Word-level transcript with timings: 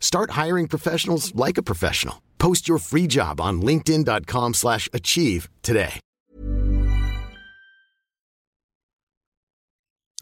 Start 0.00 0.30
hiring 0.30 0.66
professionals 0.68 1.34
like 1.34 1.58
a 1.58 1.62
professional. 1.62 2.16
Post 2.38 2.68
your 2.68 2.78
free 2.78 3.06
job 3.06 3.40
on 3.40 3.54
linkedin.com/achieve 3.68 4.54
slash 4.62 4.88
achieve 4.98 5.48
today. 5.62 6.00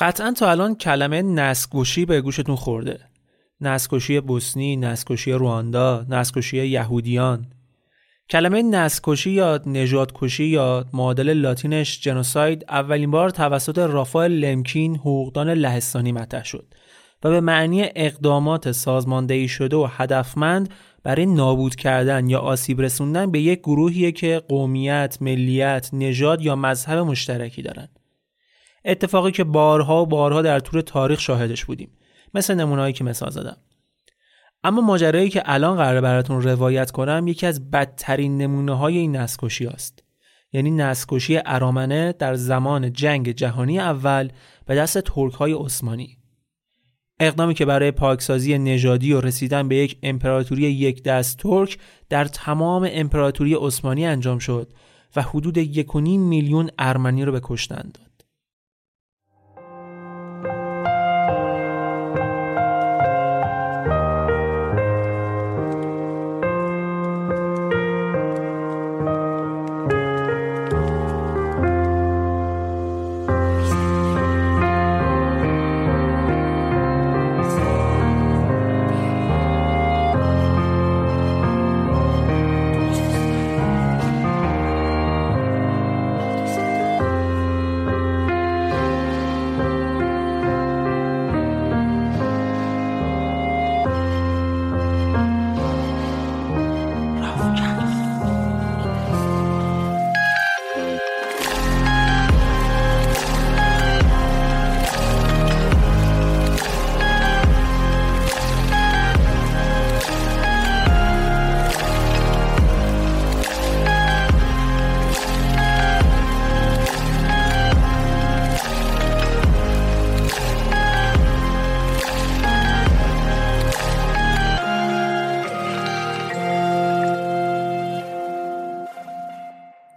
قطعا 0.00 0.32
تا 0.32 0.50
الان 0.50 0.74
کلمه 0.74 1.22
نسکشی 1.22 2.04
به 2.04 2.20
گوشتون 2.20 2.56
خورده. 2.56 3.00
نسکشی 3.60 4.20
بوسنی، 4.20 4.76
نسکشی 4.76 5.32
رواندا، 5.32 6.06
نسکشی 6.08 6.66
یهودیان. 6.66 7.52
کلمه 8.30 8.62
نسکشی 8.62 9.30
یا 9.30 9.60
نژادکشی 9.66 10.44
یا 10.44 10.84
معادل 10.92 11.32
لاتینش 11.32 12.00
جنوساید 12.00 12.64
اولین 12.68 13.10
بار 13.10 13.30
توسط 13.30 13.78
رافائل 13.78 14.32
لمکین 14.32 14.96
حقوقدان 14.96 15.50
لهستانی 15.50 16.12
مطرح 16.12 16.44
شد 16.44 16.74
و 17.24 17.30
به 17.30 17.40
معنی 17.40 17.84
اقدامات 17.96 18.72
سازماندهی 18.72 19.48
شده 19.48 19.76
و 19.76 19.88
هدفمند 19.90 20.70
برای 21.02 21.26
نابود 21.26 21.74
کردن 21.74 22.28
یا 22.28 22.38
آسیب 22.40 22.80
رسوندن 22.80 23.30
به 23.30 23.40
یک 23.40 23.58
گروهیه 23.58 24.12
که 24.12 24.42
قومیت، 24.48 25.18
ملیت، 25.20 25.90
نژاد 25.92 26.42
یا 26.42 26.56
مذهب 26.56 26.98
مشترکی 26.98 27.62
دارن. 27.62 27.88
اتفاقی 28.84 29.32
که 29.32 29.44
بارها 29.44 30.02
و 30.02 30.06
بارها 30.06 30.42
در 30.42 30.60
طول 30.60 30.80
تاریخ 30.80 31.20
شاهدش 31.20 31.64
بودیم. 31.64 31.90
مثل 32.34 32.54
نمونهایی 32.54 32.92
که 32.92 33.04
مثال 33.04 33.30
زدم. 33.30 33.56
اما 34.64 34.80
ماجرایی 34.80 35.28
که 35.28 35.42
الان 35.44 35.76
قراره 35.76 36.00
براتون 36.00 36.42
روایت 36.42 36.90
کنم 36.90 37.28
یکی 37.28 37.46
از 37.46 37.70
بدترین 37.70 38.38
نمونه 38.38 38.76
های 38.76 38.98
این 38.98 39.16
نسکشی 39.16 39.66
است. 39.66 40.02
یعنی 40.52 40.70
نسکشی 40.70 41.40
ارامنه 41.44 42.12
در 42.12 42.34
زمان 42.34 42.92
جنگ 42.92 43.30
جهانی 43.30 43.80
اول 43.80 44.28
به 44.66 44.74
دست 44.74 45.00
ترک 45.00 45.32
های 45.32 45.52
عثمانی. 45.52 46.18
اقدامی 47.20 47.54
که 47.54 47.64
برای 47.64 47.90
پاکسازی 47.90 48.58
نژادی 48.58 49.12
و 49.12 49.20
رسیدن 49.20 49.68
به 49.68 49.76
یک 49.76 49.98
امپراتوری 50.02 50.62
یک 50.62 51.02
دست 51.02 51.38
ترک 51.38 51.78
در 52.08 52.24
تمام 52.24 52.88
امپراتوری 52.92 53.54
عثمانی 53.54 54.06
انجام 54.06 54.38
شد 54.38 54.72
و 55.16 55.22
حدود 55.22 55.58
یک 55.58 55.96
میلیون 55.96 56.70
ارمنی 56.78 57.24
رو 57.24 57.32
به 57.32 57.40
کشتن 57.42 57.90
داد. 57.94 58.05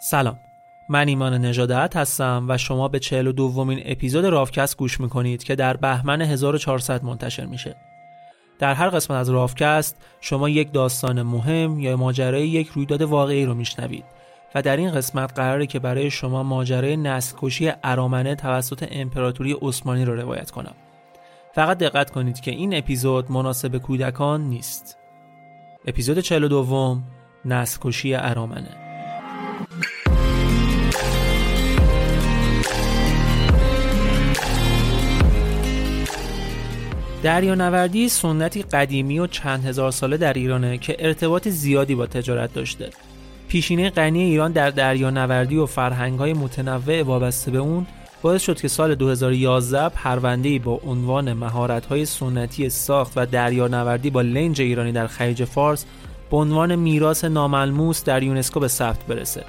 سلام. 0.09 0.39
من 0.89 1.07
ایمان 1.07 1.33
نژادت 1.33 1.97
هستم 1.97 2.45
و 2.49 2.57
شما 2.57 2.87
به 2.87 2.99
42 2.99 3.31
دومین 3.31 3.81
اپیزود 3.85 4.25
رافکست 4.25 4.77
گوش 4.77 4.99
می‌کنید 4.99 5.43
که 5.43 5.55
در 5.55 5.77
بهمن 5.77 6.21
1400 6.21 7.03
منتشر 7.03 7.45
میشه. 7.45 7.75
در 8.59 8.73
هر 8.73 8.89
قسمت 8.89 9.17
از 9.17 9.29
رافکست 9.29 9.95
شما 10.21 10.49
یک 10.49 10.71
داستان 10.71 11.21
مهم 11.21 11.79
یا 11.79 11.97
ماجرای 11.97 12.47
یک 12.47 12.67
رویداد 12.67 13.01
واقعی 13.01 13.45
رو 13.45 13.53
میشنوید 13.53 14.05
و 14.55 14.61
در 14.61 14.77
این 14.77 14.91
قسمت 14.91 15.33
قراره 15.35 15.67
که 15.67 15.79
برای 15.79 16.11
شما 16.11 16.43
ماجرای 16.43 16.97
نسل 16.97 17.71
ارامنه 17.83 18.35
توسط 18.35 18.87
امپراتوری 18.91 19.55
عثمانی 19.61 20.05
رو 20.05 20.15
روایت 20.15 20.51
کنم. 20.51 20.75
فقط 21.55 21.77
دقت 21.77 22.09
کنید 22.09 22.39
که 22.39 22.51
این 22.51 22.77
اپیزود 22.77 23.31
مناسب 23.31 23.77
کودکان 23.77 24.41
نیست. 24.41 24.97
اپیزود 25.87 26.19
42 26.19 26.47
دوم 26.47 27.03
نسل 27.45 28.15
ارامنه. 28.15 28.88
دریانوردی 37.23 38.09
سنتی 38.09 38.61
قدیمی 38.61 39.19
و 39.19 39.27
چند 39.27 39.65
هزار 39.65 39.91
ساله 39.91 40.17
در 40.17 40.33
ایرانه 40.33 40.77
که 40.77 40.95
ارتباط 40.99 41.47
زیادی 41.47 41.95
با 41.95 42.05
تجارت 42.05 42.53
داشته. 42.53 42.89
پیشینه 43.47 43.89
غنی 43.89 44.23
ایران 44.23 44.51
در 44.51 44.69
دریانوردی 44.69 45.57
و 45.57 45.65
فرهنگ‌های 45.65 46.33
متنوع 46.33 47.03
وابسته 47.03 47.51
به 47.51 47.57
اون 47.57 47.87
باعث 48.21 48.41
شد 48.41 48.61
که 48.61 48.67
سال 48.67 48.95
2011 48.95 49.89
پرونده‌ای 49.89 50.59
با 50.59 50.79
عنوان 50.87 51.33
مهارت‌های 51.33 52.05
سنتی 52.05 52.69
ساخت 52.69 53.13
و 53.15 53.25
دریانوردی 53.25 54.09
با 54.09 54.21
لنج 54.21 54.61
ایرانی 54.61 54.91
در 54.91 55.07
خلیج 55.07 55.43
فارس 55.43 55.85
به 56.31 56.37
عنوان 56.37 56.75
میراث 56.75 57.23
ناملموس 57.23 58.03
در 58.03 58.23
یونسکو 58.23 58.59
به 58.59 58.67
ثبت 58.67 59.05
برسه. 59.05 59.43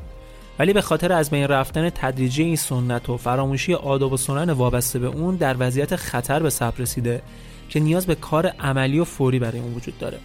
ولی 0.58 0.72
به 0.72 0.80
خاطر 0.80 1.12
از 1.12 1.30
بین 1.30 1.48
رفتن 1.48 1.90
تدریجی 1.90 2.42
این 2.42 2.56
سنت 2.56 3.08
و 3.08 3.16
فراموشی 3.16 3.74
آداب 3.74 4.12
و 4.12 4.16
سنن 4.16 4.50
وابسته 4.50 4.98
به 4.98 5.06
اون 5.06 5.36
در 5.36 5.56
وضعیت 5.58 5.96
خطر 5.96 6.42
به 6.42 6.50
ثبت 6.50 6.80
رسیده 6.80 7.22
که 7.70 7.80
نیاز 7.80 8.06
به 8.06 8.14
کار 8.14 8.46
عملی 8.46 8.98
و 8.98 9.04
فوری 9.04 9.38
برای 9.38 9.60
اون 9.60 9.74
وجود 9.74 9.98
داره. 9.98 10.18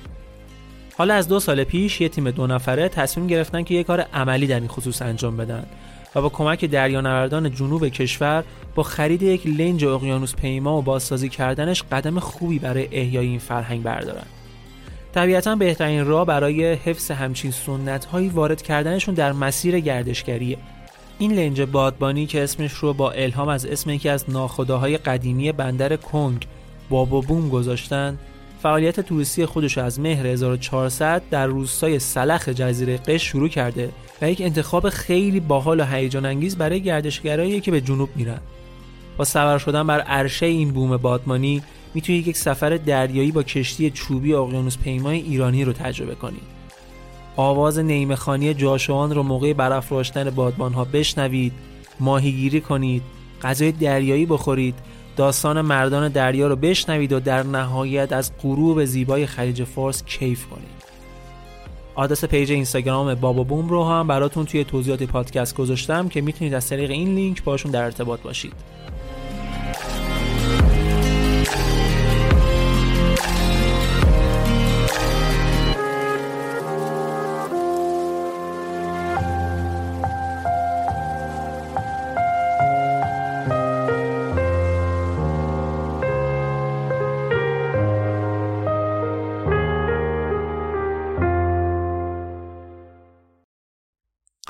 حالا 0.98 1.14
از 1.14 1.28
دو 1.28 1.40
سال 1.40 1.64
پیش 1.64 2.02
یه 2.02 2.10
تیم 2.10 2.32
دو 2.32 2.48
نفره 2.48 2.90
تصمیم 2.90 3.28
گرفتن 3.28 3.64
که 3.64 3.74
یه 3.74 3.84
کار 3.84 4.02
عملی 4.02 4.48
در 4.48 4.60
این 4.60 4.68
خصوص 4.68 5.02
انجام 5.02 5.38
بدن 5.38 5.66
و 6.16 6.22
با 6.22 6.30
کمک 6.30 6.66
دریانوردان 6.66 7.52
جنوب 7.52 7.88
کشور 7.88 8.44
با 8.76 8.84
خرید 8.84 9.24
یک 9.24 9.48
لنج 9.48 9.86
اقیانوس 9.86 10.36
پیما 10.36 10.78
و 10.78 10.82
بازسازی 10.82 11.30
کردنش 11.30 11.84
قدم 11.92 12.20
خوبی 12.20 12.60
برای 12.60 12.88
احیای 12.92 13.28
این 13.28 13.40
فرهنگ 13.40 13.84
بردارن. 13.84 14.26
طبیعتا 15.14 15.56
بهترین 15.56 16.06
راه 16.06 16.26
برای 16.26 16.74
حفظ 16.74 17.12
همچین 17.12 17.52
سنت 17.52 18.06
هایی 18.06 18.30
وارد 18.30 18.62
کردنشون 18.62 19.16
در 19.16 19.32
مسیر 19.32 19.80
گردشگریه. 19.80 20.58
این 21.20 21.32
لنج 21.32 21.62
بادبانی 21.62 22.26
که 22.26 22.44
اسمش 22.44 22.72
رو 22.72 22.94
با 22.94 23.12
الهام 23.12 23.48
از 23.48 23.66
اسم 23.66 23.90
یکی 23.90 24.10
از 24.10 24.30
ناخداهای 24.30 24.98
قدیمی 24.98 25.52
بندر 25.52 25.96
کنگ 25.96 26.48
بابا 26.90 27.22
بوم 27.22 27.50
گذاشتن 27.50 28.18
فعالیت 28.64 29.00
توریستی 29.00 29.46
خودش 29.46 29.78
از 29.78 30.00
مهر 30.00 30.28
1400 30.28 31.22
در 31.32 31.48
روستای 31.48 32.00
سلخ 32.00 32.50
جزیره 32.50 32.98
قش 32.98 33.24
شروع 33.24 33.50
کرده 33.50 33.90
و 34.22 34.32
یک 34.32 34.42
انتخاب 34.42 34.90
خیلی 34.90 35.40
باحال 35.40 35.80
و 35.80 35.86
هیجان 35.86 36.26
انگیز 36.26 36.58
برای 36.58 36.82
گردشگرایی 36.82 37.62
که 37.62 37.72
به 37.72 37.82
جنوب 37.82 38.10
میرن. 38.16 38.40
با 39.18 39.26
سوار 39.26 39.60
شدن 39.60 39.88
بر 39.88 40.02
عرشه 40.02 40.46
این 40.46 40.72
بوم 40.72 40.98
بادمانی 40.98 41.64
می‌تونید 41.94 42.28
یک 42.28 42.38
سفر 42.38 42.70
دریایی 42.70 43.32
با 43.32 43.44
کشتی 43.44 43.90
چوبی 43.90 44.34
اقیانوس 44.34 44.78
پیمای 44.78 45.20
ایرانی 45.20 45.66
رو 45.66 45.74
تجربه 45.74 46.16
کنید. 46.16 46.56
آواز 47.36 47.80
نیمه‌خوانی 47.80 48.54
جاشوان 48.54 49.16
رو 49.16 49.24
موقع 49.24 49.54
برافراشتن 49.54 50.30
بادبان 50.30 50.74
ها 50.74 50.86
بشنوید، 50.86 51.54
ماهیگیری 52.00 52.62
کنید، 52.62 53.02
غذای 53.42 53.72
دریایی 53.72 54.26
بخورید 54.26 54.76
داستان 55.16 55.62
مردان 55.62 56.10
دریا 56.10 56.48
رو 56.48 56.56
بشنوید 56.56 57.14
و 57.14 57.20
در 57.20 57.44
نهایت 57.44 58.14
از 58.14 58.32
غروب 58.42 58.86
زیبای 58.86 59.26
خلیج 59.26 59.64
فارس 59.64 60.04
کیف 60.04 60.46
کنید. 60.46 60.86
آدرس 61.96 62.26
page 62.26 62.52
اینستاگرام 62.52 63.16
بابا 63.16 63.44
بوم 63.44 63.70
رو 63.70 63.84
هم 63.84 64.08
براتون 64.08 64.46
توی 64.46 64.64
توضیحات 64.64 65.04
پادکست 65.04 65.56
گذاشتم 65.56 66.10
که 66.10 66.22
می‌تونید 66.22 66.54
از 66.54 66.70
طریق 66.70 66.92
این 66.92 67.16
لینک 67.16 67.44
باشون 67.44 67.72
در 67.72 67.84
ارتباط 67.84 68.20
باشید. 68.22 68.54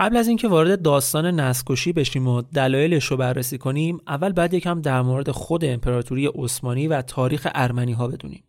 قبل 0.05 0.17
از 0.17 0.27
اینکه 0.27 0.47
وارد 0.47 0.81
داستان 0.81 1.39
نسکشی 1.39 1.93
بشیم 1.93 2.27
و 2.27 2.41
دلایلش 2.41 3.05
رو 3.05 3.17
بررسی 3.17 3.57
کنیم 3.57 3.99
اول 4.07 4.31
باید 4.31 4.53
یکم 4.53 4.81
در 4.81 5.01
مورد 5.01 5.31
خود 5.31 5.65
امپراتوری 5.65 6.27
عثمانی 6.35 6.87
و 6.87 7.01
تاریخ 7.01 7.47
ارمنی 7.55 7.93
ها 7.93 8.07
بدونیم. 8.07 8.43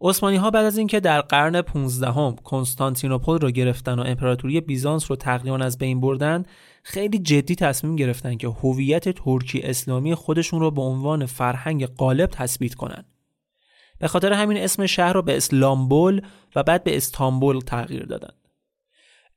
عثمانی 0.00 0.36
ها 0.36 0.50
بعد 0.50 0.64
از 0.64 0.78
اینکه 0.78 1.00
در 1.00 1.20
قرن 1.20 1.62
15 1.62 2.10
هم 2.10 2.36
کنستانتینوپل 2.36 3.38
رو 3.38 3.50
گرفتن 3.50 3.98
و 3.98 4.02
امپراتوری 4.02 4.60
بیزانس 4.60 5.10
رو 5.10 5.16
تقریبا 5.16 5.56
از 5.56 5.78
بین 5.78 6.00
بردن 6.00 6.44
خیلی 6.82 7.18
جدی 7.18 7.54
تصمیم 7.54 7.96
گرفتن 7.96 8.36
که 8.36 8.48
هویت 8.48 9.08
ترکی 9.08 9.62
اسلامی 9.62 10.14
خودشون 10.14 10.60
رو 10.60 10.70
به 10.70 10.82
عنوان 10.82 11.26
فرهنگ 11.26 11.86
غالب 11.86 12.30
تثبیت 12.32 12.74
کنن. 12.74 13.04
به 13.98 14.08
خاطر 14.08 14.32
همین 14.32 14.56
اسم 14.56 14.86
شهر 14.86 15.12
رو 15.12 15.22
به 15.22 15.36
اسلامبول 15.36 16.20
و 16.56 16.62
بعد 16.62 16.84
به 16.84 16.96
استانبول 16.96 17.60
تغییر 17.60 18.04
دادن. 18.04 18.45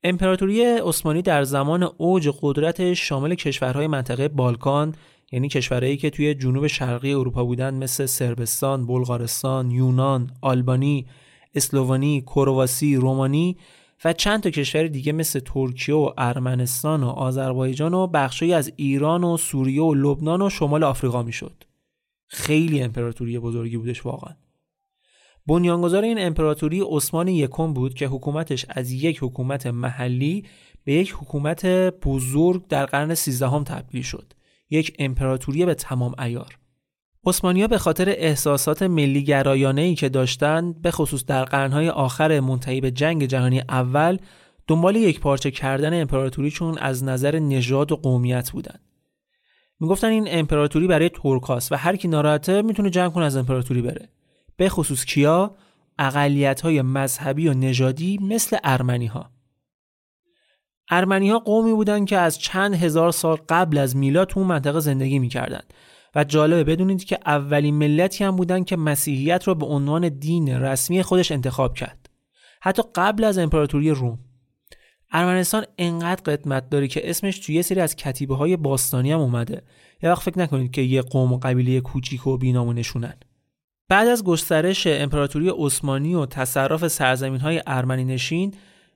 امپراتوری 0.03 0.63
عثمانی 0.63 1.21
در 1.21 1.43
زمان 1.43 1.89
اوج 1.97 2.29
قدرت 2.41 2.93
شامل 2.93 3.35
کشورهای 3.35 3.87
منطقه 3.87 4.27
بالکان 4.27 4.95
یعنی 5.31 5.49
کشورهایی 5.49 5.97
که 5.97 6.09
توی 6.09 6.33
جنوب 6.33 6.67
شرقی 6.67 7.13
اروپا 7.13 7.43
بودند 7.45 7.83
مثل 7.83 8.05
سربستان، 8.05 8.87
بلغارستان، 8.87 9.71
یونان، 9.71 10.31
آلبانی، 10.41 11.07
اسلوونی، 11.55 12.21
کرواسی، 12.21 12.95
رومانی 12.95 13.57
و 14.05 14.13
چند 14.13 14.43
تا 14.43 14.49
کشور 14.49 14.87
دیگه 14.87 15.11
مثل 15.11 15.39
ترکیه 15.39 15.95
و 15.95 16.13
ارمنستان 16.17 17.03
و 17.03 17.07
آذربایجان 17.07 17.93
و 17.93 18.07
بخشی 18.07 18.53
از 18.53 18.71
ایران 18.75 19.23
و 19.23 19.37
سوریه 19.37 19.81
و 19.81 19.93
لبنان 19.93 20.41
و 20.41 20.49
شمال 20.49 20.83
آفریقا 20.83 21.23
می‌شد. 21.23 21.63
خیلی 22.27 22.81
امپراتوری 22.81 23.39
بزرگی 23.39 23.77
بودش 23.77 24.05
واقعا. 24.05 24.33
بنیانگذار 25.49 26.03
این 26.03 26.19
امپراتوری 26.19 26.81
عثمان 26.89 27.27
یکم 27.27 27.73
بود 27.73 27.93
که 27.93 28.07
حکومتش 28.07 28.65
از 28.69 28.91
یک 28.91 29.19
حکومت 29.21 29.67
محلی 29.67 30.45
به 30.83 30.93
یک 30.93 31.11
حکومت 31.11 31.65
بزرگ 32.05 32.67
در 32.67 32.85
قرن 32.85 33.15
سیزدهم 33.15 33.63
تبدیل 33.63 34.01
شد. 34.01 34.33
یک 34.69 34.95
امپراتوری 34.99 35.65
به 35.65 35.73
تمام 35.73 36.15
ایار 36.19 36.57
عثمانیا 37.25 37.67
به 37.67 37.77
خاطر 37.77 38.09
احساسات 38.09 38.83
ملی 38.83 39.23
گرایانه 39.23 39.81
ای 39.81 39.95
که 39.95 40.09
داشتند 40.09 40.81
به 40.81 40.91
خصوص 40.91 41.25
در 41.25 41.43
قرنهای 41.43 41.89
آخر 41.89 42.39
منتهی 42.39 42.81
به 42.81 42.91
جنگ 42.91 43.25
جهانی 43.25 43.59
اول 43.59 44.17
دنبال 44.67 44.95
یک 44.95 45.19
پارچه 45.19 45.51
کردن 45.51 46.01
امپراتوری 46.01 46.51
چون 46.51 46.77
از 46.77 47.03
نظر 47.03 47.39
نژاد 47.39 47.91
و 47.91 47.95
قومیت 47.95 48.51
بودند 48.51 48.81
می‌گفتن 49.79 50.07
این 50.07 50.27
امپراتوری 50.27 50.87
برای 50.87 51.09
ترکاست 51.09 51.71
و 51.71 51.75
هر 51.75 51.95
کی 51.95 52.07
ناراحته 52.07 52.61
می‌تونه 52.61 52.89
جنگ 52.89 53.13
کنه 53.13 53.25
از 53.25 53.35
امپراتوری 53.35 53.81
بره. 53.81 54.09
به 54.59 54.69
خصوص 54.69 55.05
کیا 55.05 55.55
اقلیت 55.99 56.61
های 56.61 56.81
مذهبی 56.81 57.47
و 57.47 57.53
نژادی 57.53 58.19
مثل 58.21 58.57
ارمنی 58.63 59.05
ها 59.05 59.31
ارمنی 60.89 61.29
ها 61.29 61.39
قومی 61.39 61.73
بودند 61.73 62.07
که 62.07 62.17
از 62.17 62.39
چند 62.39 62.73
هزار 62.73 63.11
سال 63.11 63.37
قبل 63.49 63.77
از 63.77 63.95
میلاد 63.95 64.27
تو 64.27 64.43
منطقه 64.43 64.79
زندگی 64.79 65.19
می‌کردند 65.19 65.73
و 66.15 66.23
جالبه 66.23 66.63
بدونید 66.63 67.03
که 67.03 67.19
اولین 67.25 67.75
ملتی 67.75 68.23
هم 68.23 68.35
بودند 68.35 68.65
که 68.65 68.77
مسیحیت 68.77 69.47
را 69.47 69.53
به 69.53 69.65
عنوان 69.65 70.09
دین 70.09 70.49
رسمی 70.49 71.03
خودش 71.03 71.31
انتخاب 71.31 71.73
کرد. 71.73 72.09
حتی 72.61 72.83
قبل 72.95 73.23
از 73.23 73.37
امپراتوری 73.37 73.91
روم. 73.91 74.19
ارمنستان 75.11 75.65
انقدر 75.77 76.35
قدمت 76.35 76.69
داره 76.69 76.87
که 76.87 77.09
اسمش 77.09 77.39
توی 77.39 77.55
یه 77.55 77.61
سری 77.61 77.79
از 77.79 77.95
کتیبه 77.95 78.35
های 78.35 78.57
باستانی 78.57 79.11
هم 79.11 79.19
اومده. 79.19 79.63
یه 80.03 80.09
وقت 80.09 80.21
فکر 80.21 80.39
نکنید 80.39 80.71
که 80.71 80.81
یه 80.81 81.01
قوم 81.01 81.33
و 81.33 81.37
قبیله 81.37 81.81
کوچیک 81.81 82.27
و 82.27 82.37
بینامونشونن. 82.37 83.13
بعد 83.89 84.07
از 84.07 84.23
گسترش 84.23 84.87
امپراتوری 84.87 85.49
عثمانی 85.49 86.15
و 86.15 86.25
تصرف 86.25 86.87
سرزمین 86.87 87.39
های 87.39 87.61
ارمنی 87.67 88.05
نشین 88.05 88.53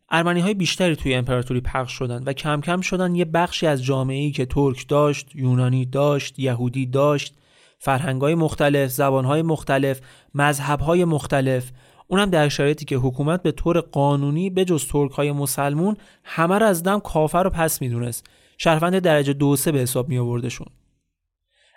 ارمنی 0.10 0.40
های 0.40 0.54
بیشتری 0.54 0.96
توی 0.96 1.14
امپراتوری 1.14 1.62
پخش 1.62 1.92
شدند 1.92 2.28
و 2.28 2.34
کم 2.34 2.62
کم 2.62 2.82
شدن 2.82 3.16
یه 3.16 3.26
بخشی 3.26 3.68
از 3.68 3.84
جامعه 3.84 4.32
که 4.32 4.46
ترک 4.46 4.88
داشت، 4.88 5.36
یونانی 5.36 5.86
داشت، 5.86 6.40
یهودی 6.40 6.86
داشت، 6.86 7.36
فرهنگ 7.80 8.22
های 8.22 8.36
مختلف، 8.36 8.92
زبان 8.92 9.26
های 9.26 9.42
مختلف، 9.42 10.02
مذهب 10.36 10.80
های 10.80 11.06
مختلف. 11.06 11.72
اونم 12.08 12.30
در 12.30 12.50
شرایطی 12.50 12.86
که 12.86 12.96
حکومت 12.96 13.44
به 13.44 13.52
طور 13.52 13.80
قانونی 13.80 14.50
به 14.50 14.66
جز 14.66 14.88
ترک 14.88 15.12
های 15.12 15.32
مسلمون 15.32 15.98
همه 16.24 16.58
را 16.58 16.68
از 16.68 16.84
دم 16.84 17.00
کافر 17.00 17.44
رو 17.44 17.50
پس 17.50 17.82
می‌دونست. 17.82 18.28
شهروند 18.58 19.00
درجه 19.00 19.34
دو 19.34 19.56
سه 19.56 19.72
به 19.72 19.80
حساب 19.80 20.10
می 20.10 20.18
آوردشون 20.18 20.68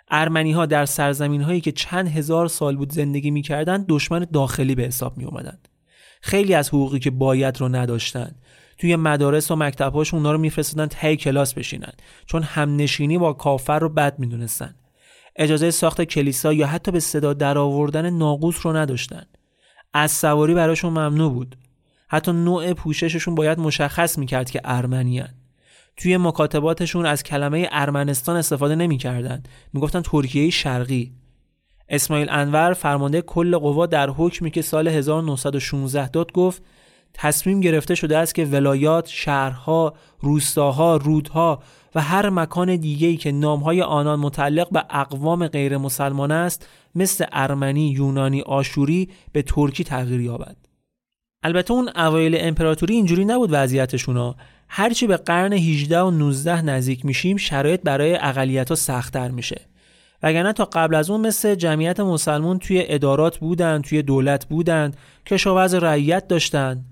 ارمنی 0.09 0.51
ها 0.51 0.65
در 0.65 0.85
سرزمین 0.85 1.41
هایی 1.41 1.61
که 1.61 1.71
چند 1.71 2.07
هزار 2.07 2.47
سال 2.47 2.75
بود 2.75 2.91
زندگی 2.91 3.31
می‌کردند 3.31 3.85
دشمن 3.89 4.27
داخلی 4.33 4.75
به 4.75 4.83
حساب 4.83 5.17
می 5.17 5.25
اومدند. 5.25 5.67
خیلی 6.21 6.53
از 6.53 6.69
حقوقی 6.69 6.99
که 6.99 7.11
باید 7.11 7.59
رو 7.59 7.69
نداشتند. 7.69 8.35
توی 8.77 8.95
مدارس 8.95 9.51
و 9.51 9.55
مکتبهاش 9.55 10.13
اونا 10.13 10.31
رو 10.31 10.37
میفرستادن 10.37 10.87
تی 10.87 11.15
کلاس 11.17 11.53
بشینن 11.53 11.93
چون 12.25 12.43
همنشینی 12.43 13.17
با 13.17 13.33
کافر 13.33 13.79
رو 13.79 13.89
بد 13.89 14.19
می‌دونستن. 14.19 14.75
اجازه 15.35 15.71
ساخت 15.71 16.01
کلیسا 16.01 16.53
یا 16.53 16.67
حتی 16.67 16.91
به 16.91 16.99
صدا 16.99 17.33
درآوردن 17.33 18.09
ناقوس 18.09 18.65
رو 18.65 18.75
نداشتن 18.75 19.23
از 19.93 20.11
سواری 20.11 20.53
براشون 20.53 20.93
ممنوع 20.93 21.33
بود. 21.33 21.55
حتی 22.07 22.31
نوع 22.31 22.73
پوشششون 22.73 23.35
باید 23.35 23.59
مشخص 23.59 24.17
می‌کرد 24.17 24.49
که 24.49 24.61
ارمنیان 24.63 25.29
توی 25.97 26.17
مکاتباتشون 26.17 27.05
از 27.05 27.23
کلمه 27.23 27.67
ارمنستان 27.71 28.35
استفاده 28.35 28.75
نمی‌کردند 28.75 29.47
می‌گفتن 29.73 30.01
ترکیه 30.01 30.49
شرقی. 30.49 31.13
اسماعیل 31.89 32.27
انور 32.29 32.73
فرمانده 32.73 33.21
کل 33.21 33.57
قوا 33.57 33.85
در 33.85 34.09
حکمی 34.09 34.51
که 34.51 34.61
سال 34.61 34.87
1916 34.87 36.07
داد 36.09 36.31
گفت 36.31 36.63
تصمیم 37.13 37.59
گرفته 37.59 37.95
شده 37.95 38.17
است 38.17 38.35
که 38.35 38.45
ولایات، 38.45 39.07
شهرها، 39.07 39.93
روستاها، 40.19 40.97
رودها 40.97 41.63
و 41.95 42.01
هر 42.01 42.29
مکان 42.29 42.75
دیگه‌ای 42.75 43.17
که 43.17 43.31
نامهای 43.31 43.81
آنان 43.81 44.19
متعلق 44.19 44.69
به 44.71 44.85
اقوام 44.89 45.47
غیر 45.47 45.77
مسلمان 45.77 46.31
است 46.31 46.69
مثل 46.95 47.25
ارمنی، 47.31 47.89
یونانی، 47.89 48.41
آشوری 48.41 49.09
به 49.31 49.41
ترکی 49.41 49.83
تغییر 49.83 50.21
یابد. 50.21 50.57
البته 51.43 51.73
اون 51.73 51.89
اوایل 51.95 52.37
امپراتوری 52.39 52.93
اینجوری 52.93 53.25
نبود 53.25 53.49
وضعیتشون 53.51 54.35
هرچی 54.69 55.07
به 55.07 55.17
قرن 55.17 55.53
18 55.53 55.99
و 55.99 56.11
19 56.11 56.61
نزدیک 56.61 57.05
میشیم 57.05 57.37
شرایط 57.37 57.81
برای 57.81 58.15
اقلیت 58.15 58.69
ها 58.69 58.75
سختتر 58.75 59.31
میشه. 59.31 59.61
وگرنه 60.23 60.53
تا 60.53 60.65
قبل 60.65 60.95
از 60.95 61.09
اون 61.09 61.27
مثل 61.27 61.55
جمعیت 61.55 61.99
مسلمون 61.99 62.59
توی 62.59 62.83
ادارات 62.87 63.37
بودن 63.37 63.81
توی 63.81 64.01
دولت 64.01 64.45
بودن 64.45 64.91
کشاورز 65.25 65.73
رعیت 65.73 66.27
داشتن. 66.27 66.85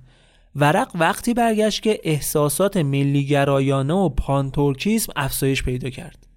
ورق 0.55 0.91
وقتی 0.96 1.34
برگشت 1.34 1.84
که 1.84 2.00
احساسات 2.03 2.77
ملیگرایانه 2.77 3.94
و 3.94 4.10
پانتورکیسم 4.10 5.13
افزایش 5.15 5.63
پیدا 5.63 5.89
کرد. 5.89 6.27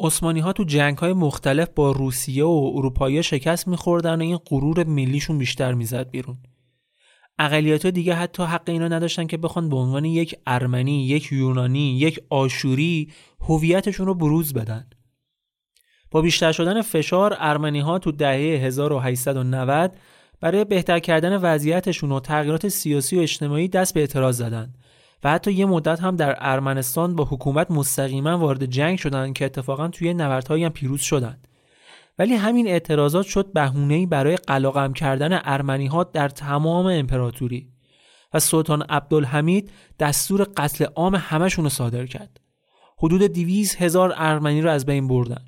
عثمانی 0.00 0.40
ها 0.40 0.52
تو 0.52 0.64
جنگ 0.64 0.98
های 0.98 1.12
مختلف 1.12 1.68
با 1.74 1.92
روسیه 1.92 2.44
و 2.44 2.72
اروپایی 2.74 3.22
شکست 3.22 3.68
میخوردن 3.68 4.18
و 4.18 4.22
این 4.22 4.36
غرور 4.36 4.84
ملیشون 4.84 5.38
بیشتر 5.38 5.74
می‌زد 5.74 6.10
بیرون. 6.10 6.36
اقلیت 7.38 7.86
دیگه 7.86 8.14
حتی 8.14 8.42
حق 8.42 8.68
اینا 8.68 8.88
نداشتن 8.88 9.26
که 9.26 9.36
بخوان 9.36 9.68
به 9.68 9.76
عنوان 9.76 10.04
یک 10.04 10.34
ارمنی، 10.46 11.06
یک 11.06 11.32
یونانی، 11.32 11.98
یک 11.98 12.20
آشوری 12.30 13.12
هویتشون 13.40 14.06
رو 14.06 14.14
بروز 14.14 14.52
بدن. 14.52 14.86
با 16.10 16.20
بیشتر 16.20 16.52
شدن 16.52 16.82
فشار 16.82 17.36
ارمنی 17.38 17.80
ها 17.80 17.98
تو 17.98 18.12
دهه 18.12 18.64
1890 18.64 19.92
برای 20.40 20.64
بهتر 20.64 20.98
کردن 20.98 21.36
وضعیتشون 21.36 22.12
و 22.12 22.20
تغییرات 22.20 22.68
سیاسی 22.68 23.16
و 23.16 23.20
اجتماعی 23.20 23.68
دست 23.68 23.94
به 23.94 24.00
اعتراض 24.00 24.36
زدن 24.36 24.74
و 25.24 25.30
حتی 25.30 25.52
یه 25.52 25.66
مدت 25.66 26.00
هم 26.00 26.16
در 26.16 26.36
ارمنستان 26.40 27.16
با 27.16 27.24
حکومت 27.24 27.70
مستقیما 27.70 28.38
وارد 28.38 28.66
جنگ 28.66 28.98
شدند 28.98 29.34
که 29.34 29.44
اتفاقا 29.44 29.88
توی 29.88 30.14
نبردهایی 30.14 30.64
هم 30.64 30.72
پیروز 30.72 31.00
شدند 31.00 31.48
ولی 32.18 32.34
همین 32.34 32.68
اعتراضات 32.68 33.26
شد 33.26 33.52
بهونه‌ای 33.52 34.06
برای 34.06 34.36
قلاقم 34.36 34.92
کردن 34.92 35.40
ارمنی 35.44 35.86
ها 35.86 36.04
در 36.04 36.28
تمام 36.28 36.86
امپراتوری 36.86 37.68
و 38.34 38.40
سلطان 38.40 38.82
عبدالحمید 38.82 39.70
دستور 39.98 40.46
قتل 40.56 40.84
عام 40.84 41.14
همشون 41.14 41.64
رو 41.64 41.70
صادر 41.70 42.06
کرد. 42.06 42.40
حدود 42.98 43.26
دیویز 43.26 43.76
هزار 43.76 44.14
ارمنی 44.16 44.62
رو 44.62 44.70
از 44.70 44.86
بین 44.86 45.08
بردن. 45.08 45.44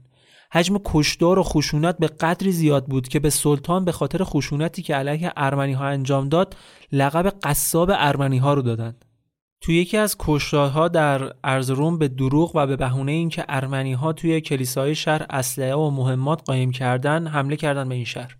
حجم 0.52 0.78
کشدار 0.84 1.38
و 1.38 1.42
خشونت 1.42 1.98
به 1.98 2.06
قدری 2.06 2.52
زیاد 2.52 2.86
بود 2.86 3.08
که 3.08 3.20
به 3.20 3.30
سلطان 3.30 3.84
به 3.84 3.92
خاطر 3.92 4.24
خشونتی 4.24 4.82
که 4.82 4.94
علیه 4.94 5.32
ارمنی 5.36 5.72
ها 5.72 5.86
انجام 5.86 6.28
داد 6.28 6.56
لقب 6.92 7.34
قصاب 7.42 7.90
ارمنی 7.94 8.38
ها 8.38 8.54
رو 8.54 8.62
دادند. 8.62 9.04
توی 9.60 9.76
یکی 9.76 9.96
از 9.96 10.16
کشتارها 10.18 10.88
در 10.88 11.32
ارزروم 11.44 11.98
به 11.98 12.08
دروغ 12.08 12.52
و 12.54 12.66
به 12.66 12.76
بهونه 12.76 13.12
اینکه 13.12 13.44
ارمنی 13.48 13.92
ها 13.92 14.12
توی 14.12 14.40
کلیسای 14.40 14.94
شهر 14.94 15.26
اسلحه 15.30 15.74
و 15.74 15.90
مهمات 15.90 16.42
قایم 16.44 16.72
کردن 16.72 17.26
حمله 17.26 17.56
کردن 17.56 17.88
به 17.88 17.94
این 17.94 18.04
شهر. 18.04 18.36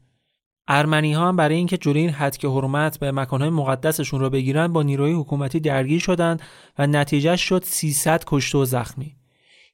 ارمنی 0.68 1.12
ها 1.12 1.28
هم 1.28 1.36
برای 1.36 1.56
اینکه 1.56 1.76
جلوی 1.76 2.00
این 2.00 2.10
حد 2.10 2.36
که 2.36 2.48
حرمت 2.48 2.98
به 2.98 3.12
مکانهای 3.12 3.50
مقدسشون 3.50 4.20
رو 4.20 4.30
بگیرن 4.30 4.72
با 4.72 4.82
نیروی 4.82 5.12
حکومتی 5.12 5.60
درگیر 5.60 6.00
شدند 6.00 6.42
و 6.78 6.86
نتیجه 6.86 7.36
شد 7.36 7.62
300 7.64 8.24
کشته 8.26 8.58
و 8.58 8.64
زخمی. 8.64 9.16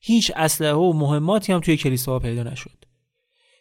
هیچ 0.00 0.32
اسلحه 0.36 0.72
و 0.72 0.92
مهماتی 0.92 1.52
هم 1.52 1.60
توی 1.60 1.76
کلیساها 1.76 2.18
پیدا 2.18 2.42
نشد. 2.42 2.84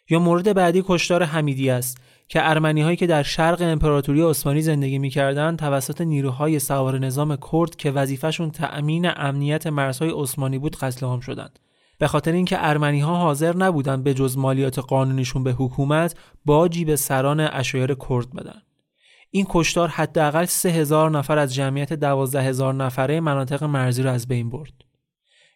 یا 0.09 0.19
مورد 0.19 0.53
بعدی 0.53 0.83
کشتار 0.87 1.23
حمیدی 1.23 1.69
است. 1.69 1.97
که 2.27 2.49
ارمنی 2.49 2.81
هایی 2.81 2.97
که 2.97 3.07
در 3.07 3.23
شرق 3.23 3.61
امپراتوری 3.61 4.21
عثمانی 4.21 4.61
زندگی 4.61 4.99
می‌کردند 4.99 5.59
توسط 5.59 6.01
نیروهای 6.01 6.59
سوار 6.59 6.99
نظام 6.99 7.37
کرد 7.51 7.75
که 7.75 7.91
وظیفهشون 7.91 8.51
تأمین 8.51 9.09
امنیت 9.15 9.67
مرزهای 9.67 10.11
عثمانی 10.15 10.59
بود 10.59 10.75
قتل 10.75 11.05
عام 11.05 11.19
شدند. 11.19 11.59
به 11.97 12.07
خاطر 12.07 12.31
اینکه 12.31 12.57
ارمنی 12.59 12.99
ها 12.99 13.15
حاضر 13.15 13.55
نبودند 13.55 14.03
به 14.03 14.13
جز 14.13 14.37
مالیات 14.37 14.79
قانونیشون 14.79 15.43
به 15.43 15.51
حکومت 15.51 16.15
باجی 16.45 16.85
به 16.85 16.95
سران 16.95 17.39
اشایر 17.39 17.93
کرد 18.09 18.33
بدن. 18.33 18.61
این 19.31 19.45
کشتار 19.49 19.87
حداقل 19.87 20.45
سه 20.45 20.69
هزار 20.69 21.11
نفر 21.11 21.37
از 21.37 21.53
جمعیت 21.53 21.93
دوازده 21.93 22.41
هزار 22.41 22.73
نفره 22.73 23.19
مناطق 23.19 23.63
مرزی 23.63 24.03
را 24.03 24.11
از 24.11 24.27
بین 24.27 24.49
برد. 24.49 24.73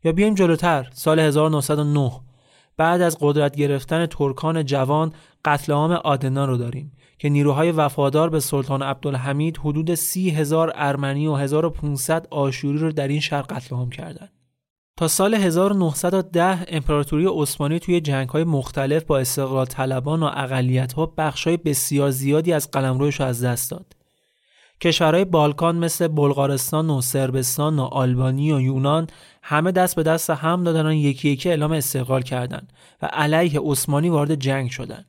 یا 0.04 0.12
بیایم 0.12 0.34
جلوتر 0.34 0.90
سال 0.94 1.20
1909 1.20 2.12
بعد 2.78 3.02
از 3.02 3.18
قدرت 3.22 3.56
گرفتن 3.56 4.06
ترکان 4.06 4.66
جوان 4.66 5.14
قتل 5.46 5.74
عام 5.74 5.92
آدنان 5.92 6.50
رو 6.50 6.58
داریم 6.58 6.92
که 7.20 7.30
نیروهای 7.30 7.72
وفادار 7.72 8.30
به 8.30 8.40
سلطان 8.40 8.82
عبدالحمید 8.82 9.58
حدود 9.58 9.96
سی 9.96 10.30
هزار 10.30 10.72
ارمنی 10.76 11.28
و 11.28 11.34
1500 11.34 12.28
آشوری 12.32 12.78
رو 12.78 12.92
در 12.92 13.08
این 13.08 13.20
شهر 13.20 13.42
قتل 13.42 13.76
عام 13.76 13.90
کردند. 13.90 14.32
تا 14.98 15.08
سال 15.08 15.34
1910 15.34 16.66
امپراتوری 16.68 17.26
عثمانی 17.26 17.80
توی 17.80 18.02
جنگ‌های 18.02 18.44
مختلف 18.44 19.04
با 19.04 19.20
استقلال 19.20 19.66
طلبان 19.66 20.24
و 20.24 20.26
اقلیت‌ها 20.34 21.14
بخشای 21.18 21.58
بسیار 21.58 22.12
زیادی 22.12 22.54
از 22.54 22.72
قلمروش 22.72 23.22
از 23.22 23.44
دست 23.44 23.72
داد. 23.72 23.97
کشورهای 24.82 25.26
بالکان 25.26 25.76
مثل 25.76 26.08
بلغارستان 26.08 26.90
و 26.90 27.02
سربستان 27.02 27.80
و 27.80 27.84
آلبانی 27.84 28.54
و 28.54 28.62
یونان 28.62 29.08
همه 29.44 29.72
دست 29.72 29.96
به 29.96 30.04
دست 30.04 30.30
هم 30.30 30.64
دادن 30.64 30.86
و 30.86 30.94
یکی 30.94 31.30
یکی 31.30 31.50
اعلام 31.50 31.72
استقلال 31.72 32.22
کردند 32.22 32.74
و 33.02 33.06
علیه 33.06 33.60
عثمانی 33.60 34.10
وارد 34.10 34.36
جنگ 34.36 34.70
شدند. 34.70 35.06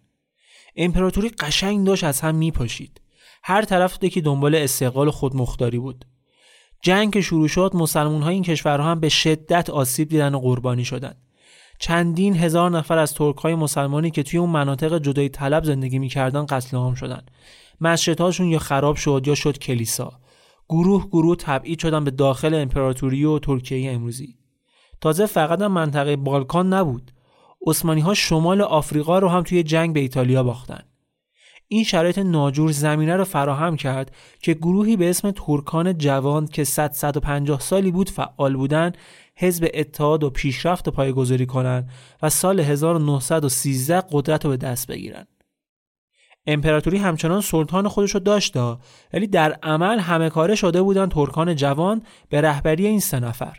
امپراتوری 0.76 1.28
قشنگ 1.28 1.86
داشت 1.86 2.04
از 2.04 2.20
هم 2.20 2.34
میپاشید. 2.34 3.00
هر 3.42 3.62
طرف 3.62 3.98
که 3.98 4.20
دنبال 4.20 4.54
استقلال 4.54 5.10
خودمختاری 5.10 5.78
بود. 5.78 6.04
جنگ 6.82 7.12
که 7.12 7.20
شروع 7.20 7.48
شد 7.48 7.70
مسلمون 7.74 8.22
های 8.22 8.34
این 8.34 8.42
کشورها 8.42 8.90
هم 8.90 9.00
به 9.00 9.08
شدت 9.08 9.70
آسیب 9.70 10.08
دیدن 10.08 10.34
و 10.34 10.40
قربانی 10.40 10.84
شدند. 10.84 11.27
چندین 11.78 12.36
هزار 12.36 12.70
نفر 12.70 12.98
از 12.98 13.14
ترک 13.14 13.36
های 13.36 13.54
مسلمانی 13.54 14.10
که 14.10 14.22
توی 14.22 14.38
اون 14.38 14.50
مناطق 14.50 14.98
جدای 14.98 15.28
طلب 15.28 15.64
زندگی 15.64 15.98
می‌کردن 15.98 16.46
قتل 16.46 16.76
عام 16.76 16.94
شدند. 16.94 17.30
مسجدهاشون 17.80 18.46
یا 18.46 18.58
خراب 18.58 18.96
شد 18.96 19.22
یا 19.26 19.34
شد 19.34 19.58
کلیسا. 19.58 20.12
گروه 20.68 21.06
گروه 21.06 21.36
تبعید 21.36 21.78
شدن 21.78 22.04
به 22.04 22.10
داخل 22.10 22.54
امپراتوری 22.54 23.24
و 23.24 23.38
ترکیه 23.38 23.92
امروزی. 23.92 24.36
تازه 25.00 25.26
فقط 25.26 25.60
هم 25.60 25.72
منطقه 25.72 26.16
بالکان 26.16 26.72
نبود. 26.72 27.12
عثمانی 27.66 28.00
ها 28.00 28.14
شمال 28.14 28.60
آفریقا 28.60 29.18
رو 29.18 29.28
هم 29.28 29.42
توی 29.42 29.62
جنگ 29.62 29.94
به 29.94 30.00
ایتالیا 30.00 30.42
باختن. 30.42 30.82
این 31.68 31.84
شرایط 31.84 32.18
ناجور 32.18 32.72
زمینه 32.72 33.16
رو 33.16 33.24
فراهم 33.24 33.76
کرد 33.76 34.12
که 34.40 34.54
گروهی 34.54 34.96
به 34.96 35.10
اسم 35.10 35.30
ترکان 35.30 35.98
جوان 35.98 36.46
که 36.46 36.64
100 36.64 36.92
150 36.92 37.60
سالی 37.60 37.90
بود 37.90 38.10
فعال 38.10 38.56
بودن 38.56 38.92
حزب 39.38 39.68
اتحاد 39.74 40.24
و 40.24 40.30
پیشرفت 40.30 40.88
پایگذاری 40.88 41.46
کنند 41.46 41.90
و 42.22 42.28
سال 42.28 42.60
1913 42.60 44.02
قدرت 44.10 44.44
رو 44.44 44.50
به 44.50 44.56
دست 44.56 44.86
بگیرن. 44.86 45.26
امپراتوری 46.46 46.98
همچنان 46.98 47.40
سلطان 47.40 47.88
خودش 47.88 48.10
رو 48.10 48.20
داشت 48.20 48.56
ولی 49.12 49.26
در 49.26 49.52
عمل 49.52 49.98
همه 49.98 50.30
کاره 50.30 50.54
شده 50.54 50.82
بودن 50.82 51.08
ترکان 51.08 51.56
جوان 51.56 52.02
به 52.28 52.40
رهبری 52.40 52.86
این 52.86 53.00
سه 53.00 53.20
نفر 53.20 53.58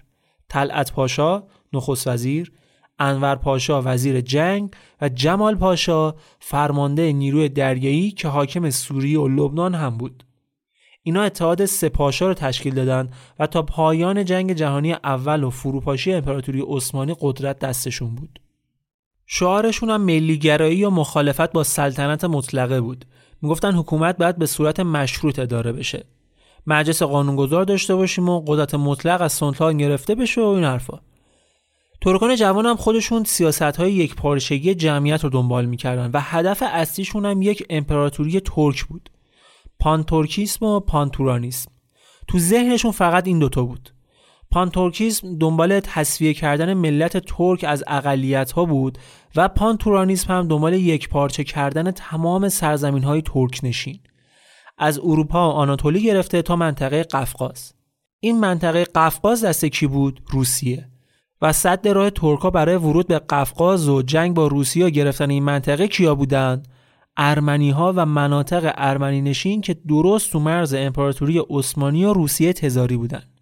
طلعت 0.49 0.91
پاشا 0.91 1.43
نخست 1.73 2.07
وزیر 2.07 2.51
انور 2.99 3.35
پاشا 3.35 3.81
وزیر 3.85 4.21
جنگ 4.21 4.73
و 5.01 5.09
جمال 5.09 5.55
پاشا 5.55 6.15
فرمانده 6.39 7.13
نیروی 7.13 7.49
دریایی 7.49 8.11
که 8.11 8.27
حاکم 8.27 8.69
سوریه 8.69 9.19
و 9.19 9.27
لبنان 9.27 9.75
هم 9.75 9.97
بود. 9.97 10.23
اینا 11.09 11.23
اتحاد 11.23 11.65
سپاشا 11.65 12.27
رو 12.27 12.33
تشکیل 12.33 12.75
دادن 12.75 13.09
و 13.39 13.47
تا 13.47 13.61
پایان 13.61 14.25
جنگ 14.25 14.53
جهانی 14.53 14.93
اول 14.93 15.43
و 15.43 15.49
فروپاشی 15.49 16.13
امپراتوری 16.13 16.63
عثمانی 16.67 17.15
قدرت 17.19 17.59
دستشون 17.59 18.15
بود. 18.15 18.39
شعارشون 19.25 19.89
هم 19.89 20.01
ملیگرایی 20.01 20.83
و 20.85 20.89
مخالفت 20.89 21.51
با 21.51 21.63
سلطنت 21.63 22.23
مطلقه 22.23 22.81
بود. 22.81 23.05
می‌گفتن 23.41 23.75
حکومت 23.75 24.17
باید 24.17 24.37
به 24.37 24.45
صورت 24.45 24.79
مشروط 24.79 25.39
اداره 25.39 25.71
بشه. 25.71 26.05
مجلس 26.67 27.03
قانونگذار 27.03 27.63
داشته 27.63 27.95
باشیم 27.95 28.29
و 28.29 28.41
قدرت 28.47 28.75
مطلق 28.75 29.21
از 29.21 29.33
سلطان 29.33 29.77
گرفته 29.77 30.15
بشه 30.15 30.41
و 30.41 30.45
این 30.45 30.63
حرفا. 30.63 30.99
ترکان 32.01 32.35
جوان 32.35 32.65
هم 32.65 32.75
خودشون 32.75 33.23
سیاست 33.23 33.61
های 33.61 33.91
یک 33.91 34.15
پارچگی 34.15 34.75
جمعیت 34.75 35.23
رو 35.23 35.29
دنبال 35.29 35.65
می‌کردن 35.65 36.09
و 36.13 36.19
هدف 36.21 36.63
اصلیشون 36.65 37.25
هم 37.25 37.41
یک 37.41 37.65
امپراتوری 37.69 38.39
ترک 38.39 38.83
بود 38.83 39.09
پانتورکیسم 39.79 40.65
و 40.65 40.79
پانتورانیسم. 40.79 41.71
تو 42.27 42.39
ذهنشون 42.39 42.91
فقط 42.91 43.27
این 43.27 43.39
دوتا 43.39 43.63
بود. 43.63 43.89
پانتورکیسم 44.51 45.37
دنبال 45.37 45.79
تصفیه 45.79 46.33
کردن 46.33 46.73
ملت 46.73 47.17
ترک 47.17 47.65
از 47.67 47.83
اقلیت 47.87 48.51
ها 48.51 48.65
بود 48.65 48.97
و 49.35 49.47
پانتورانیسم 49.47 50.33
هم 50.33 50.47
دنبال 50.47 50.73
یک 50.73 51.09
پارچه 51.09 51.43
کردن 51.43 51.91
تمام 51.91 52.49
سرزمین 52.49 53.03
های 53.03 53.21
ترک 53.21 53.59
نشین 53.63 53.99
از 54.77 54.99
اروپا 54.99 55.49
و 55.49 55.53
آناتولی 55.53 56.03
گرفته 56.03 56.41
تا 56.41 56.55
منطقه 56.55 57.03
قفقاز. 57.03 57.73
این 58.19 58.39
منطقه 58.39 58.83
قفقاز 58.83 59.45
دست 59.45 59.65
کی 59.65 59.87
بود؟ 59.87 60.21
روسیه. 60.29 60.89
و 61.41 61.53
صد 61.53 61.87
راه 61.87 62.09
ترکا 62.09 62.49
برای 62.49 62.75
ورود 62.75 63.07
به 63.07 63.19
قفقاز 63.19 63.89
و 63.89 64.01
جنگ 64.01 64.33
با 64.33 64.47
روسیه 64.47 64.89
گرفتن 64.89 65.29
این 65.29 65.43
منطقه 65.43 65.87
کیا 65.87 66.15
بودند 66.15 66.67
ارمنی 67.21 67.71
ها 67.71 67.93
و 67.95 68.05
مناطق 68.05 68.73
ارمنی 68.77 69.21
نشین 69.21 69.61
که 69.61 69.73
درست 69.73 70.31
تو 70.31 70.39
مرز 70.39 70.73
امپراتوری 70.73 71.41
عثمانی 71.49 72.05
و 72.05 72.13
روسیه 72.13 72.53
تزاری 72.53 72.97
بودند 72.97 73.39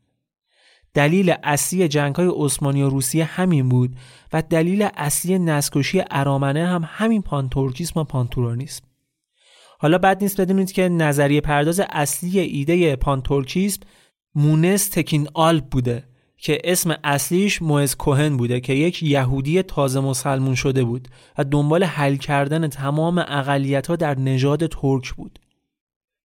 دلیل 0.93 1.35
اصلی 1.43 1.87
جنگ 1.87 2.15
های 2.15 2.31
عثمانی 2.35 2.81
و 2.81 2.89
روسیه 2.89 3.23
همین 3.23 3.69
بود 3.69 3.95
و 4.33 4.41
دلیل 4.41 4.87
اصلی 4.95 5.39
نسل‌کشی 5.39 6.03
ارامنه 6.11 6.67
هم 6.67 6.83
همین 6.87 7.21
پانتورکیسم 7.21 7.99
و 7.99 8.03
پانتورانیسم. 8.03 8.83
حالا 9.79 9.97
بد 9.97 10.23
نیست 10.23 10.41
بدونید 10.41 10.71
که 10.71 10.89
نظریه 10.89 11.41
پرداز 11.41 11.81
اصلی 11.89 12.39
ایده 12.39 12.95
پانتورکیسم 12.95 13.81
مونس 14.35 14.89
تکین 14.89 15.27
آلپ 15.33 15.69
بوده. 15.69 16.06
که 16.37 16.61
اسم 16.63 16.95
اصلیش 17.03 17.61
موئیز 17.61 17.95
کوهن 17.95 18.37
بوده 18.37 18.59
که 18.59 18.73
یک 18.73 19.03
یهودی 19.03 19.63
تازه 19.63 19.99
مسلمون 19.99 20.55
شده 20.55 20.83
بود 20.83 21.07
و 21.37 21.43
دنبال 21.43 21.83
حل 21.83 22.15
کردن 22.15 22.67
تمام 22.67 23.17
اقلیت 23.17 23.87
ها 23.87 23.95
در 23.95 24.19
نژاد 24.19 24.67
ترک 24.67 25.13
بود. 25.13 25.39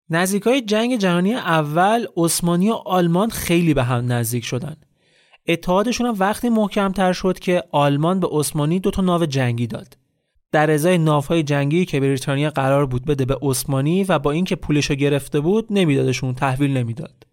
نزدیکای 0.09 0.61
جنگ 0.61 0.97
جهانی 0.97 1.33
اول 1.33 2.05
عثمانی 2.17 2.69
و 2.69 2.73
آلمان 2.73 3.29
خیلی 3.29 3.73
به 3.73 3.83
هم 3.83 4.11
نزدیک 4.11 4.45
شدن. 4.45 4.75
اتحادشون 5.47 6.07
هم 6.07 6.15
وقتی 6.19 6.49
محکمتر 6.49 7.13
شد 7.13 7.39
که 7.39 7.63
آلمان 7.71 8.19
به 8.19 8.27
عثمانی 8.31 8.79
دو 8.79 8.91
تا 8.91 9.01
ناو 9.01 9.25
جنگی 9.25 9.67
داد. 9.67 9.97
در 10.51 10.71
ازای 10.71 10.97
ناوهای 10.97 11.43
جنگی 11.43 11.85
که 11.85 11.99
بریتانیا 11.99 12.49
قرار 12.49 12.85
بود 12.85 13.05
بده 13.05 13.25
به 13.25 13.37
عثمانی 13.41 14.03
و 14.03 14.19
با 14.19 14.31
اینکه 14.31 14.55
پولش 14.55 14.91
گرفته 14.91 15.39
بود 15.39 15.67
نمیدادشون 15.69 16.33
تحویل 16.33 16.77
نمی‌داد. 16.77 17.30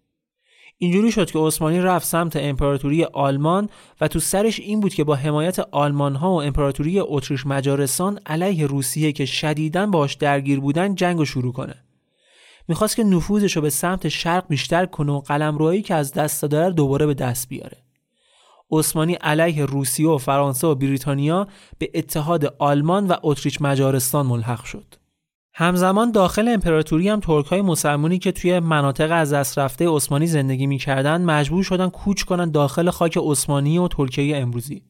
اینجوری 0.80 1.12
شد 1.12 1.30
که 1.30 1.38
عثمانی 1.38 1.80
رفت 1.80 2.06
سمت 2.06 2.36
امپراتوری 2.36 3.04
آلمان 3.04 3.68
و 4.00 4.08
تو 4.08 4.18
سرش 4.18 4.60
این 4.60 4.80
بود 4.80 4.94
که 4.94 5.04
با 5.04 5.14
حمایت 5.14 5.58
آلمان 5.58 6.14
ها 6.14 6.30
و 6.30 6.42
امپراتوری 6.42 7.00
اتریش 7.00 7.46
مجارستان 7.46 8.20
علیه 8.26 8.66
روسیه 8.66 9.12
که 9.12 9.26
شدیداً 9.26 9.86
باش 9.86 10.14
درگیر 10.14 10.60
بودن 10.60 10.94
جنگ 10.94 11.24
شروع 11.24 11.52
کنه. 11.52 11.74
می‌خواست 12.68 12.96
که 12.96 13.04
نفوذش 13.04 13.56
رو 13.56 13.62
به 13.62 13.70
سمت 13.70 14.08
شرق 14.08 14.48
بیشتر 14.48 14.86
کنه 14.86 15.12
و 15.12 15.20
قلمروهایی 15.20 15.82
که 15.82 15.94
از 15.94 16.12
دست 16.12 16.44
داره 16.44 16.72
دوباره 16.72 17.06
به 17.06 17.14
دست 17.14 17.48
بیاره. 17.48 17.76
عثمانی 18.70 19.14
علیه 19.14 19.64
روسیه 19.64 20.08
و 20.08 20.18
فرانسه 20.18 20.66
و 20.66 20.74
بریتانیا 20.74 21.48
به 21.78 21.90
اتحاد 21.94 22.54
آلمان 22.58 23.06
و 23.06 23.14
اتریش 23.22 23.60
مجارستان 23.60 24.26
ملحق 24.26 24.64
شد. 24.64 24.97
همزمان 25.60 26.12
داخل 26.12 26.48
امپراتوری 26.48 27.08
هم 27.08 27.20
ترک 27.20 27.46
های 27.46 27.62
مسلمانی 27.62 28.18
که 28.18 28.32
توی 28.32 28.60
مناطق 28.60 29.08
از 29.12 29.32
دست 29.32 29.58
رفته 29.58 29.88
عثمانی 29.88 30.26
زندگی 30.26 30.66
می‌کردن 30.66 31.22
مجبور 31.22 31.62
شدن 31.62 31.88
کوچ 31.88 32.22
کنن 32.22 32.50
داخل 32.50 32.90
خاک 32.90 33.18
عثمانی 33.22 33.78
و 33.78 33.88
ترکیه 33.88 34.36
امروزی. 34.36 34.82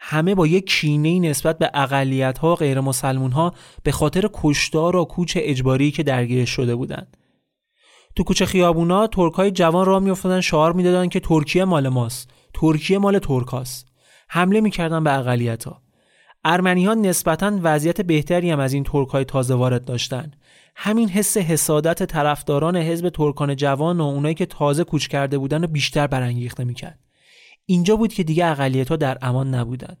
همه 0.00 0.34
با 0.34 0.46
یک 0.46 0.66
کینه 0.66 1.18
نسبت 1.18 1.58
به 1.58 1.70
اقلیت 1.74 2.38
ها 2.38 2.52
و 2.52 2.54
غیر 2.54 2.80
مسلمون 2.80 3.32
ها 3.32 3.54
به 3.82 3.92
خاطر 3.92 4.28
کشتار 4.32 4.96
و 4.96 5.04
کوچ 5.04 5.38
اجباری 5.40 5.90
که 5.90 6.02
درگیرش 6.02 6.50
شده 6.50 6.74
بودند. 6.74 7.16
تو 8.16 8.24
کوچه 8.24 8.46
خیابونا 8.46 9.06
ترک 9.06 9.32
های 9.32 9.50
جوان 9.50 9.86
را 9.86 10.00
میافتادن 10.00 10.40
شعار 10.40 10.72
می‌دادن 10.72 11.08
که 11.08 11.20
ترکیه 11.20 11.64
مال 11.64 11.88
ماست. 11.88 12.30
ترکیه 12.54 12.98
مال 12.98 13.18
ترکاست 13.18 13.86
حمله 14.28 14.60
می‌کردن 14.60 15.04
به 15.04 15.18
اقلیت 15.18 15.64
ها 15.64 15.87
ارمنی 16.44 16.84
ها 16.84 16.94
نسبتا 16.94 17.58
وضعیت 17.62 18.00
بهتری 18.00 18.50
هم 18.50 18.60
از 18.60 18.72
این 18.72 18.84
ترک 18.84 19.08
های 19.08 19.24
تازه 19.24 19.54
وارد 19.54 19.84
داشتن. 19.84 20.30
همین 20.76 21.08
حس 21.08 21.36
حسادت 21.36 22.02
طرفداران 22.02 22.76
حزب 22.76 23.08
ترکان 23.08 23.56
جوان 23.56 24.00
و 24.00 24.04
اونایی 24.04 24.34
که 24.34 24.46
تازه 24.46 24.84
کوچ 24.84 25.06
کرده 25.06 25.38
بودن 25.38 25.62
رو 25.62 25.68
بیشتر 25.68 26.06
برانگیخته 26.06 26.64
می‌کرد. 26.64 26.98
اینجا 27.66 27.96
بود 27.96 28.12
که 28.12 28.22
دیگه 28.22 28.46
اقلیت 28.46 28.88
ها 28.88 28.96
در 28.96 29.18
امان 29.22 29.54
نبودن. 29.54 29.96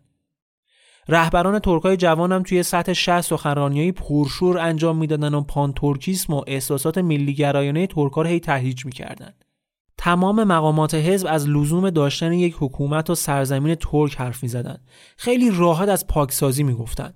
رهبران 1.08 1.58
ترکای 1.58 1.96
جوان 1.96 2.32
هم 2.32 2.42
توی 2.42 2.62
سطح 2.62 2.92
شهر 2.92 3.20
سخنرانیایی 3.20 3.92
پرشور 3.92 4.58
انجام 4.58 4.96
می‌دادن 4.96 5.34
و 5.34 5.40
پان 5.40 5.72
ترکیسم 5.72 6.32
و 6.32 6.44
احساسات 6.46 6.98
ملیگرایانه 6.98 7.86
ترکا 7.86 8.22
رو 8.22 8.28
هی 8.28 8.40
تهیج 8.40 8.86
می‌کردن. 8.86 9.34
تمام 9.98 10.44
مقامات 10.44 10.94
حزب 10.94 11.26
از 11.30 11.48
لزوم 11.48 11.90
داشتن 11.90 12.32
یک 12.32 12.56
حکومت 12.58 13.10
و 13.10 13.14
سرزمین 13.14 13.74
ترک 13.74 14.16
حرف 14.16 14.42
می 14.42 14.48
زدن. 14.48 14.78
خیلی 15.16 15.50
راحت 15.50 15.88
از 15.88 16.06
پاکسازی 16.06 16.62
می 16.62 16.74
گفتن. 16.74 17.14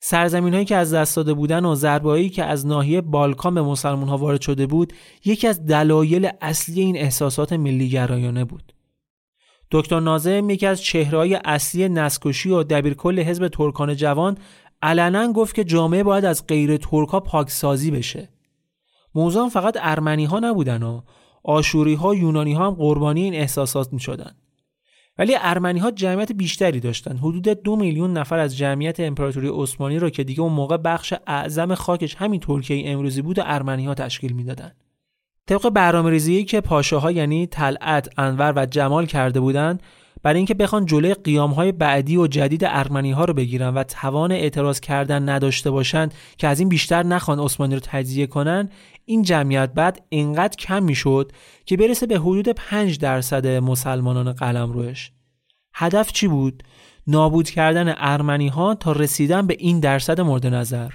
سرزمین 0.00 0.52
هایی 0.52 0.64
که 0.64 0.76
از 0.76 0.94
دست 0.94 1.16
داده 1.16 1.34
بودن 1.34 1.64
و 1.64 1.74
ضربهایی 1.74 2.30
که 2.30 2.44
از 2.44 2.66
ناحیه 2.66 3.00
بالکان 3.00 3.54
به 3.54 3.62
مسلمان 3.62 4.08
ها 4.08 4.16
وارد 4.16 4.40
شده 4.40 4.66
بود 4.66 4.92
یکی 5.24 5.46
از 5.46 5.66
دلایل 5.66 6.30
اصلی 6.40 6.80
این 6.80 6.96
احساسات 6.96 7.52
ملیگرایانه 7.52 8.44
بود. 8.44 8.72
دکتر 9.70 10.00
نازم 10.00 10.50
یکی 10.50 10.66
از 10.66 10.82
چهرهای 10.82 11.38
اصلی 11.44 11.88
نسکشی 11.88 12.50
و 12.50 12.62
دبیرکل 12.62 13.20
حزب 13.20 13.48
ترکان 13.48 13.96
جوان 13.96 14.38
علنا 14.82 15.32
گفت 15.32 15.54
که 15.54 15.64
جامعه 15.64 16.02
باید 16.02 16.24
از 16.24 16.46
غیر 16.46 16.76
ترکا 16.76 17.20
پاکسازی 17.20 17.90
بشه. 17.90 18.28
موضوع 19.14 19.48
فقط 19.48 19.76
ارمنی 19.80 20.24
ها 20.24 20.38
نبودن 20.38 20.82
و 20.82 21.00
آشوری 21.44 21.94
ها 21.94 22.14
یونانی 22.14 22.52
ها 22.52 22.66
هم 22.66 22.74
قربانی 22.74 23.22
این 23.22 23.34
احساسات 23.34 23.92
می 23.92 24.00
شدن. 24.00 24.34
ولی 25.18 25.34
ارمنی 25.38 25.80
ها 25.80 25.90
جمعیت 25.90 26.32
بیشتری 26.32 26.80
داشتن 26.80 27.16
حدود 27.16 27.48
دو 27.48 27.76
میلیون 27.76 28.12
نفر 28.12 28.38
از 28.38 28.56
جمعیت 28.56 29.00
امپراتوری 29.00 29.48
عثمانی 29.48 29.98
را 29.98 30.10
که 30.10 30.24
دیگه 30.24 30.40
اون 30.40 30.52
موقع 30.52 30.76
بخش 30.76 31.14
اعظم 31.26 31.74
خاکش 31.74 32.14
همین 32.14 32.40
ترکیه 32.40 32.90
امروزی 32.90 33.22
بود 33.22 33.38
و 33.38 33.42
ارمنی 33.44 33.86
ها 33.86 33.94
تشکیل 33.94 34.32
می‌دادند 34.32 34.76
طبق 35.46 35.68
برنامه‌ریزی 35.68 36.44
که 36.44 36.60
پاشاها 36.60 37.10
یعنی 37.10 37.46
طلعت 37.46 38.08
انور 38.18 38.52
و 38.56 38.66
جمال 38.66 39.06
کرده 39.06 39.40
بودند 39.40 39.82
برای 40.22 40.36
اینکه 40.36 40.54
بخوان 40.54 40.86
جلوی 40.86 41.14
قیام 41.14 41.50
های 41.50 41.72
بعدی 41.72 42.16
و 42.16 42.26
جدید 42.26 42.64
ارمنی 42.64 43.12
ها 43.12 43.24
رو 43.24 43.34
بگیرن 43.34 43.74
و 43.74 43.84
توان 43.84 44.32
اعتراض 44.32 44.80
کردن 44.80 45.28
نداشته 45.28 45.70
باشند 45.70 46.14
که 46.36 46.48
از 46.48 46.60
این 46.60 46.68
بیشتر 46.68 47.02
نخوان 47.02 47.40
عثمانی 47.40 47.74
رو 47.74 47.80
تجزیه 47.84 48.26
کنن 48.26 48.68
این 49.12 49.22
جمعیت 49.22 49.72
بعد 49.74 50.04
اینقدر 50.08 50.56
کم 50.56 50.82
می‌شد 50.82 51.32
که 51.66 51.76
برسه 51.76 52.06
به 52.06 52.18
حدود 52.18 52.48
5 52.48 52.98
درصد 52.98 53.46
مسلمانان 53.46 54.32
قلم 54.32 54.72
روش. 54.72 55.12
هدف 55.74 56.12
چی 56.12 56.28
بود؟ 56.28 56.62
نابود 57.06 57.50
کردن 57.50 57.94
ارمنی 57.96 58.48
ها 58.48 58.74
تا 58.74 58.92
رسیدن 58.92 59.46
به 59.46 59.56
این 59.58 59.80
درصد 59.80 60.20
مورد 60.20 60.46
نظر. 60.46 60.90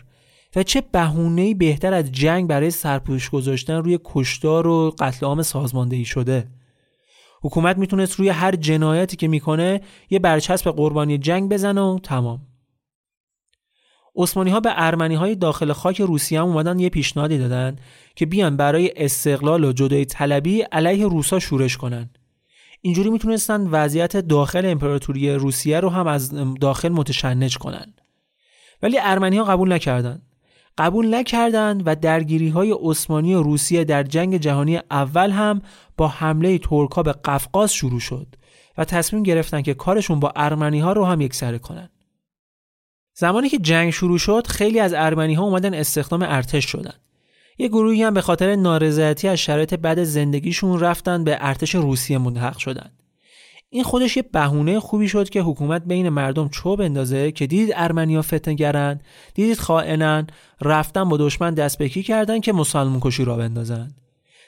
و 0.56 0.64
چه 0.64 0.84
بهونه‌ای 0.92 1.54
بهتر 1.54 1.94
از 1.94 2.12
جنگ 2.12 2.48
برای 2.48 2.72
سرپوش 2.72 3.30
گذاشتن 3.30 3.74
روی 3.74 4.00
کشتار 4.06 4.68
و 4.68 4.96
قتل 5.00 5.26
عام 5.26 5.42
سازماندهی 5.42 6.06
شده. 6.06 6.48
حکومت 7.42 7.78
می‌تونست 7.78 8.14
روی 8.14 8.30
هر 8.30 8.56
جنایتی 8.56 9.18
که 9.18 9.28
می‌کنه 9.28 9.82
یه 10.10 10.20
برچسب 10.20 10.72
قربانی 10.72 11.18
جنگ 11.18 11.50
بزنه 11.50 11.82
و 11.82 12.00
تمام. 12.04 12.42
عثمانی 14.18 14.50
ها 14.50 14.60
به 14.60 14.70
ارمنی 14.76 15.16
های 15.16 15.36
داخل 15.36 15.74
خاک 15.74 16.02
روسیه 16.02 16.40
هم 16.42 16.48
اومدن 16.48 16.80
یه 16.80 16.90
پیشنهادی 16.90 17.38
دادن 17.38 17.76
که 18.16 18.26
بیان 18.26 18.58
برای 18.58 18.94
استقلال 18.96 19.64
و 19.64 19.72
جدای 19.72 20.06
طلبی 20.06 20.62
علیه 20.62 21.08
روسا 21.08 21.40
شورش 21.40 21.78
کنن. 21.78 22.10
اینجوری 22.82 23.10
می‌تونستن 23.10 23.68
وضعیت 23.68 24.18
داخل 24.18 24.66
امپراتوری 24.66 25.34
روسیه 25.34 25.80
رو 25.80 25.90
هم 25.90 26.08
از 26.08 26.34
داخل 26.62 26.90
متشنج 26.90 27.58
کنن. 27.58 27.94
ولی 28.84 28.98
ارمنی 29.02 29.38
ها 29.38 29.44
قبول 29.44 29.74
نکردند 29.74 30.22
قبول 30.78 31.16
نکردند 31.16 31.84
و 31.86 31.96
درگیری 31.96 32.50
های 32.50 32.76
عثمانی 32.82 33.36
و 33.36 33.44
روسیه 33.44 33.84
در 33.84 34.04
جنگ 34.04 34.38
جهانی 34.38 34.80
اول 34.92 35.32
هم 35.32 35.62
با 35.98 36.08
حمله 36.08 36.58
ترکا 36.58 37.04
به 37.04 37.12
قفقاز 37.12 37.74
شروع 37.74 38.00
شد 38.00 38.28
و 38.78 38.86
تصمیم 38.86 39.24
گرفتن 39.24 39.62
که 39.62 39.74
کارشون 39.74 40.20
با 40.20 40.34
ارمنی 40.36 40.80
ها 40.80 40.94
رو 40.94 41.06
هم 41.06 41.22
یکسره 41.22 41.60
کنن. 41.60 41.90
زمانی 43.20 43.50
که 43.50 43.58
جنگ 43.58 43.90
شروع 43.90 44.18
شد 44.18 44.48
خیلی 44.48 44.80
از 44.80 44.94
ارمنی 44.94 45.34
ها 45.34 45.44
اومدن 45.44 45.74
استخدام 45.74 46.22
ارتش 46.22 46.66
شدن. 46.66 46.94
یه 47.58 47.68
گروهی 47.68 48.04
هم 48.04 48.14
به 48.14 48.22
خاطر 48.22 48.56
نارضایتی 48.56 49.28
از 49.28 49.40
شرایط 49.40 49.74
بد 49.74 50.04
زندگیشون 50.04 50.80
رفتن 50.80 51.24
به 51.24 51.38
ارتش 51.40 51.76
روسیه 51.76 52.18
ملحق 52.18 52.58
شدن. 52.58 52.92
این 53.70 53.84
خودش 53.84 54.18
یه 54.18 54.24
بهونه 54.24 54.80
خوبی 54.80 55.08
شد 55.08 55.30
که 55.30 55.42
حکومت 55.42 55.84
بین 55.86 56.10
مردم 56.10 56.50
چوب 56.50 56.82
اندازه 56.82 57.32
که 57.32 57.48
دیدید 57.48 57.74
ارمنیا 57.76 58.22
فتنگرن 58.22 59.00
دیدید 59.34 59.60
خائنن 59.60 60.28
رفتن 60.62 61.04
با 61.04 61.18
دشمن 61.18 61.54
دست 61.54 61.78
بکی 61.78 62.04
کردن 62.04 62.40
که 62.40 62.54
مسلمون 62.54 63.00
کشی 63.00 63.26
را 63.26 63.38
بندازن 63.38 63.92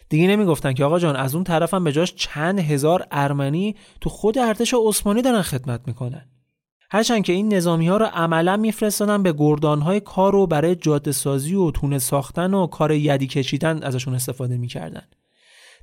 دیگه 0.10 0.27
نمی‌گفتن 0.27 0.73
که 0.73 0.86
آقا 0.86 0.99
جان 0.99 1.15
از 1.15 1.36
اون 1.36 1.43
طرفم 1.43 1.84
به 1.84 1.91
جاش 1.91 2.15
چند 2.15 2.60
هزار 2.60 3.08
ارمنی 3.12 3.75
تو 4.01 4.10
خود 4.10 4.38
ارتش 4.38 4.73
عثمانی 4.77 5.21
دارن 5.21 5.41
خدمت 5.41 5.82
می‌کنن 5.88 6.25
هرچند 6.91 7.23
که 7.23 7.34
این 7.34 7.54
نظامی 7.54 7.88
ها 7.88 7.97
رو 7.97 8.06
عملا 8.06 8.58
میفرستادن 8.58 9.23
به 9.23 9.34
گردان 9.34 9.82
های 9.82 9.99
کار 9.99 10.32
رو 10.32 10.47
برای 10.47 10.75
جاده 10.75 11.12
سازی 11.12 11.56
و 11.56 11.71
تونه 11.71 11.99
ساختن 11.99 12.54
و 12.54 12.67
کار 12.67 12.91
یدی 12.91 13.28
کشیدن 13.28 13.84
ازشون 13.84 14.13
استفاده 14.13 14.58
می‌کردن. 14.58 15.04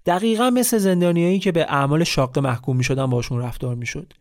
دقیقا 0.07 0.51
مثل 0.51 0.79
زندانیایی 0.79 1.39
که 1.39 1.53
به 1.53 1.67
اعمال 1.69 2.05
شاقه 2.05 2.41
محکوم 2.41 2.77
می‌شدن 2.77 3.07
باشون 3.07 3.43
رفتار 3.43 3.75
می‌شد. 3.75 4.13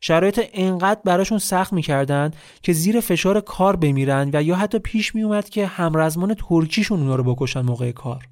شرایط 0.00 0.40
انقدر 0.52 1.00
براشون 1.04 1.38
سخت 1.38 1.72
می‌کردن 1.72 2.30
که 2.62 2.72
زیر 2.72 3.00
فشار 3.00 3.40
کار 3.40 3.76
بمیرن 3.76 4.30
و 4.32 4.42
یا 4.42 4.56
حتی 4.56 4.78
پیش 4.78 5.14
میومد 5.14 5.48
که 5.48 5.66
همرزمان 5.66 6.34
ترکیشون 6.34 7.00
اونا 7.00 7.16
رو 7.16 7.34
بکشن 7.34 7.60
موقع 7.60 7.92
کار. 7.92 8.28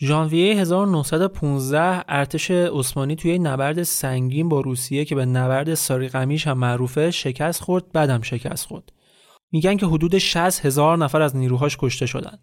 ژانویه 0.00 0.56
1915 0.56 2.04
ارتش 2.08 2.50
عثمانی 2.50 3.16
توی 3.16 3.38
نبرد 3.38 3.82
سنگین 3.82 4.48
با 4.48 4.60
روسیه 4.60 5.04
که 5.04 5.14
به 5.14 5.26
نبرد 5.26 5.74
ساریقمیش 5.74 6.46
هم 6.46 6.58
معروفه 6.58 7.10
شکست 7.10 7.62
خورد 7.62 7.92
بعدم 7.92 8.22
شکست 8.22 8.66
خورد. 8.66 8.92
میگن 9.52 9.76
که 9.76 9.86
حدود 9.86 10.18
60 10.18 10.66
هزار 10.66 10.98
نفر 10.98 11.22
از 11.22 11.36
نیروهاش 11.36 11.76
کشته 11.80 12.06
شدند 12.06 12.38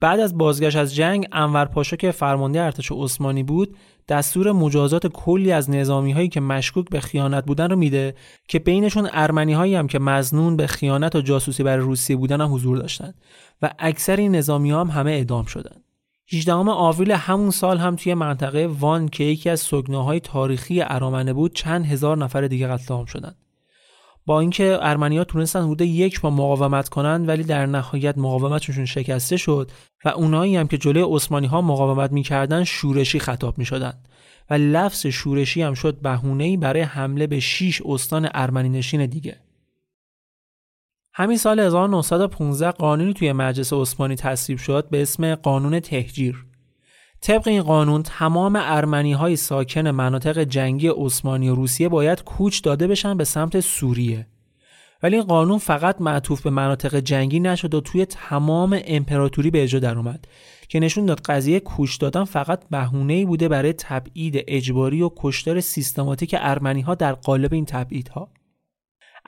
بعد 0.00 0.20
از 0.20 0.38
بازگشت 0.38 0.76
از 0.76 0.94
جنگ 0.94 1.28
انور 1.32 1.64
پاشا 1.64 1.96
که 1.96 2.10
فرمانده 2.10 2.62
ارتش 2.62 2.92
عثمانی 2.92 3.42
بود 3.42 3.76
دستور 4.08 4.52
مجازات 4.52 5.06
کلی 5.06 5.52
از 5.52 5.70
نظامی 5.70 6.12
هایی 6.12 6.28
که 6.28 6.40
مشکوک 6.40 6.90
به 6.90 7.00
خیانت 7.00 7.44
بودن 7.44 7.70
رو 7.70 7.76
میده 7.76 8.14
که 8.48 8.58
بینشون 8.58 9.08
ارمنی 9.12 9.52
هایی 9.52 9.74
هم 9.74 9.86
که 9.86 9.98
مزنون 9.98 10.56
به 10.56 10.66
خیانت 10.66 11.16
و 11.16 11.20
جاسوسی 11.20 11.62
برای 11.62 11.84
روسیه 11.84 12.16
بودن 12.16 12.40
هم 12.40 12.54
حضور 12.54 12.78
داشتند 12.78 13.14
و 13.62 13.70
اکثر 13.78 14.16
این 14.16 14.34
نظامی 14.34 14.70
ها 14.70 14.80
هم 14.80 14.90
همه 14.90 15.10
اعدام 15.10 15.44
شدند 15.44 15.85
18 16.32 16.52
آوریل 16.54 17.12
همون 17.12 17.50
سال 17.50 17.78
هم 17.78 17.96
توی 17.96 18.14
منطقه 18.14 18.66
وان 18.66 19.08
که 19.08 19.24
یکی 19.24 19.50
از 19.50 19.60
سکناهای 19.60 20.20
تاریخی 20.20 20.82
ارامنه 20.82 21.32
بود 21.32 21.54
چند 21.54 21.86
هزار 21.86 22.16
نفر 22.16 22.46
دیگه 22.46 22.66
قتل 22.66 22.94
عام 22.94 23.04
شدند 23.04 23.36
با 24.26 24.40
اینکه 24.40 24.78
ارمنیا 24.80 25.24
تونستن 25.24 25.62
حدود 25.62 25.80
یک 25.80 26.24
ماه 26.24 26.34
مقاومت 26.34 26.88
کنند 26.88 27.28
ولی 27.28 27.44
در 27.44 27.66
نهایت 27.66 28.18
مقاومتشون 28.18 28.84
شکسته 28.84 29.36
شد 29.36 29.70
و 30.04 30.08
اونایی 30.08 30.56
هم 30.56 30.68
که 30.68 30.78
جلوی 30.78 31.04
عثمانی 31.14 31.46
ها 31.46 31.60
مقاومت 31.60 32.12
می‌کردن 32.12 32.64
شورشی 32.64 33.18
خطاب 33.18 33.58
می‌شدند. 33.58 34.08
و 34.50 34.54
لفظ 34.54 35.06
شورشی 35.06 35.62
هم 35.62 35.74
شد 35.74 36.00
بهونه‌ای 36.00 36.56
برای 36.56 36.82
حمله 36.82 37.26
به 37.26 37.40
6 37.40 37.82
استان 37.84 38.28
ارمنی 38.34 38.68
نشین 38.68 39.06
دیگه. 39.06 39.36
همین 41.18 41.36
سال 41.36 41.60
1915 41.60 42.70
قانونی 42.70 43.12
توی 43.12 43.32
مجلس 43.32 43.72
عثمانی 43.72 44.14
تصویب 44.14 44.58
شد 44.58 44.88
به 44.90 45.02
اسم 45.02 45.34
قانون 45.34 45.80
تهجیر. 45.80 46.44
طبق 47.20 47.48
این 47.48 47.62
قانون 47.62 48.02
تمام 48.02 48.58
ارمنی 48.62 49.12
های 49.12 49.36
ساکن 49.36 49.90
مناطق 49.90 50.38
جنگی 50.38 50.88
عثمانی 50.88 51.48
و 51.48 51.54
روسیه 51.54 51.88
باید 51.88 52.24
کوچ 52.24 52.62
داده 52.62 52.86
بشن 52.86 53.16
به 53.16 53.24
سمت 53.24 53.60
سوریه. 53.60 54.26
ولی 55.02 55.16
این 55.16 55.24
قانون 55.24 55.58
فقط 55.58 56.00
معطوف 56.00 56.42
به 56.42 56.50
مناطق 56.50 56.94
جنگی 56.94 57.40
نشد 57.40 57.74
و 57.74 57.80
توی 57.80 58.04
تمام 58.04 58.80
امپراتوری 58.86 59.50
به 59.50 59.62
اجرا 59.62 59.80
در 59.80 59.96
اومد 59.96 60.26
که 60.68 60.80
نشون 60.80 61.06
داد 61.06 61.20
قضیه 61.20 61.60
کوچ 61.60 62.00
دادن 62.00 62.24
فقط 62.24 62.68
بهونه‌ای 62.70 63.24
بوده 63.24 63.48
برای 63.48 63.72
تبعید 63.72 64.44
اجباری 64.48 65.02
و 65.02 65.10
کشتار 65.16 65.60
سیستماتیک 65.60 66.34
ارمنی 66.38 66.80
ها 66.80 66.94
در 66.94 67.12
قالب 67.12 67.52
این 67.52 67.64
تبعیدها. 67.64 68.28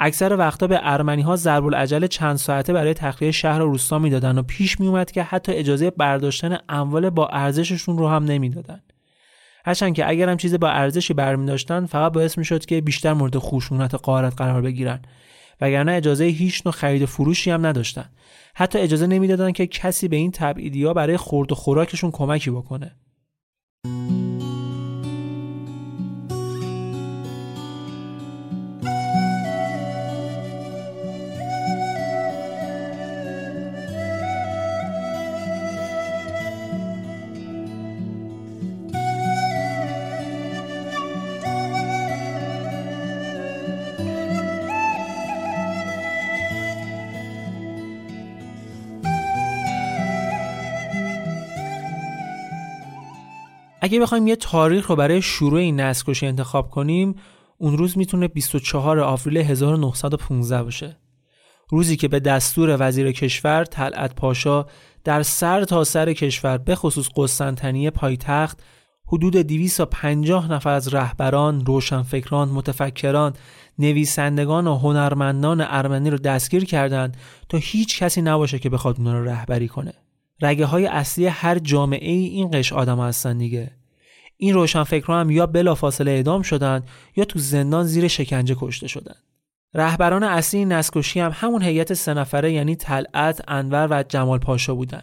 اکثر 0.00 0.36
وقتا 0.36 0.66
به 0.66 0.80
ارمنی 0.82 1.22
ها 1.22 1.36
ضرب 1.36 1.66
العجل 1.66 2.06
چند 2.06 2.36
ساعته 2.36 2.72
برای 2.72 2.94
تخلیه 2.94 3.30
شهر 3.30 3.62
و 3.62 3.70
روستا 3.70 3.98
می‌دادن 3.98 4.38
و 4.38 4.42
پیش 4.42 4.80
می 4.80 4.86
اومد 4.86 5.10
که 5.10 5.22
حتی 5.22 5.52
اجازه 5.52 5.90
برداشتن 5.90 6.58
اموال 6.68 7.10
با 7.10 7.26
ارزششون 7.26 7.98
رو 7.98 8.08
هم 8.08 8.24
نمی‌دادن. 8.24 8.80
هرچند 9.64 9.94
که 9.94 10.08
اگر 10.08 10.28
هم 10.28 10.36
چیز 10.36 10.54
با 10.54 10.68
ارزشی 10.68 11.14
برمی 11.14 11.46
داشتن 11.46 11.86
فقط 11.86 12.12
باعث 12.12 12.38
می 12.38 12.44
شد 12.44 12.66
که 12.66 12.80
بیشتر 12.80 13.12
مورد 13.12 13.38
خشونت 13.38 13.94
قارت 13.94 14.36
قرار 14.36 14.62
بگیرن. 14.62 15.02
وگرنه 15.60 15.92
اجازه 15.92 16.24
هیچ 16.24 16.62
نوع 16.66 16.74
خرید 16.74 17.02
و 17.02 17.06
فروشی 17.06 17.50
هم 17.50 17.66
نداشتن. 17.66 18.10
حتی 18.54 18.78
اجازه 18.78 19.06
نمی‌دادن 19.06 19.52
که 19.52 19.66
کسی 19.66 20.08
به 20.08 20.16
این 20.16 20.30
تبعیدی 20.30 20.92
برای 20.92 21.16
خورد 21.16 21.52
و 21.52 21.54
خوراکشون 21.54 22.10
کمکی 22.10 22.50
بکنه. 22.50 22.96
اگه 53.80 54.00
بخوایم 54.00 54.26
یه 54.26 54.36
تاریخ 54.36 54.86
رو 54.86 54.96
برای 54.96 55.22
شروع 55.22 55.60
این 55.60 55.80
نسل 55.80 56.26
انتخاب 56.26 56.70
کنیم 56.70 57.14
اون 57.58 57.78
روز 57.78 57.98
می‌تونه 57.98 58.28
24 58.28 59.00
آوریل 59.00 59.36
1915 59.36 60.62
باشه 60.62 60.96
روزی 61.70 61.96
که 61.96 62.08
به 62.08 62.20
دستور 62.20 62.76
وزیر 62.80 63.12
کشور 63.12 63.64
طلعت 63.64 64.14
پاشا 64.14 64.66
در 65.04 65.22
سر 65.22 65.64
تا 65.64 65.84
سر 65.84 66.12
کشور 66.12 66.58
به 66.58 66.74
خصوص 66.74 67.08
قسطنطنیه 67.16 67.90
پایتخت 67.90 68.62
حدود 69.06 69.36
250 69.36 70.52
نفر 70.52 70.70
از 70.70 70.94
رهبران، 70.94 71.66
روشنفکران، 71.66 72.48
متفکران، 72.48 73.32
نویسندگان 73.78 74.66
و 74.66 74.78
هنرمندان 74.78 75.60
ارمنی 75.60 76.10
رو 76.10 76.18
دستگیر 76.18 76.64
کردند 76.64 77.16
تا 77.48 77.58
هیچ 77.58 78.02
کسی 78.02 78.22
نباشه 78.22 78.58
که 78.58 78.70
بخواد 78.70 78.98
اونا 78.98 79.18
رو 79.18 79.24
رهبری 79.24 79.68
کنه. 79.68 79.92
رگه 80.40 80.66
های 80.66 80.86
اصلی 80.86 81.26
هر 81.26 81.58
جامعه 81.58 82.12
ای 82.12 82.26
این 82.26 82.50
قش 82.50 82.72
آدم 82.72 83.00
هستن 83.00 83.38
دیگه. 83.38 83.70
این 84.36 84.54
روشنفکران 84.54 85.20
هم 85.20 85.30
یا 85.30 85.46
بلافاصله 85.46 86.10
اعدام 86.10 86.42
شدن 86.42 86.82
یا 87.16 87.24
تو 87.24 87.38
زندان 87.38 87.84
زیر 87.84 88.08
شکنجه 88.08 88.56
کشته 88.60 88.88
شدن. 88.88 89.14
رهبران 89.74 90.22
اصلی 90.22 90.58
این 90.58 90.72
نسکشی 90.72 91.20
هم 91.20 91.30
همون 91.34 91.62
هیئت 91.62 91.94
سه 91.94 92.14
نفره 92.14 92.52
یعنی 92.52 92.76
طلعت 92.76 93.42
انور 93.48 93.88
و 93.90 94.02
جمال 94.02 94.38
پاشا 94.38 94.74
بودن. 94.74 95.02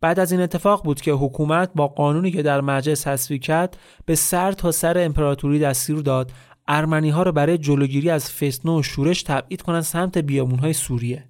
بعد 0.00 0.20
از 0.20 0.32
این 0.32 0.40
اتفاق 0.40 0.84
بود 0.84 1.00
که 1.00 1.12
حکومت 1.12 1.70
با 1.74 1.88
قانونی 1.88 2.30
که 2.30 2.42
در 2.42 2.60
مجلس 2.60 3.00
تصویب 3.00 3.42
کرد 3.42 3.76
به 4.06 4.14
سر 4.14 4.52
تا 4.52 4.70
سر 4.70 4.98
امپراتوری 4.98 5.58
دستور 5.58 6.02
داد 6.02 6.32
ارمنی 6.68 7.10
ها 7.10 7.22
رو 7.22 7.32
برای 7.32 7.58
جلوگیری 7.58 8.10
از 8.10 8.32
فتنه 8.32 8.72
و 8.72 8.82
شورش 8.82 9.22
تبعید 9.22 9.62
کنند 9.62 9.82
سمت 9.82 10.18
بیابون 10.18 10.58
های 10.58 10.72
سوریه. 10.72 11.29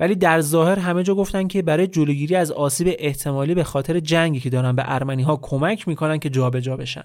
ولی 0.00 0.14
در 0.14 0.40
ظاهر 0.40 0.78
همه 0.78 1.02
جا 1.02 1.14
گفتن 1.14 1.48
که 1.48 1.62
برای 1.62 1.86
جلوگیری 1.86 2.36
از 2.36 2.52
آسیب 2.52 2.94
احتمالی 2.98 3.54
به 3.54 3.64
خاطر 3.64 4.00
جنگی 4.00 4.40
که 4.40 4.50
دارن 4.50 4.76
به 4.76 4.82
ارمنی 4.86 5.22
ها 5.22 5.36
کمک 5.36 5.88
می‌کنن 5.88 6.18
که 6.18 6.30
جابجا 6.30 6.60
جا 6.60 6.76
بشن. 6.76 7.04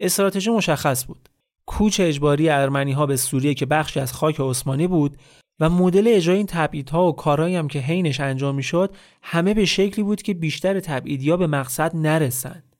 استراتژی 0.00 0.50
مشخص 0.50 1.06
بود. 1.06 1.28
کوچ 1.66 2.00
اجباری 2.00 2.48
ارمنی 2.48 2.92
ها 2.92 3.06
به 3.06 3.16
سوریه 3.16 3.54
که 3.54 3.66
بخشی 3.66 4.00
از 4.00 4.12
خاک 4.12 4.36
عثمانی 4.40 4.86
بود 4.86 5.16
و 5.60 5.70
مدل 5.70 6.04
اجرای 6.08 6.36
این 6.36 6.46
تبعیدها 6.46 7.08
و 7.08 7.12
کارهایی 7.12 7.56
هم 7.56 7.68
که 7.68 7.78
حینش 7.78 8.20
انجام 8.20 8.54
می‌شد 8.54 8.94
همه 9.22 9.54
به 9.54 9.64
شکلی 9.64 10.02
بود 10.04 10.22
که 10.22 10.34
بیشتر 10.34 10.80
تبعیدیا 10.80 11.36
به 11.36 11.46
مقصد 11.46 11.96
نرسند 11.96 12.76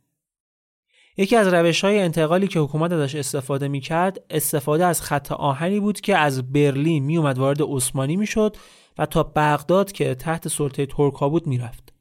یکی 1.16 1.36
از 1.36 1.48
روش 1.48 1.84
های 1.84 1.98
انتقالی 1.98 2.48
که 2.48 2.60
حکومت 2.60 2.92
ازش 2.92 3.14
استفاده 3.14 3.68
می‌کرد 3.68 4.20
استفاده 4.30 4.86
از 4.86 5.02
خط 5.02 5.32
آهنی 5.32 5.80
بود 5.80 6.00
که 6.00 6.16
از 6.16 6.52
برلین 6.52 7.04
میومد 7.04 7.38
وارد 7.38 7.62
عثمانی 7.62 8.16
می‌شد 8.16 8.56
و 8.98 9.06
تا 9.06 9.22
بغداد 9.36 9.92
که 9.92 10.14
تحت 10.14 10.48
سلطه 10.48 10.86
ترک 10.86 11.20
بود 11.20 11.46
می‌رفت. 11.46 11.92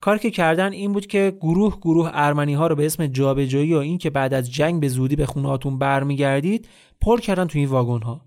کار 0.00 0.18
که 0.18 0.30
کردن 0.30 0.72
این 0.72 0.92
بود 0.92 1.06
که 1.06 1.36
گروه 1.40 1.76
گروه 1.82 2.10
ارمنی 2.12 2.54
ها 2.54 2.66
رو 2.66 2.76
به 2.76 2.86
اسم 2.86 3.06
جابجایی 3.06 3.74
و 3.74 3.78
این 3.78 3.98
که 3.98 4.10
بعد 4.10 4.34
از 4.34 4.52
جنگ 4.52 4.80
به 4.80 4.88
زودی 4.88 5.16
به 5.16 5.26
خونهاتون 5.26 5.78
برمیگردید 5.78 6.68
پر 7.00 7.20
کردن 7.20 7.46
توی 7.46 7.60
این 7.60 7.70
واگن 7.70 8.02
ها. 8.02 8.20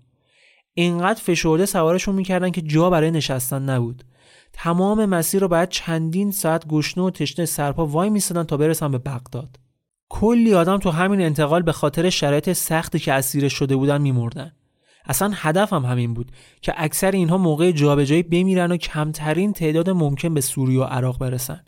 اینقدر 0.74 1.22
فشرده 1.22 1.66
سوارشون 1.66 2.14
می‌کردن 2.14 2.50
که 2.50 2.62
جا 2.62 2.90
برای 2.90 3.10
نشستن 3.10 3.62
نبود. 3.62 4.04
تمام 4.52 5.04
مسیر 5.04 5.40
رو 5.40 5.48
بعد 5.48 5.68
چندین 5.68 6.30
ساعت 6.30 6.66
گشنه 6.68 7.04
و 7.04 7.10
تشنه 7.10 7.46
سرپا 7.46 7.86
وای 7.86 8.10
میستادن 8.10 8.44
تا 8.44 8.56
برسن 8.56 8.90
به 8.90 8.98
بغداد. 8.98 9.56
کلی 10.08 10.54
آدم 10.54 10.78
تو 10.78 10.90
همین 10.90 11.20
انتقال 11.20 11.62
به 11.62 11.72
خاطر 11.72 12.10
شرایط 12.10 12.52
سختی 12.52 12.98
که 12.98 13.12
اسیر 13.12 13.48
شده 13.48 13.76
بودن 13.76 14.00
میمردن. 14.00 14.52
اصلا 15.08 15.30
هدفم 15.34 15.76
هم 15.76 15.90
همین 15.90 16.14
بود 16.14 16.32
که 16.62 16.74
اکثر 16.76 17.10
اینها 17.10 17.38
موقع 17.38 17.70
جابجایی 17.70 18.22
بمیرن 18.22 18.72
و 18.72 18.76
کمترین 18.76 19.52
تعداد 19.52 19.90
ممکن 19.90 20.34
به 20.34 20.40
سوریه 20.40 20.80
و 20.80 20.84
عراق 20.84 21.18
برسن. 21.18 21.64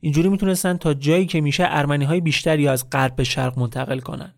اینجوری 0.00 0.28
می‌تونستن 0.28 0.76
تا 0.76 0.94
جایی 0.94 1.26
که 1.26 1.40
میشه 1.40 1.64
ارمنی 1.66 2.04
های 2.04 2.20
بیشتری 2.20 2.68
از 2.68 2.90
غرب 2.90 3.16
به 3.16 3.24
شرق 3.24 3.58
منتقل 3.58 3.98
کنن. 3.98 4.34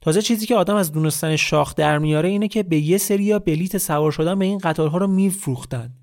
تازه 0.00 0.22
چیزی 0.22 0.46
که 0.46 0.56
آدم 0.56 0.74
از 0.74 0.92
دونستن 0.92 1.36
شاخ 1.36 1.74
در 1.74 1.98
میاره 1.98 2.28
اینه 2.28 2.48
که 2.48 2.62
به 2.62 2.78
یه 2.78 2.98
سری 2.98 3.38
بلیت 3.38 3.78
سوار 3.78 4.12
شدن 4.12 4.38
به 4.38 4.44
این 4.44 4.58
قطارها 4.58 4.98
رو 4.98 5.06
میفروختن. 5.06 5.94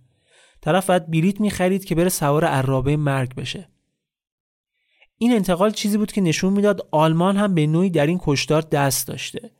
طرف 0.61 0.87
باید 0.87 1.11
بلیت 1.11 1.41
می‌خرید 1.41 1.85
که 1.85 1.95
بره 1.95 2.09
سوار 2.09 2.45
عرابه 2.45 2.97
مرگ 2.97 3.35
بشه. 3.35 3.69
این 5.17 5.33
انتقال 5.33 5.71
چیزی 5.71 5.97
بود 5.97 6.11
که 6.11 6.21
نشون 6.21 6.53
می‌داد 6.53 6.87
آلمان 6.91 7.37
هم 7.37 7.53
به 7.53 7.67
نوعی 7.67 7.89
در 7.89 8.07
این 8.07 8.19
کشدار 8.23 8.61
دست 8.61 9.07
داشته. 9.07 9.51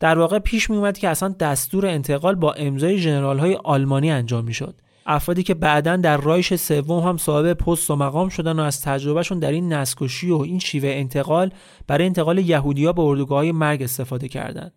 در 0.00 0.18
واقع 0.18 0.38
پیش 0.38 0.70
می 0.70 0.76
اومد 0.76 0.98
که 0.98 1.08
اصلا 1.08 1.28
دستور 1.28 1.86
انتقال 1.86 2.34
با 2.34 2.52
امضای 2.52 2.98
ژنرال 2.98 3.38
های 3.38 3.54
آلمانی 3.54 4.10
انجام 4.10 4.44
می 4.44 4.54
شد. 4.54 4.80
افرادی 5.06 5.42
که 5.42 5.54
بعدا 5.54 5.96
در 5.96 6.16
رایش 6.16 6.54
سوم 6.54 7.08
هم 7.08 7.16
صاحب 7.16 7.52
پست 7.52 7.90
و 7.90 7.96
مقام 7.96 8.28
شدن 8.28 8.58
و 8.58 8.62
از 8.62 8.82
تجربهشون 8.82 9.38
در 9.38 9.50
این 9.50 9.72
نسکشی 9.72 10.30
و 10.30 10.38
این 10.38 10.58
شیوه 10.58 10.88
انتقال 10.88 11.50
برای 11.86 12.06
انتقال 12.06 12.38
یهودیا 12.38 12.92
به 12.92 13.02
اردوگاه 13.02 13.38
های 13.38 13.52
مرگ 13.52 13.82
استفاده 13.82 14.28
کردند. 14.28 14.72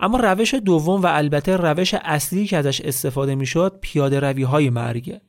اما 0.00 0.18
روش 0.18 0.54
دوم 0.54 1.02
و 1.02 1.06
البته 1.06 1.56
روش 1.56 1.94
اصلی 1.94 2.46
که 2.46 2.56
ازش 2.56 2.80
استفاده 2.80 3.34
می‌شد 3.34 3.78
پیاده 3.80 4.20
روی 4.20 4.42
های 4.42 4.70
مرگه. 4.70 5.20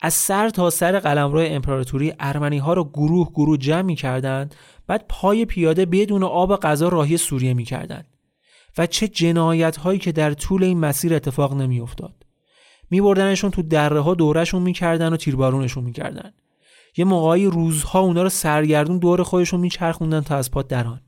از 0.00 0.14
سر 0.14 0.48
تا 0.48 0.70
سر 0.70 0.98
قلمرو 0.98 1.40
امپراتوری 1.46 2.14
ارمنی 2.20 2.58
ها 2.58 2.72
رو 2.72 2.84
گروه 2.84 3.30
گروه 3.34 3.58
جمع 3.58 3.82
می 3.82 3.94
کردند 3.94 4.54
بعد 4.86 5.04
پای 5.08 5.44
پیاده 5.44 5.86
بدون 5.86 6.22
آب 6.22 6.56
غذا 6.56 6.88
راهی 6.88 7.16
سوریه 7.16 7.54
می 7.54 7.64
کردند. 7.64 8.11
و 8.78 8.86
چه 8.86 9.08
جنایت 9.08 9.76
هایی 9.76 9.98
که 9.98 10.12
در 10.12 10.34
طول 10.34 10.64
این 10.64 10.80
مسیر 10.80 11.14
اتفاق 11.14 11.54
نمی 11.54 11.80
افتاد. 11.80 12.14
می 12.90 13.00
بردنشون 13.00 13.50
تو 13.50 13.62
دره 13.62 14.00
ها 14.00 14.14
دورشون 14.14 14.62
می‌کردن 14.62 15.12
و 15.12 15.16
تیربارونشون 15.16 15.84
می‌کردن. 15.84 16.32
یه 16.96 17.04
موقعی 17.04 17.46
روزها 17.46 18.00
اونا 18.00 18.22
رو 18.22 18.28
سرگردون 18.28 18.98
دور 18.98 19.22
خودشون 19.22 19.60
میچرخوندن 19.60 20.20
تا 20.20 20.36
از 20.36 20.50
پات 20.50 20.68
دران. 20.68 21.00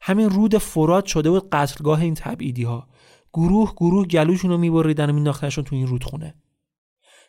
همین 0.00 0.30
رود 0.30 0.58
فرات 0.58 1.06
شده 1.06 1.30
بود 1.30 1.50
قتلگاه 1.50 2.00
این 2.00 2.14
تبعیدی 2.14 2.62
ها. 2.62 2.88
گروه 3.32 3.72
گروه 3.76 4.06
گلوشون 4.06 4.50
رو 4.50 4.58
میبریدن 4.58 5.10
و 5.10 5.12
مینداختنشون 5.12 5.64
تو 5.64 5.76
این 5.76 5.86
رودخونه. 5.86 6.34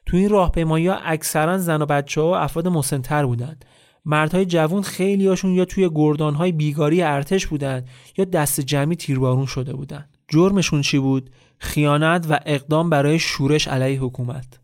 تو 0.06 0.18
این 0.18 0.30
راهپیمایی 0.30 0.88
ها 0.88 0.96
اکثرا 0.96 1.58
زن 1.58 1.82
و 1.82 1.86
بچه 1.86 2.22
ها 2.22 2.28
و 2.28 2.36
افراد 2.36 2.68
مسنتر 2.68 3.26
بودند 3.26 3.66
مردهای 4.08 4.46
جوون 4.46 4.82
خیلی 4.82 5.28
هاشون 5.28 5.52
یا 5.52 5.66
توی 5.66 5.90
گردانهای 5.96 6.52
بیگاری 6.52 7.02
ارتش 7.02 7.48
بودن 7.48 7.86
یا 8.18 8.26
دست 8.26 8.62
جمعی 8.62 8.96
تیربارون 8.96 9.46
شده 9.46 9.74
بودن. 9.74 10.06
جرمشون 10.28 10.82
چی 10.82 11.00
بود؟ 11.00 11.30
خیانت 11.58 12.26
و 12.30 12.40
اقدام 12.46 12.90
برای 12.90 13.20
شورش 13.20 13.68
علیه 13.68 14.00
حکومت. 14.00 14.60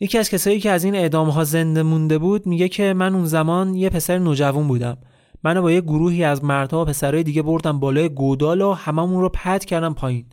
یکی 0.00 0.18
از 0.18 0.30
کسایی 0.30 0.60
که 0.60 0.70
از 0.70 0.84
این 0.84 0.94
اعدام 0.94 1.28
ها 1.28 1.44
زنده 1.44 1.82
مونده 1.82 2.18
بود 2.18 2.46
میگه 2.46 2.68
که 2.68 2.92
من 2.92 3.14
اون 3.14 3.26
زمان 3.26 3.74
یه 3.74 3.90
پسر 3.90 4.18
نوجوان 4.18 4.68
بودم. 4.68 4.98
منو 5.44 5.62
با 5.62 5.72
یه 5.72 5.80
گروهی 5.80 6.24
از 6.24 6.44
مردها 6.44 6.82
و 6.82 6.84
پسرهای 6.84 7.22
دیگه 7.22 7.42
بردم 7.42 7.80
بالای 7.80 8.08
گودال 8.08 8.60
و 8.60 8.72
هممون 8.72 9.20
رو 9.20 9.28
پد 9.28 9.64
کردم 9.64 9.94
پایین. 9.94 10.26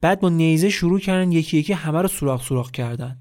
بعد 0.00 0.20
با 0.20 0.28
نیزه 0.28 0.68
شروع 0.68 1.00
کردن 1.00 1.32
یکی 1.32 1.58
یکی 1.58 1.72
همه 1.72 2.02
رو 2.02 2.08
سوراخ 2.08 2.42
سوراخ 2.42 2.70
کردن. 2.70 3.18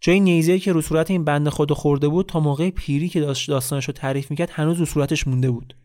جای 0.00 0.20
نیزه 0.20 0.58
که 0.58 0.72
رو 0.72 0.80
صورت 0.80 1.10
این 1.10 1.24
بند 1.24 1.48
خود 1.48 1.72
خورده 1.72 2.08
بود 2.08 2.26
تا 2.26 2.40
موقع 2.40 2.70
پیری 2.70 3.08
که 3.08 3.20
داشت 3.20 3.48
داستانش 3.48 3.84
رو 3.84 3.92
تعریف 3.92 4.30
می‌کرد 4.30 4.50
هنوز 4.52 4.78
رو 4.78 4.84
صورتش 4.84 5.26
مونده 5.26 5.50
بود. 5.50 5.76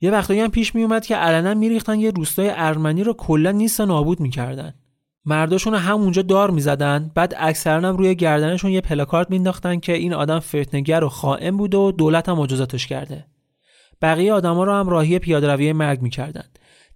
یه 0.00 0.10
وقتایی 0.10 0.40
هم 0.40 0.50
پیش 0.50 0.74
میومد 0.74 1.06
که 1.06 1.16
علنا 1.16 1.54
میریختن 1.54 2.00
یه 2.00 2.10
روستای 2.10 2.50
ارمنی 2.54 3.04
رو 3.04 3.12
کلا 3.12 3.50
نیست 3.50 3.80
نابود 3.80 4.20
می‌کردن. 4.20 4.74
مرداشون 5.24 5.74
همونجا 5.74 6.22
دار 6.22 6.50
می‌زدن 6.50 7.10
بعد 7.14 7.34
اکثرا 7.38 7.88
هم 7.88 7.96
روی 7.96 8.14
گردنشون 8.14 8.70
یه 8.70 8.80
پلاکارد 8.80 9.30
مینداختن 9.30 9.78
که 9.78 9.92
این 9.92 10.14
آدم 10.14 10.38
فتنگر 10.38 11.04
و 11.04 11.08
خائن 11.08 11.56
بوده 11.56 11.76
و 11.76 11.92
دولت 11.92 12.28
هم 12.28 12.38
مجازاتش 12.38 12.86
کرده. 12.86 13.26
بقیه 14.02 14.32
آدما 14.32 14.64
رو 14.64 14.72
هم 14.72 14.88
راهی 14.88 15.18
پیاده 15.18 15.52
روی 15.52 15.72
مرگ 15.72 16.02
می‌کردن. 16.02 16.44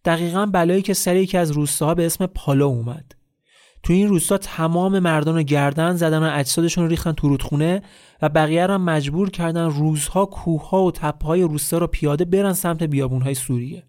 دقیقا 0.05 0.47
بلایی 0.47 0.83
که 0.83 0.95
سر 0.95 1.17
یکی 1.17 1.39
از 1.39 1.51
روستاها 1.51 1.95
به 1.95 2.07
اسم 2.07 2.27
پالو 2.27 2.67
اومد. 2.67 3.16
تو 3.87 3.93
این 3.93 4.09
روستا 4.09 4.39
تمام 4.39 4.99
مردان 4.99 5.35
رو 5.35 5.43
گردن 5.43 5.97
زدن 5.97 6.23
و 6.23 6.31
اجسادشون 6.35 6.85
رو 6.85 6.91
ریختن 6.91 7.13
تو 7.13 7.29
رودخونه 7.29 7.83
و 8.23 8.29
بقیه 8.29 8.67
رو 8.67 8.79
مجبور 8.79 9.31
کردن 9.31 9.71
روزها 9.71 10.27
کوهها 10.27 10.83
و 10.83 10.93
تپه‌های 10.93 11.43
روستا 11.43 11.79
رو 11.79 11.87
پیاده 11.87 12.25
برن 12.25 12.53
سمت 12.53 12.83
بیابونهای 12.83 13.35
سوریه. 13.35 13.83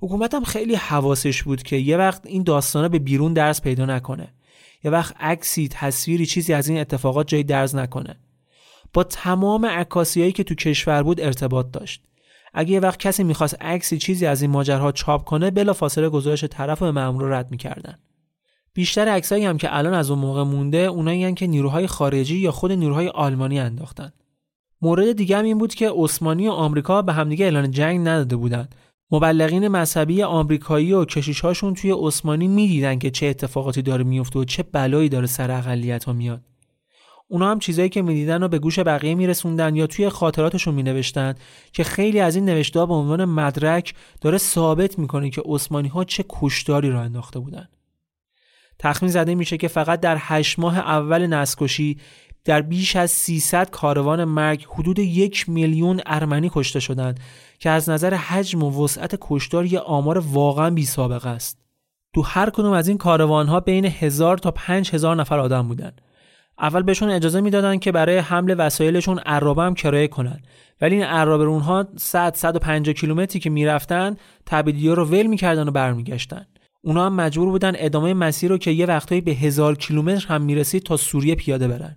حکومت 0.00 0.34
هم 0.34 0.44
خیلی 0.44 0.74
حواسش 0.74 1.42
بود 1.42 1.62
که 1.62 1.76
یه 1.76 1.96
وقت 1.96 2.26
این 2.26 2.42
داستانه 2.42 2.88
به 2.88 2.98
بیرون 2.98 3.32
درس 3.32 3.60
پیدا 3.60 3.86
نکنه. 3.86 4.28
یه 4.84 4.90
وقت 4.90 5.14
عکسی 5.20 5.68
تصویری 5.68 6.26
چیزی 6.26 6.52
از 6.52 6.68
این 6.68 6.78
اتفاقات 6.78 7.28
جای 7.28 7.42
درز 7.42 7.74
نکنه. 7.74 8.16
با 8.92 9.04
تمام 9.04 9.66
عکاسیایی 9.66 10.32
که 10.32 10.44
تو 10.44 10.54
کشور 10.54 11.02
بود 11.02 11.20
ارتباط 11.20 11.66
داشت. 11.72 12.02
اگه 12.54 12.70
یه 12.70 12.80
وقت 12.80 12.98
کسی 12.98 13.24
می‌خواست 13.24 13.62
عکسی 13.62 13.98
چیزی 13.98 14.26
از 14.26 14.42
این 14.42 14.50
ماجرها 14.50 14.92
چاپ 14.92 15.24
کنه 15.24 15.50
بلا 15.50 15.72
فاصله 15.72 16.08
گزارش 16.08 16.44
طرف 16.44 16.82
و 16.82 16.92
مأمور 16.92 17.38
رد 17.38 17.50
می‌کردن. 17.50 17.98
بیشتر 18.74 19.08
عکسایی 19.08 19.44
هم 19.44 19.58
که 19.58 19.76
الان 19.76 19.94
از 19.94 20.10
اون 20.10 20.18
موقع 20.18 20.42
مونده 20.42 20.78
اونایی 20.78 21.34
که 21.34 21.46
نیروهای 21.46 21.86
خارجی 21.86 22.36
یا 22.36 22.52
خود 22.52 22.72
نیروهای 22.72 23.08
آلمانی 23.08 23.60
انداختن. 23.60 24.12
مورد 24.82 25.12
دیگه 25.12 25.36
هم 25.38 25.44
این 25.44 25.58
بود 25.58 25.74
که 25.74 25.90
عثمانی 25.96 26.48
و 26.48 26.50
آمریکا 26.50 27.02
به 27.02 27.12
همدیگه 27.12 27.44
اعلان 27.44 27.70
جنگ 27.70 28.00
نداده 28.00 28.36
بودند. 28.36 28.74
مبلغین 29.10 29.68
مذهبی 29.68 30.22
آمریکایی 30.22 30.92
و 30.92 31.04
کشیشاشون 31.04 31.74
توی 31.74 31.94
عثمانی 31.98 32.48
می‌دیدن 32.48 32.98
که 32.98 33.10
چه 33.10 33.26
اتفاقاتی 33.26 33.82
داره 33.82 34.04
میفته 34.04 34.38
و 34.38 34.44
چه 34.44 34.62
بلایی 34.62 35.08
داره 35.08 35.26
سر 35.26 35.50
اقلیت 35.50 36.04
ها 36.04 36.12
میاد. 36.12 36.40
اونا 37.28 37.50
هم 37.50 37.58
چیزایی 37.58 37.88
که 37.88 38.02
می‌دیدن 38.02 38.42
و 38.42 38.48
به 38.48 38.58
گوش 38.58 38.78
بقیه 38.78 39.14
میرسوندن 39.14 39.76
یا 39.76 39.86
توی 39.86 40.08
خاطراتشون 40.08 40.74
مینوشتن 40.74 41.34
که 41.72 41.84
خیلی 41.84 42.20
از 42.20 42.36
این 42.36 42.44
نوشته 42.44 42.86
به 42.86 42.94
عنوان 42.94 43.24
مدرک 43.24 43.94
داره 44.20 44.38
ثابت 44.38 44.98
می‌کنه 44.98 45.30
که 45.30 45.42
عثمانی 45.44 45.88
ها 45.88 46.04
چه 46.04 46.24
کشداری 46.28 46.90
را 46.90 47.00
انداخته 47.00 47.38
بودن. 47.38 47.68
تخمین 48.78 49.12
زده 49.12 49.34
میشه 49.34 49.56
که 49.56 49.68
فقط 49.68 50.00
در 50.00 50.16
هشت 50.20 50.58
ماه 50.58 50.78
اول 50.78 51.26
نسکشی 51.26 51.98
در 52.44 52.62
بیش 52.62 52.96
از 52.96 53.10
300 53.10 53.70
کاروان 53.70 54.24
مرگ 54.24 54.66
حدود 54.70 54.98
یک 54.98 55.48
میلیون 55.48 56.00
ارمنی 56.06 56.50
کشته 56.54 56.80
شدند 56.80 57.20
که 57.58 57.70
از 57.70 57.90
نظر 57.90 58.14
حجم 58.14 58.62
و 58.62 58.84
وسعت 58.84 59.18
کشتار 59.20 59.66
یه 59.66 59.78
آمار 59.78 60.18
واقعا 60.18 60.70
بی 60.70 60.84
سابقه 60.84 61.28
است. 61.28 61.58
تو 62.14 62.22
هر 62.22 62.50
کدوم 62.50 62.72
از 62.72 62.88
این 62.88 62.98
کاروان 62.98 63.46
ها 63.46 63.60
بین 63.60 63.84
هزار 63.84 64.38
تا 64.38 64.50
پنج 64.50 64.90
هزار 64.94 65.16
نفر 65.16 65.38
آدم 65.38 65.68
بودن. 65.68 65.92
اول 66.58 66.82
بهشون 66.82 67.10
اجازه 67.10 67.40
می‌دادن 67.40 67.78
که 67.78 67.92
برای 67.92 68.18
حمل 68.18 68.54
وسایلشون 68.58 69.18
عرابه 69.18 69.62
هم 69.62 69.74
کرایه 69.74 70.08
کنن 70.08 70.42
ولی 70.80 70.94
این 70.94 71.04
عرابه 71.04 71.44
اونها 71.44 71.86
100 71.96 72.34
150 72.34 72.94
کیلومتری 72.94 73.40
که 73.40 73.50
می‌رفتن 73.50 74.16
تبدیلی 74.46 74.88
رو 74.88 75.04
ول 75.04 75.26
می‌کردن 75.26 75.68
و 75.68 75.70
برمیگشتن 75.70 76.46
اونا 76.84 77.06
هم 77.06 77.14
مجبور 77.14 77.50
بودن 77.50 77.72
ادامه 77.76 78.14
مسیر 78.14 78.50
رو 78.50 78.58
که 78.58 78.70
یه 78.70 78.86
وقتایی 78.86 79.20
به 79.20 79.32
هزار 79.32 79.76
کیلومتر 79.76 80.26
هم 80.26 80.42
می‌رسید 80.42 80.82
تا 80.82 80.96
سوریه 80.96 81.34
پیاده 81.34 81.68
برن. 81.68 81.96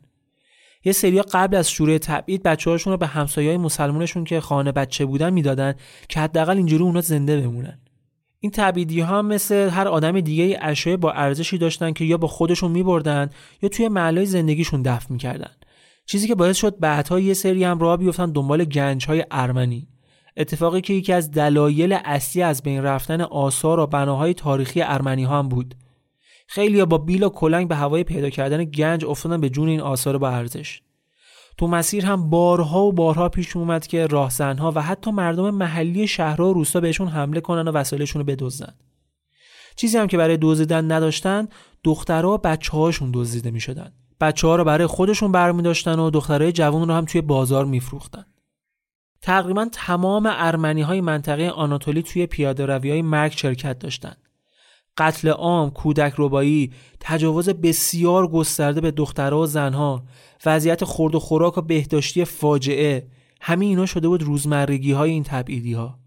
یه 0.86 0.92
سریا 0.92 1.26
قبل 1.32 1.56
از 1.56 1.72
شروع 1.72 1.98
تبعید 1.98 2.44
بچه‌هاشون 2.44 2.94
رو 2.94 2.98
به 2.98 3.08
همسایه‌های 3.08 3.58
مسلمانشون 3.58 4.24
که 4.24 4.40
خانه 4.40 4.72
بچه 4.72 5.06
بودن 5.06 5.34
می‌دادن 5.34 5.74
که 6.10 6.20
حداقل 6.20 6.58
اینجوری 6.58 6.84
اونا 6.84 7.02
زنده 7.02 7.42
بمونن. 7.42 7.80
این 8.40 8.52
تبعیدی 8.52 9.00
ها 9.00 9.22
مثل 9.22 9.70
هر 9.70 9.88
آدم 9.88 10.20
دیگه 10.20 10.60
اشیاء 10.62 10.98
با 10.98 11.12
ارزشی 11.12 11.58
داشتن 11.58 11.94
که 11.94 12.06
یا 12.06 12.18
با 12.18 12.28
خودشون 12.28 12.72
میبردن 12.72 13.30
یا 13.62 13.70
توی 13.70 13.88
محلهای 13.88 14.26
زندگیشون 14.26 14.82
دفن 14.82 15.14
می‌کردن. 15.14 15.52
چیزی 16.06 16.28
که 16.28 16.36
باعث 16.36 16.58
شد 16.58 16.80
بعدها 16.80 17.20
یه 17.20 17.34
سری 17.34 17.64
هم 17.64 17.80
راه 17.80 17.98
بیفتن 17.98 18.32
دنبال 18.32 18.66
گنج 18.66 19.06
های 19.06 19.26
ارمنی. 19.32 19.88
اتفاقی 20.38 20.82
که 20.82 20.94
یکی 20.94 21.14
از 21.14 21.32
دلایل 21.32 21.98
اصلی 22.06 22.42
از 22.44 22.64
بین 22.64 22.84
رفتن 22.84 23.22
آثار 23.22 23.80
و 23.80 23.88
بناهای 23.88 24.34
تاریخی 24.34 24.82
ارمنی 24.82 25.24
ها 25.24 25.40
هم 25.40 25.50
بود. 25.50 25.76
خیلی 26.48 26.86
با 26.86 26.98
بیل 26.98 27.24
و 27.24 27.30
کلنگ 27.30 27.68
به 27.68 27.76
هوای 27.76 28.04
پیدا 28.04 28.30
کردن 28.30 28.64
گنج 28.64 29.06
افتادن 29.06 29.42
به 29.42 29.50
جون 29.50 29.68
این 29.70 29.82
آثار 29.82 30.18
با 30.18 30.30
ارزش. 30.30 30.82
تو 31.58 31.68
مسیر 31.68 32.06
هم 32.06 32.30
بارها 32.30 32.84
و 32.84 32.94
بارها 32.94 33.30
پیش 33.30 33.56
اومد 33.56 33.88
که 33.88 34.06
راهزنها 34.06 34.72
و 34.76 34.82
حتی 34.82 35.12
مردم 35.12 35.50
محلی 35.50 36.08
شهرها 36.08 36.50
و 36.50 36.54
روستا 36.54 36.80
بهشون 36.80 37.08
حمله 37.08 37.42
کنن 37.42 37.68
و 37.68 37.72
وسایلشون 37.72 38.20
رو 38.20 38.26
بدزدن. 38.26 38.74
چیزی 39.76 39.98
هم 39.98 40.08
که 40.08 40.18
برای 40.18 40.38
دزدیدن 40.42 40.92
نداشتن 40.92 41.48
دخترها 41.84 42.34
و 42.34 42.38
بچه 42.38 42.72
هاشون 42.72 43.12
دزدیده 43.14 43.52
می 43.52 43.60
شدن 43.60 43.94
بچه 44.22 44.48
ها 44.48 44.56
رو 44.56 44.64
برای 44.64 44.88
خودشون 44.88 45.32
برمی 45.32 45.64
داشتن 45.64 46.00
و 46.00 46.10
دخترای 46.10 46.52
جوان 46.52 46.88
رو 46.88 46.94
هم 46.94 47.06
توی 47.06 47.22
بازار 47.22 47.66
میفروختن. 47.66 48.26
تقریبا 49.22 49.68
تمام 49.72 50.30
ارمنی 50.30 50.82
های 50.82 51.02
منطقه 51.02 51.50
آناتولی 51.50 52.04
توی 52.04 52.26
پیاده 52.26 52.66
روی 52.66 52.92
های 52.92 53.02
مرگ 53.02 53.32
شرکت 53.32 53.80
داشتند. 53.80 54.18
قتل 54.98 55.28
عام، 55.30 55.70
کودک 55.70 56.14
ربایی، 56.18 56.74
تجاوز 57.00 57.50
بسیار 57.50 58.28
گسترده 58.28 58.82
به 58.82 58.92
دخترها 58.92 59.40
و 59.40 59.46
زنها، 59.46 60.04
وضعیت 60.46 60.84
خورد 60.84 61.16
و 61.16 61.20
خوراک 61.20 61.58
و 61.58 61.62
بهداشتی 61.62 62.26
فاجعه، 62.26 63.08
همه 63.42 63.66
اینا 63.66 63.86
شده 63.86 64.08
بود 64.08 64.24
روزمرگی 64.24 64.92
های 64.92 65.12
این 65.12 65.24
تبعیدی 65.24 65.74
ها. 65.74 66.00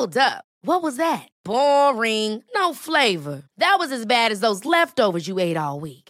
Hold 0.00 0.16
up. 0.16 0.44
What 0.62 0.82
was 0.82 0.96
that? 0.96 1.28
Boring. 1.44 2.42
No 2.54 2.72
flavor. 2.74 3.42
That 3.58 3.76
was 3.78 3.90
as 3.92 4.04
bad 4.06 4.30
as 4.32 4.40
those 4.40 4.64
leftovers 4.64 5.26
you 5.28 5.38
ate 5.38 5.56
all 5.56 5.80
week. 5.80 6.09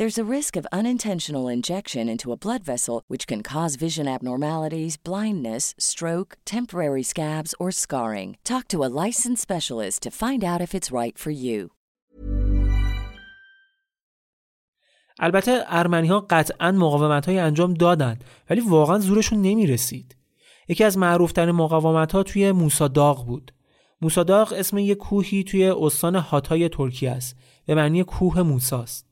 There's 0.00 0.24
a 0.26 0.34
risk 0.38 0.56
of 0.56 0.74
unintentional 0.80 1.46
injection 1.56 2.08
into 2.08 2.32
a 2.32 2.38
blood 2.44 2.64
vessel, 2.64 3.02
which 3.08 3.26
can 3.26 3.42
cause 3.42 3.76
vision 3.86 4.08
abnormalities, 4.08 4.96
blindness, 4.96 5.74
stroke, 5.78 6.30
temporary 6.46 7.02
scabs, 7.02 7.54
or 7.60 7.70
scarring. 7.70 8.38
Talk 8.42 8.64
to 8.68 8.82
a 8.82 8.92
licensed 9.04 9.42
specialist 9.42 10.02
to 10.04 10.10
find 10.10 10.42
out 10.42 10.62
if 10.62 10.74
it's 10.74 10.90
right 10.90 11.18
for 11.18 11.30
you. 11.30 11.70
البته 15.18 15.64
ارمنی 15.66 16.08
ها 16.08 16.26
قطعا 16.30 16.72
مقاومت 16.72 17.26
های 17.26 17.38
انجام 17.38 17.74
دادن 17.74 18.18
ولی 18.50 18.60
واقعا 18.60 18.98
زورشون 18.98 19.42
نمی 19.42 19.66
رسید. 19.66 20.16
یکی 20.68 20.84
از 20.84 20.98
معروفترین 20.98 21.54
مقاومت 21.54 22.12
ها 22.12 22.22
توی 22.22 22.52
موساداغ 22.52 23.26
بود. 23.26 23.52
موساداغ 24.00 24.54
اسم 24.56 24.78
یک 24.78 24.98
کوهی 24.98 25.44
توی 25.44 25.70
استان 25.70 26.16
هاتای 26.16 26.68
ترکیه 26.68 27.10
است 27.10 27.36
به 27.66 27.74
معنی 27.74 28.04
کوه 28.04 28.42
موساست. 28.42 29.09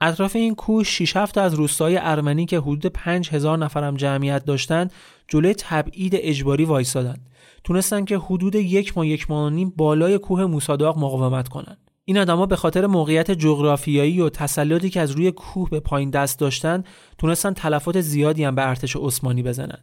اطراف 0.00 0.36
این 0.36 0.54
کوه 0.54 0.84
6 0.84 1.16
7 1.16 1.38
از 1.38 1.54
روستای 1.54 1.98
ارمنی 2.02 2.46
که 2.46 2.58
حدود 2.58 2.86
5000 2.86 3.58
نفرم 3.58 3.96
جمعیت 3.96 4.44
داشتند 4.44 4.92
جلوی 5.28 5.54
تبعید 5.54 6.12
اجباری 6.16 6.64
وایسادند 6.64 7.30
تونستن 7.64 8.04
که 8.04 8.18
حدود 8.18 8.54
یک 8.54 8.96
ماه 8.96 9.06
یک 9.06 9.30
ماه 9.30 9.50
نیم 9.50 9.72
بالای 9.76 10.18
کوه 10.18 10.44
موساداق 10.44 10.98
مقاومت 10.98 11.48
کنند. 11.48 11.78
این 12.04 12.18
آدما 12.18 12.46
به 12.46 12.56
خاطر 12.56 12.86
موقعیت 12.86 13.30
جغرافیایی 13.30 14.20
و 14.20 14.28
تسلطی 14.28 14.90
که 14.90 15.00
از 15.00 15.10
روی 15.10 15.32
کوه 15.32 15.70
به 15.70 15.80
پایین 15.80 16.10
دست 16.10 16.38
داشتن 16.38 16.84
تونستن 17.18 17.52
تلفات 17.52 18.00
زیادی 18.00 18.44
هم 18.44 18.54
به 18.54 18.68
ارتش 18.68 18.96
عثمانی 18.96 19.42
بزنن. 19.42 19.78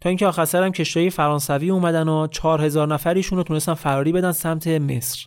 تا 0.00 0.08
اینکه 0.08 0.26
آخر 0.26 0.44
سرم 0.44 0.72
کشتی 0.72 1.10
فرانسوی 1.10 1.70
اومدن 1.70 2.08
و 2.08 2.26
4000 2.26 2.88
نفریشون 2.88 3.38
رو 3.38 3.44
تونستن 3.44 3.74
فراری 3.74 4.12
بدن 4.12 4.32
سمت 4.32 4.66
مصر. 4.66 5.26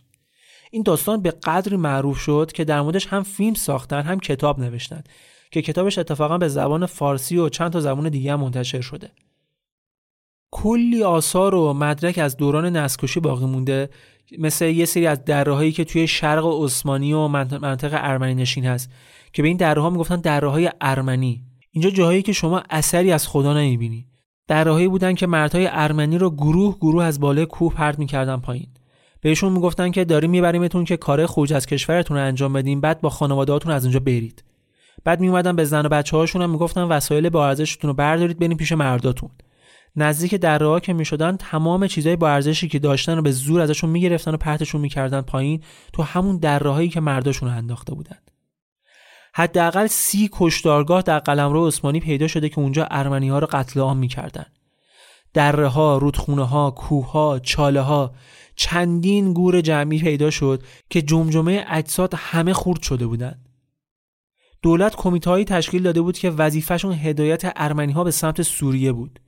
این 0.74 0.82
داستان 0.82 1.22
به 1.22 1.30
قدری 1.30 1.76
معروف 1.76 2.18
شد 2.18 2.52
که 2.54 2.64
در 2.64 2.80
موردش 2.80 3.06
هم 3.06 3.22
فیلم 3.22 3.54
ساختن 3.54 4.02
هم 4.02 4.20
کتاب 4.20 4.60
نوشتن 4.60 5.02
که 5.50 5.62
کتابش 5.62 5.98
اتفاقا 5.98 6.38
به 6.38 6.48
زبان 6.48 6.86
فارسی 6.86 7.38
و 7.38 7.48
چند 7.48 7.72
تا 7.72 7.80
زبان 7.80 8.08
دیگه 8.08 8.32
هم 8.32 8.40
منتشر 8.40 8.80
شده. 8.80 9.10
کلی 10.50 11.02
آثار 11.02 11.54
و 11.54 11.72
مدرک 11.72 12.18
از 12.18 12.36
دوران 12.36 12.76
نسکشی 12.76 13.20
باقی 13.20 13.46
مونده 13.46 13.90
مثل 14.38 14.64
یه 14.64 14.84
سری 14.84 15.06
از 15.06 15.24
دره 15.24 15.70
که 15.70 15.84
توی 15.84 16.06
شرق 16.06 16.46
عثمانی 16.46 17.12
و 17.12 17.28
منطقه 17.28 17.96
ارمنی 18.00 18.34
نشین 18.34 18.66
هست 18.66 18.90
که 19.32 19.42
به 19.42 19.48
این 19.48 19.56
دره 19.56 19.82
ها 19.82 19.90
می‌گفتن 19.90 20.20
دره 20.20 20.48
های 20.48 20.70
ارمنی. 20.80 21.42
اینجا 21.70 21.90
جاهایی 21.90 22.22
که 22.22 22.32
شما 22.32 22.62
اثری 22.70 23.12
از 23.12 23.28
خدا 23.28 23.54
نمی‌بینی. 23.54 24.06
درهایی 24.48 24.88
بودن 24.88 25.14
که 25.14 25.26
مردهای 25.26 25.68
ارمنی 25.70 26.18
رو 26.18 26.30
گروه 26.30 26.76
گروه 26.76 27.04
از 27.04 27.20
بالای 27.20 27.46
کوه 27.46 27.74
پرت 27.74 27.98
می‌کردن 27.98 28.36
پایین. 28.36 28.68
بهشون 29.22 29.52
می‌گفتن 29.52 29.90
که 29.90 30.04
داریم 30.04 30.30
میبریمتون 30.30 30.84
که 30.84 30.96
کار 30.96 31.26
خروج 31.26 31.52
از 31.52 31.66
کشورتون 31.66 32.16
رو 32.16 32.22
انجام 32.22 32.52
بدیم 32.52 32.80
بعد 32.80 33.00
با 33.00 33.10
خانوادهاتون 33.10 33.72
از 33.72 33.84
اونجا 33.84 34.00
برید. 34.00 34.44
بعد 35.04 35.20
میومدن 35.20 35.56
به 35.56 35.64
زن 35.64 35.86
و 35.86 35.88
بچه 35.88 36.16
هاشون 36.16 36.42
هم 36.42 36.50
می‌گفتن 36.50 36.82
وسایل 36.82 37.28
با 37.28 37.48
ارزشتون 37.48 37.88
رو 37.88 37.94
بردارید 37.94 38.38
بریم 38.38 38.56
پیش 38.56 38.72
مرداتون. 38.72 39.30
نزدیک 39.96 40.34
دره 40.34 40.66
ها 40.66 40.80
که 40.80 40.92
می‌شدن 40.92 41.36
تمام 41.36 41.86
چیزای 41.86 42.16
با 42.16 42.28
ارزشی 42.28 42.68
که 42.68 42.78
داشتن 42.78 43.16
رو 43.16 43.22
به 43.22 43.30
زور 43.30 43.60
ازشون 43.60 43.90
می‌گرفتن 43.90 44.34
و 44.34 44.36
پرتشون 44.36 44.80
می‌کردن 44.80 45.20
پایین 45.20 45.62
تو 45.92 46.02
همون 46.02 46.36
دره 46.36 46.88
که 46.88 47.00
مرداشون 47.00 47.48
رو 47.48 47.56
انداخته 47.56 47.94
بودن. 47.94 48.18
حداقل 49.34 49.86
سی 49.86 50.28
کشتارگاه 50.32 51.02
در 51.02 51.18
قلمرو 51.18 51.66
عثمانی 51.66 52.00
پیدا 52.00 52.26
شده 52.26 52.48
که 52.48 52.58
اونجا 52.58 52.86
ارمنی 52.90 53.28
ها 53.28 53.38
رو 53.38 53.46
قتل 53.50 53.80
عام 53.80 53.96
می‌کردن. 53.96 54.46
دره 55.34 55.68
ها، 55.68 55.98
رودخونه 55.98 56.44
ها، 56.44 56.70
کوه 56.70 57.12
ها، 57.12 57.38
چاله 57.38 57.80
ها 57.80 58.14
چندین 58.56 59.32
گور 59.32 59.60
جمعی 59.60 59.98
پیدا 59.98 60.30
شد 60.30 60.62
که 60.90 61.02
جمجمه 61.02 61.64
اجساد 61.68 62.14
همه 62.16 62.52
خورد 62.52 62.82
شده 62.82 63.06
بودند. 63.06 63.48
دولت 64.62 64.96
کمیته 64.96 65.44
تشکیل 65.44 65.82
داده 65.82 66.00
بود 66.00 66.18
که 66.18 66.30
وظیفهشون 66.30 66.92
هدایت 66.92 67.52
ارمنی 67.56 67.92
ها 67.92 68.04
به 68.04 68.10
سمت 68.10 68.42
سوریه 68.42 68.92
بود. 68.92 69.20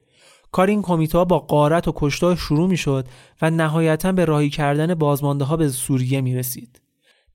کار 0.53 0.67
این 0.67 0.83
کمیته 0.83 1.25
با 1.25 1.39
قارت 1.39 1.89
و 1.89 1.93
کشتار 1.97 2.37
شروع 2.37 2.69
می 2.69 2.77
شد 2.77 3.09
و 3.43 3.51
نهایتا 3.51 4.13
به 4.13 4.25
راهی 4.25 4.51
کردن 4.51 4.95
بازمانده 4.95 5.45
ها 5.45 5.57
به 5.57 5.69
سوریه 5.69 6.21
می 6.21 6.35
رسید. 6.35 6.81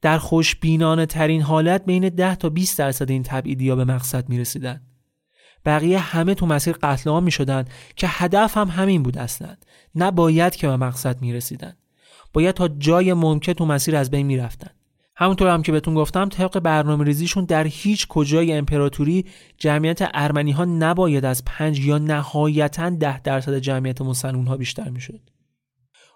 در 0.01 0.17
خوشبینانه 0.17 1.05
ترین 1.05 1.41
حالت 1.41 1.85
بین 1.85 2.09
10 2.09 2.35
تا 2.35 2.49
20 2.49 2.79
درصد 2.79 3.09
این 3.09 3.23
تبعیدی 3.23 3.75
به 3.75 3.85
مقصد 3.85 4.29
می 4.29 4.39
رسیدن. 4.39 4.88
بقیه 5.65 5.99
همه 5.99 6.33
تو 6.33 6.45
مسیر 6.45 6.75
قتل 6.81 7.09
عام 7.09 7.23
می 7.23 7.31
شدن 7.31 7.65
که 7.95 8.07
هدف 8.09 8.57
هم 8.57 8.67
همین 8.67 9.03
بود 9.03 9.17
اصلا 9.17 9.55
نباید 9.95 10.55
که 10.55 10.67
به 10.67 10.77
مقصد 10.77 11.21
می 11.21 11.33
رسیدن. 11.33 11.73
باید 12.33 12.55
تا 12.55 12.67
جای 12.67 13.13
ممکن 13.13 13.53
تو 13.53 13.65
مسیر 13.65 13.95
از 13.95 14.11
بین 14.11 14.25
می 14.25 14.37
رفتن. 14.37 14.69
همونطور 15.15 15.47
هم 15.47 15.61
که 15.61 15.71
بهتون 15.71 15.93
گفتم 15.93 16.29
طبق 16.29 16.59
برنامه 16.59 17.03
ریزیشون 17.03 17.45
در 17.45 17.67
هیچ 17.67 18.07
کجای 18.07 18.53
امپراتوری 18.53 19.25
جمعیت 19.57 20.09
ارمنی 20.13 20.51
ها 20.51 20.65
نباید 20.65 21.25
از 21.25 21.45
پنج 21.45 21.79
یا 21.79 21.97
نهایتا 21.97 22.89
ده 22.89 23.21
درصد 23.21 23.57
جمعیت 23.57 24.01
مسلمون 24.01 24.47
ها 24.47 24.57
بیشتر 24.57 24.89
می 24.89 25.01
شد. 25.01 25.19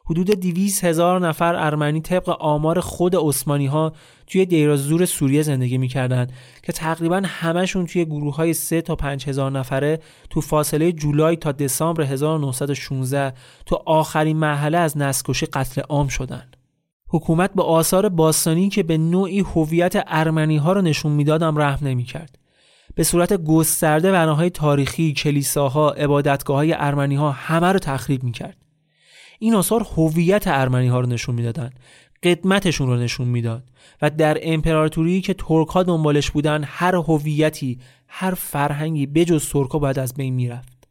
حدود 0.05 0.31
200 0.31 0.83
هزار 0.83 1.27
نفر 1.27 1.55
ارمنی 1.55 2.01
طبق 2.01 2.29
آمار 2.29 2.79
خود 2.79 3.15
عثمانی 3.15 3.65
ها 3.65 3.93
توی 4.27 4.45
دیرازور 4.45 5.05
سوریه 5.05 5.41
زندگی 5.41 5.77
می‌کردند 5.77 6.31
که 6.63 6.71
تقریبا 6.71 7.21
همشون 7.25 7.85
توی 7.85 8.05
گروه 8.05 8.35
های 8.35 8.53
3 8.53 8.81
تا 8.81 8.95
5 8.95 9.27
هزار 9.27 9.51
نفره 9.51 9.99
تو 10.29 10.41
فاصله 10.41 10.91
جولای 10.91 11.35
تا 11.35 11.51
دسامبر 11.51 12.03
1916 12.03 13.33
تو 13.65 13.79
آخرین 13.85 14.37
مرحله 14.37 14.77
از 14.77 14.97
نسکشی 14.97 15.45
قتل 15.45 15.81
عام 15.81 16.07
شدند. 16.07 16.57
حکومت 17.07 17.53
به 17.53 17.63
آثار 17.63 18.09
باستانی 18.09 18.69
که 18.69 18.83
به 18.83 18.97
نوعی 18.97 19.39
هویت 19.39 20.03
ارمنی 20.07 20.57
ها 20.57 20.73
رو 20.73 20.81
نشون 20.81 21.11
می‌دادم 21.11 21.57
رحم 21.57 21.87
نمی‌کرد. 21.87 22.37
به 22.95 23.03
صورت 23.03 23.33
گسترده 23.33 24.11
بناهای 24.11 24.49
تاریخی، 24.49 25.13
کلیساها، 25.13 25.91
عبادتگاه 25.91 26.57
های 26.57 26.73
ارمنی 26.77 27.15
ها 27.15 27.31
همه 27.31 27.67
رو 27.71 27.79
تخریب 27.79 28.23
می‌کرد. 28.23 28.62
این 29.39 29.55
آثار 29.55 29.87
هویت 29.97 30.43
ارمنی 30.47 30.87
ها 30.87 30.99
رو 30.99 31.07
نشون 31.07 31.35
می‌دادن 31.35 31.69
قدمتشون 32.23 32.87
رو 32.87 32.95
نشون 32.95 33.27
می‌داد 33.27 33.63
و 34.01 34.09
در 34.09 34.37
امپراتوری 34.41 35.21
که 35.21 35.33
ترک 35.33 35.67
ها 35.67 35.83
دنبالش 35.83 36.31
بودن 36.31 36.63
هر 36.67 36.95
هویتی 36.95 37.79
هر 38.07 38.33
فرهنگی 38.33 39.05
بجز 39.05 39.49
ترک 39.49 39.71
ها 39.71 39.79
باید 39.79 39.99
از 39.99 40.13
بین 40.13 40.33
می‌رفت. 40.33 40.87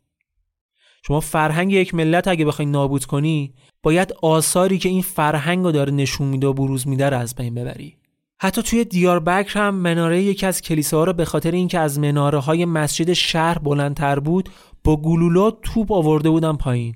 شما 1.07 1.21
فرهنگ 1.21 1.73
یک 1.73 1.95
ملت 1.95 2.29
اگه 2.29 2.45
بخوای 2.45 2.67
نابود 2.67 3.05
کنی 3.05 3.55
باید 3.83 4.13
آثاری 4.23 4.79
که 4.79 4.89
این 4.89 5.03
فرهنگ 5.03 5.65
رو 5.65 5.73
داره 5.73 5.93
نشون 5.93 6.29
میده 6.29 6.47
و 6.47 6.53
بروز 6.53 6.89
میده 6.89 7.11
رو 7.11 7.19
از 7.19 7.35
بین 7.35 7.55
ببری. 7.55 7.97
حتی 8.41 8.63
توی 8.63 8.85
دیاربکر 8.85 9.59
هم 9.59 9.75
مناره 9.75 10.23
یکی 10.23 10.47
از 10.47 10.63
کلیساها 10.63 11.05
رو 11.05 11.13
به 11.13 11.25
خاطر 11.25 11.51
اینکه 11.51 11.79
از 11.79 11.99
مناره 11.99 12.39
های 12.39 12.65
مسجد 12.65 13.13
شهر 13.13 13.59
بلندتر 13.59 14.19
بود 14.19 14.49
با 14.85 14.97
گلوله 14.97 15.51
توپ 15.51 15.93
آورده 15.93 16.31
بودن 16.31 16.53
پایین. 16.53 16.95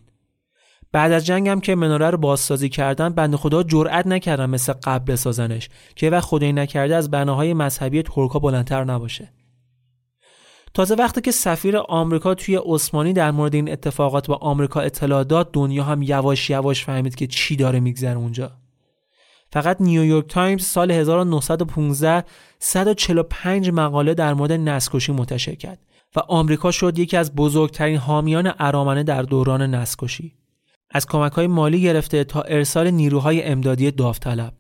بعد 0.93 1.13
از 1.13 1.27
جنگ 1.27 1.49
هم 1.49 1.61
که 1.61 1.75
مناره 1.75 2.11
رو 2.11 2.19
بازسازی 2.19 2.69
کردن 2.69 3.09
بنده 3.09 3.37
خدا 3.37 3.63
جرئت 3.63 4.07
نکردن 4.07 4.47
مثل 4.47 4.73
قبل 4.73 5.13
بسازنش 5.13 5.69
که 5.97 6.05
یه 6.05 6.11
وقت 6.11 6.25
خدایی 6.25 6.53
نکرده 6.53 6.97
از 6.97 7.11
بناهای 7.11 7.55
مذهبی 7.55 8.03
ترکا 8.03 8.39
بلندتر 8.39 8.85
نباشه. 8.85 9.33
تازه 10.75 10.95
وقتی 10.95 11.21
که 11.21 11.31
سفیر 11.31 11.77
آمریکا 11.77 12.35
توی 12.35 12.61
عثمانی 12.65 13.13
در 13.13 13.31
مورد 13.31 13.55
این 13.55 13.73
اتفاقات 13.73 14.27
به 14.27 14.35
آمریکا 14.35 14.81
اطلاع 14.81 15.25
داد 15.25 15.51
دنیا 15.53 15.85
هم 15.85 16.03
یواش 16.03 16.51
یواش 16.51 16.85
فهمید 16.85 17.15
که 17.15 17.27
چی 17.27 17.57
داره 17.57 17.81
میگذره 17.81 18.17
اونجا. 18.17 18.53
فقط 19.53 19.81
نیویورک 19.81 20.27
تایمز 20.27 20.65
سال 20.65 20.91
1915 20.91 22.25
145 22.59 23.71
مقاله 23.71 24.15
در 24.15 24.35
مورد 24.35 24.53
نسل‌کشی 24.53 25.13
منتشر 25.13 25.55
کرد 25.55 25.79
و 26.17 26.21
آمریکا 26.21 26.71
شد 26.71 26.99
یکی 26.99 27.17
از 27.17 27.35
بزرگترین 27.35 27.97
حامیان 27.97 28.53
ارامنه 28.59 29.03
در 29.03 29.23
دوران 29.23 29.75
نسکشی 29.75 30.35
از 30.91 31.07
کمک 31.07 31.33
های 31.33 31.47
مالی 31.47 31.83
گرفته 31.83 32.25
تا 32.25 32.43
ارسال 32.43 32.91
نیروهای 32.91 33.43
امدادی 33.43 33.91
داوطلب. 33.91 34.53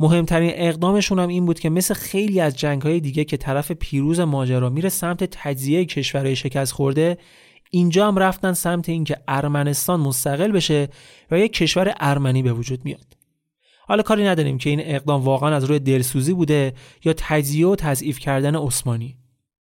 مهمترین 0.00 0.52
اقدامشون 0.54 1.18
هم 1.18 1.28
این 1.28 1.46
بود 1.46 1.60
که 1.60 1.70
مثل 1.70 1.94
خیلی 1.94 2.40
از 2.40 2.56
جنگ 2.56 2.82
های 2.82 3.00
دیگه 3.00 3.24
که 3.24 3.36
طرف 3.36 3.72
پیروز 3.72 4.20
ماجرا 4.20 4.70
میره 4.70 4.88
سمت 4.88 5.24
تجزیه 5.24 5.84
کشورهای 5.84 6.36
شکست 6.36 6.72
خورده 6.72 7.18
اینجا 7.70 8.08
هم 8.08 8.18
رفتن 8.18 8.52
سمت 8.52 8.88
اینکه 8.88 9.16
ارمنستان 9.28 10.00
مستقل 10.00 10.52
بشه 10.52 10.88
و 11.30 11.38
یک 11.38 11.52
کشور 11.52 11.94
ارمنی 12.00 12.42
به 12.42 12.52
وجود 12.52 12.84
میاد. 12.84 13.16
حالا 13.86 14.02
کاری 14.02 14.24
نداریم 14.24 14.58
که 14.58 14.70
این 14.70 14.80
اقدام 14.82 15.22
واقعا 15.22 15.54
از 15.54 15.64
روی 15.64 15.78
دلسوزی 15.78 16.32
بوده 16.32 16.74
یا 17.04 17.14
تجزیه 17.16 17.66
و 17.66 17.76
تضعیف 17.76 18.18
کردن 18.18 18.56
عثمانی. 18.56 19.16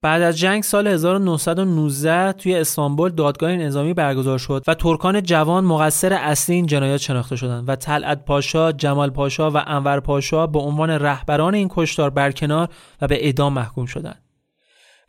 بعد 0.04 0.22
از 0.22 0.38
جنگ 0.38 0.64
سال 0.64 0.88
1919 0.88 2.32
توی 2.32 2.56
استانبول 2.56 3.10
دادگاه 3.10 3.52
نظامی 3.52 3.94
برگزار 3.94 4.38
شد 4.38 4.64
و 4.68 4.74
ترکان 4.74 5.24
جوان 5.24 5.64
مقصر 5.64 6.14
اصلی 6.14 6.56
این 6.56 6.66
جنایات 6.66 7.02
شناخته 7.02 7.36
شدند 7.36 7.70
و 7.70 7.76
طلعت 7.76 8.26
پاشا، 8.26 8.72
جمال 8.72 9.10
پاشا 9.10 9.52
و 9.52 9.58
انور 9.66 10.00
پاشا 10.00 10.48
به 10.48 10.60
عنوان 10.60 10.90
رهبران 10.90 11.56
این 11.56 11.68
کشتار 11.72 12.10
برکنار 12.10 12.70
و 13.02 13.08
به 13.08 13.26
اعدام 13.26 13.54
محکوم 13.54 13.86
شدند. 13.86 14.24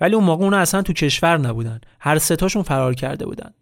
ولی 0.00 0.14
اون 0.14 0.24
موقع 0.24 0.44
اونا 0.44 0.56
اصلا 0.56 0.82
تو 0.82 0.92
کشور 0.92 1.38
نبودن. 1.38 1.80
هر 2.00 2.18
ستاشون 2.18 2.62
فرار 2.62 2.94
کرده 2.94 3.26
بودن. 3.26 3.54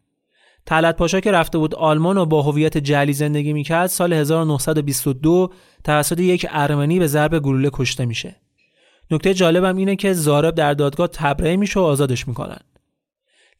طلعت 0.67 0.97
پاشا 0.97 1.21
که 1.21 1.33
رفته 1.33 1.59
بود 1.59 1.75
آلمان 1.75 2.19
و 2.19 2.27
با 2.27 2.43
هویت 2.43 2.79
جلی 2.79 3.13
زندگی 3.13 3.53
می‌کرد 3.53 3.87
سال 3.87 4.13
1922 4.13 5.53
توسط 5.85 6.21
یک 6.21 6.47
ارمنی 6.51 6.99
به 6.99 7.07
ضرب 7.07 7.39
گلوله 7.39 7.71
کشته 7.73 8.05
میشه. 8.07 8.37
نکته 9.11 9.35
جالبم 9.35 9.77
اینه 9.77 9.97
که 9.97 10.13
زارب 10.13 10.55
در 10.55 10.75
دادگاه 10.75 11.07
تبرئه 11.07 11.57
میشه 11.57 11.81
و 11.81 11.83
آزادش 11.83 12.29
می‌کنن. 12.29 12.61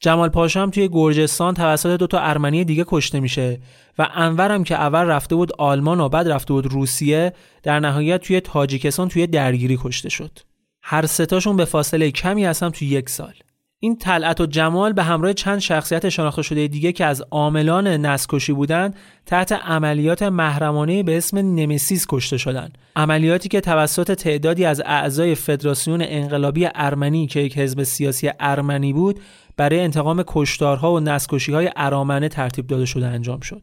جمال 0.01 0.29
پاشا 0.29 0.63
هم 0.63 0.71
توی 0.71 0.89
گرجستان 0.93 1.55
توسط 1.55 1.97
دو 1.99 2.07
تا 2.07 2.19
ارمنی 2.19 2.65
دیگه 2.65 2.85
کشته 2.89 3.21
میشه 3.21 3.61
و 3.99 4.09
انورم 4.15 4.65
که 4.65 4.75
اول 4.75 5.01
رفته 5.01 5.35
بود 5.35 5.53
آلمان 5.59 6.01
و 6.01 6.09
بعد 6.09 6.29
رفته 6.29 6.53
بود 6.53 6.67
روسیه 6.67 7.33
در 7.63 7.81
نهایت 7.81 8.21
توی 8.21 8.41
تاجیکستان 8.41 9.09
توی 9.09 9.27
درگیری 9.27 9.79
کشته 9.83 10.09
شد. 10.09 10.39
هر 10.83 11.07
ستاشون 11.07 11.57
به 11.57 11.65
فاصله 11.65 12.11
کمی 12.11 12.45
هستم 12.45 12.71
توی 12.71 12.89
یک 12.89 13.11
سال. 13.11 13.35
این 13.83 13.97
طلعت 13.97 14.41
و 14.41 14.47
جمال 14.47 14.93
به 14.93 15.03
همراه 15.03 15.33
چند 15.33 15.59
شخصیت 15.59 16.09
شناخته 16.09 16.43
شده 16.43 16.67
دیگه 16.67 16.93
که 16.93 17.05
از 17.05 17.23
عاملان 17.31 17.87
نسکشی 17.87 18.53
بودند 18.53 18.97
تحت 19.27 19.53
عملیات 19.53 20.23
محرمانه 20.23 21.03
به 21.03 21.17
اسم 21.17 21.39
نمسیس 21.39 22.07
کشته 22.09 22.39
شدند. 22.39 22.79
عملیاتی 22.97 23.49
که 23.49 23.61
توسط 23.61 24.15
تعدادی 24.15 24.65
از 24.65 24.83
اعضای 24.87 25.35
فدراسیون 25.35 26.03
انقلابی 26.03 26.69
ارمنی 26.75 27.27
که 27.27 27.41
یک 27.41 27.59
حزب 27.59 27.83
سیاسی 27.83 28.31
ارمنی 28.41 28.93
بود 28.93 29.21
برای 29.57 29.81
انتقام 29.81 30.25
کشتارها 30.27 30.93
و 30.93 31.01
نسکشی 31.01 31.53
های 31.53 31.71
ارامنه 31.77 32.29
ترتیب 32.29 32.67
داده 32.67 32.85
شده 32.85 33.07
انجام 33.07 33.41
شد. 33.41 33.63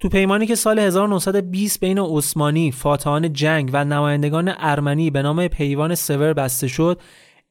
تو 0.00 0.08
پیمانی 0.08 0.46
که 0.46 0.54
سال 0.54 0.78
1920 0.78 1.80
بین 1.80 1.98
عثمانی، 1.98 2.72
فاتحان 2.72 3.32
جنگ 3.32 3.70
و 3.72 3.84
نمایندگان 3.84 4.54
ارمنی 4.58 5.10
به 5.10 5.22
نام 5.22 5.48
پیوان 5.48 5.94
سور 5.94 6.32
بسته 6.32 6.68
شد، 6.68 7.00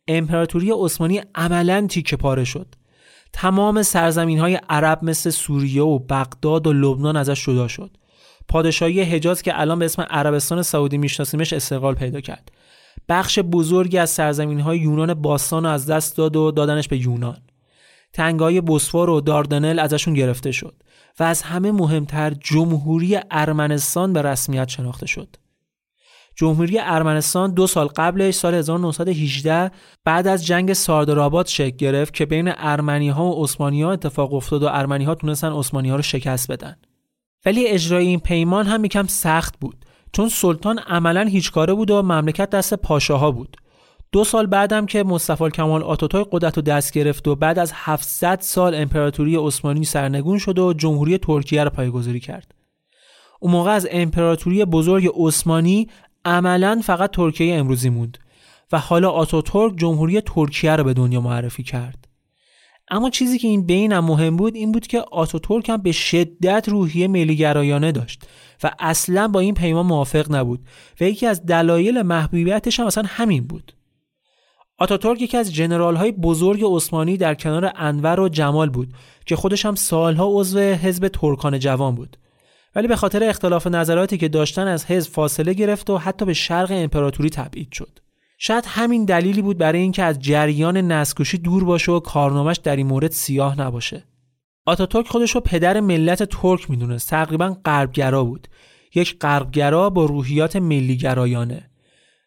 امپراتوری 0.08 0.72
عثمانی 0.72 1.22
عملا 1.36 1.88
تیکه 1.90 2.16
پاره 2.16 2.44
شد. 2.44 2.76
تمام 3.34 3.84
سرزمین 3.84 4.40
های 4.40 4.60
عرب 4.70 5.00
مثل 5.04 5.30
سوریه 5.30 5.82
و 5.82 6.00
بغداد 6.00 6.68
و 6.68 6.74
لبنان 6.74 7.16
ازش 7.16 7.46
جدا 7.46 7.68
شد. 7.68 7.98
پادشاهی 8.48 9.02
حجاز 9.02 9.42
که 9.42 9.60
الان 9.60 9.80
به 9.80 9.86
اسم 9.86 10.02
عربستان 10.02 10.62
سعودی 10.62 10.98
میشناسیمش 10.98 11.54
استقلال 11.54 11.96
پیدا 11.96 12.22
کرد. 12.22 12.52
بخش 13.10 13.40
بزرگی 13.40 13.98
از 13.98 14.10
سرزمین 14.10 14.60
های 14.60 14.80
یونان 14.80 15.14
باستان 15.14 15.66
از 15.66 15.86
دست 15.86 16.18
داد 16.18 16.36
و 16.36 16.52
دادنش 16.52 16.88
به 16.88 16.98
یونان. 16.98 17.38
تنگای 18.14 18.62
بوسفور 18.62 19.10
و 19.10 19.22
داردنل 19.22 19.80
ازشون 19.80 20.14
گرفته 20.14 20.52
شد. 20.52 20.76
و 21.20 21.24
از 21.24 21.42
همه 21.42 21.72
مهمتر 21.72 22.30
جمهوری 22.30 23.20
ارمنستان 23.32 24.14
به 24.14 24.22
رسمیت 24.22 24.70
شناخته 24.70 25.06
شد. 25.06 25.36
جمهوری 26.36 26.80
ارمنستان 26.80 27.54
دو 27.54 27.68
سال 27.68 27.88
قبلش 27.88 28.36
سال 28.36 28.54
1918 28.54 29.72
بعد 30.06 30.28
از 30.28 30.46
جنگ 30.46 30.74
ساردراباد 30.74 31.48
شکل 31.48 31.78
گرفت 31.78 32.14
که 32.14 32.26
بین 32.26 32.54
ارمنی 32.58 33.10
ها 33.10 33.26
و 33.26 33.44
عثمانی 33.44 33.84
ها 33.84 33.92
اتفاق 33.92 34.34
افتاد 34.34 34.64
و 34.64 34.68
ارمنی 34.72 35.04
ها 35.04 35.16
تونستن 35.16 35.52
عثمانی 35.52 35.90
ها 35.90 35.96
رو 35.96 36.02
شکست 36.02 36.52
بدن. 36.52 36.76
ولی 37.46 37.68
اجرای 37.68 38.08
این 38.08 38.20
پیمان 38.20 38.66
هم 38.66 38.86
یکم 38.86 39.08
سخت 39.08 39.60
بود 39.60 39.86
چون 40.14 40.30
سلطان 40.30 40.80
عملا 40.80 41.22
هیچ 41.22 41.52
کاره 41.52 41.74
بود 41.74 41.92
و 41.92 42.02
مملکت 42.02 42.50
دست 42.50 42.74
پاشاها 42.74 43.32
بود. 43.32 43.58
دو 44.12 44.24
سال 44.24 44.46
بعدم 44.46 44.86
که 44.86 45.04
مصطفی 45.04 45.50
کمال 45.50 45.84
آتاتورک 45.84 46.28
قدرت 46.32 46.58
رو 46.58 46.62
دست 46.62 46.94
گرفت 46.94 47.28
و 47.28 47.36
بعد 47.36 47.60
از 47.60 47.72
700 47.76 48.40
سال 48.42 48.76
امپراتوری 48.76 49.36
عثمانی 49.36 49.84
سرنگون 49.84 50.38
شد 50.38 50.60
و 50.60 50.74
جمهوری 50.74 51.18
ترکیه 51.18 51.64
رو 51.64 51.70
پایگذاری 51.70 52.20
کرد. 52.20 52.56
اون 53.40 53.52
موقع 53.52 53.72
از 53.72 53.88
امپراتوری 53.92 54.66
بزرگ 54.66 55.12
عثمانی 55.16 55.88
عملا 56.26 56.82
فقط 56.84 57.12
ترکیه 57.12 57.56
امروزی 57.56 57.90
موند 57.90 58.18
و 58.72 58.80
حالا 58.80 59.10
آتاتورک 59.10 59.78
جمهوری 59.78 60.22
ترکیه 60.22 60.76
رو 60.76 60.84
به 60.84 60.94
دنیا 60.94 61.22
معرفی 61.22 61.64
کرد. 61.64 62.08
اما 62.92 63.10
چیزی 63.10 63.40
که 63.40 63.48
این 63.48 63.66
بین 63.66 63.92
هم 63.92 64.06
مهم 64.06 64.38
بود 64.38 64.56
این 64.56 64.72
بود 64.72 64.88
که 64.88 65.00
آتاتورک 65.00 65.70
هم 65.70 65.78
به 65.78 65.92
شدت 65.92 66.70
روحیه 66.70 67.08
ملیگرایانه 67.08 67.92
داشت 67.92 68.24
و 68.64 68.72
اصلا 68.80 69.28
با 69.28 69.40
این 69.40 69.54
پیمان 69.54 69.86
موافق 69.86 70.36
نبود 70.36 70.60
و 71.02 71.04
یکی 71.04 71.28
از 71.28 71.46
دلایل 71.46 72.02
محبوبیتش 72.02 72.80
هم 72.80 72.86
اصلا 72.86 73.04
همین 73.08 73.44
بود. 73.48 73.74
آتاتورک 74.78 75.22
یکی 75.22 75.38
از 75.38 75.54
ژنرال 75.54 75.96
های 75.96 76.12
بزرگ 76.12 76.62
عثمانی 76.64 77.18
در 77.18 77.36
کنار 77.36 77.72
انور 77.76 78.20
و 78.20 78.30
جمال 78.30 78.70
بود 78.70 78.94
که 79.26 79.36
خودش 79.36 79.66
هم 79.66 79.76
سالها 79.76 80.28
عضو 80.32 80.60
حزب 80.60 81.08
ترکان 81.08 81.60
جوان 81.60 81.96
بود 81.96 82.18
ولی 82.76 82.88
به 82.88 82.96
خاطر 82.96 83.24
اختلاف 83.24 83.68
نظراتی 83.68 84.18
که 84.18 84.28
داشتن 84.28 84.68
از 84.68 84.86
حزب 84.86 85.12
فاصله 85.12 85.54
گرفت 85.54 85.90
و 85.90 85.98
حتی 85.98 86.26
به 86.26 86.34
شرق 86.34 86.72
امپراتوری 86.72 87.30
تبعید 87.30 87.72
شد. 87.72 88.00
شاید 88.38 88.66
همین 88.68 89.06
دلیلی 89.06 89.42
بود 89.42 89.58
برای 89.58 89.82
اینکه 89.82 90.04
از 90.04 90.20
جریان 90.20 90.78
نسکوشی 90.78 91.38
دور 91.38 91.64
باشه 91.64 91.92
و 91.92 92.00
کارنامش 92.00 92.58
در 92.58 92.76
این 92.76 92.88
مورد 92.88 93.12
سیاه 93.12 93.62
نباشه. 93.62 94.04
آتاتورک 94.66 95.08
خودش 95.08 95.36
رو 95.36 95.42
پدر 95.42 95.80
ملت 95.80 96.24
ترک 96.24 96.70
می‌دونست. 96.70 97.10
تقریبا 97.10 97.58
غربگرا 97.66 98.24
بود. 98.24 98.48
یک 98.96 99.20
غربگرا 99.20 99.90
با 99.90 100.06
روحیات 100.06 100.56
ملیگرایانه. 100.56 101.70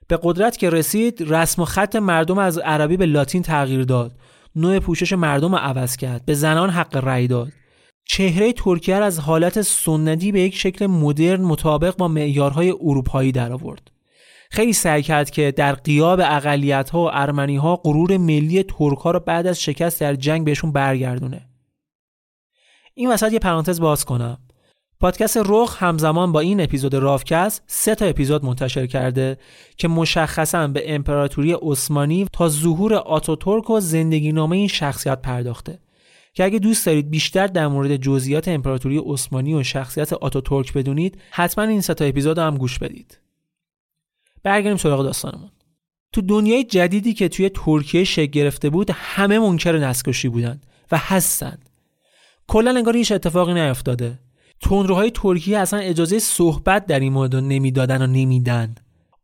به 0.09 0.18
قدرت 0.22 0.57
که 0.57 0.70
رسید 0.70 1.32
رسم 1.32 1.62
و 1.62 1.64
خط 1.64 1.97
مردم 1.97 2.38
از 2.38 2.59
عربی 2.59 2.97
به 2.97 3.07
لاتین 3.07 3.42
تغییر 3.42 3.84
داد. 3.84 4.12
نوع 4.57 4.78
پوشش 4.78 5.12
مردم 5.12 5.53
رو 5.53 5.59
عوض 5.59 5.97
کرد. 5.97 6.24
به 6.24 6.34
زنان 6.34 6.70
حق 6.70 6.97
رأی 6.97 7.26
داد. 7.28 7.53
چهره 8.05 8.53
ترکیه 8.53 8.95
از 8.95 9.21
حالت 9.21 9.63
سنتی 9.63 10.33
به 10.33 10.41
یک 10.41 10.55
شکل 10.55 10.87
مدرن 10.87 11.41
مطابق 11.41 11.97
با 11.97 12.09
معیارهای 12.09 12.71
اروپایی 12.71 13.33
درآورد 13.33 13.91
خیلی 14.51 14.73
سعی 14.73 15.03
کرد 15.03 15.31
که 15.31 15.53
در 15.57 15.73
قیاب 15.75 16.21
اقلیت 16.23 16.91
ها 16.91 17.05
و 17.05 17.11
ارمنی 17.13 17.57
ها 17.57 17.77
غرور 17.77 18.17
ملی 18.17 18.63
ترک 18.63 18.99
ها 18.99 19.11
رو 19.11 19.21
بعد 19.21 19.47
از 19.47 19.61
شکست 19.61 20.01
در 20.01 20.15
جنگ 20.15 20.45
بهشون 20.45 20.73
برگردونه. 20.73 21.49
این 22.95 23.11
وسط 23.11 23.33
یه 23.33 23.39
پرانتز 23.39 23.81
باز 23.81 24.05
کنم. 24.05 24.39
پادکست 25.01 25.37
رخ 25.47 25.83
همزمان 25.83 26.33
با 26.33 26.41
این 26.41 26.61
اپیزود 26.61 26.95
رافکست 26.95 27.63
سه 27.67 27.95
تا 27.95 28.05
اپیزود 28.05 28.45
منتشر 28.45 28.87
کرده 28.87 29.39
که 29.77 29.89
مشخصا 29.89 30.69
به 30.69 30.95
امپراتوری 30.95 31.53
عثمانی 31.63 32.27
تا 32.33 32.49
ظهور 32.49 32.95
آتاتورک 32.95 33.71
و 33.71 33.81
زندگی 33.81 34.33
نامه 34.33 34.57
این 34.57 34.69
شخصیت 34.69 35.23
پرداخته. 35.23 35.79
که 36.35 36.45
اگه 36.45 36.59
دوست 36.59 36.87
دارید 36.87 37.11
بیشتر 37.11 37.47
در 37.47 37.66
مورد 37.66 37.97
جزئیات 37.97 38.49
امپراتوری 38.49 38.99
عثمانی 38.99 39.55
و 39.55 39.62
شخصیت 39.62 40.12
آتاتورک 40.12 40.72
بدونید 40.72 41.18
حتما 41.30 41.64
این 41.64 41.80
سه 41.80 41.95
تا 41.95 42.05
اپیزود 42.05 42.39
هم 42.39 42.57
گوش 42.57 42.78
بدید. 42.78 43.18
برگردیم 44.43 44.76
سراغ 44.76 45.03
داستانمون. 45.03 45.51
تو 46.12 46.20
دنیای 46.20 46.64
جدیدی 46.64 47.14
که 47.14 47.28
توی 47.28 47.49
ترکیه 47.49 48.05
شکل 48.05 48.30
گرفته 48.30 48.70
بود 48.70 48.91
همه 48.91 49.39
منکر 49.39 49.78
نسکشی 49.78 50.28
بودن 50.28 50.61
و 50.93 50.99
هستن. 50.99 51.59
کلا 52.47 52.70
انگار 52.70 52.97
هیچ 52.97 53.12
اتفاقی 53.12 53.55
نیفتاده. 53.55 54.18
تندروهای 54.61 55.11
ترکیه 55.11 55.59
اصلا 55.59 55.78
اجازه 55.78 56.18
صحبت 56.18 56.87
در 56.87 57.01
این 57.01 57.12
مورد 57.12 57.37
نمی‌دادن 57.37 58.03
و 58.03 58.07
نمیدن. 58.07 58.74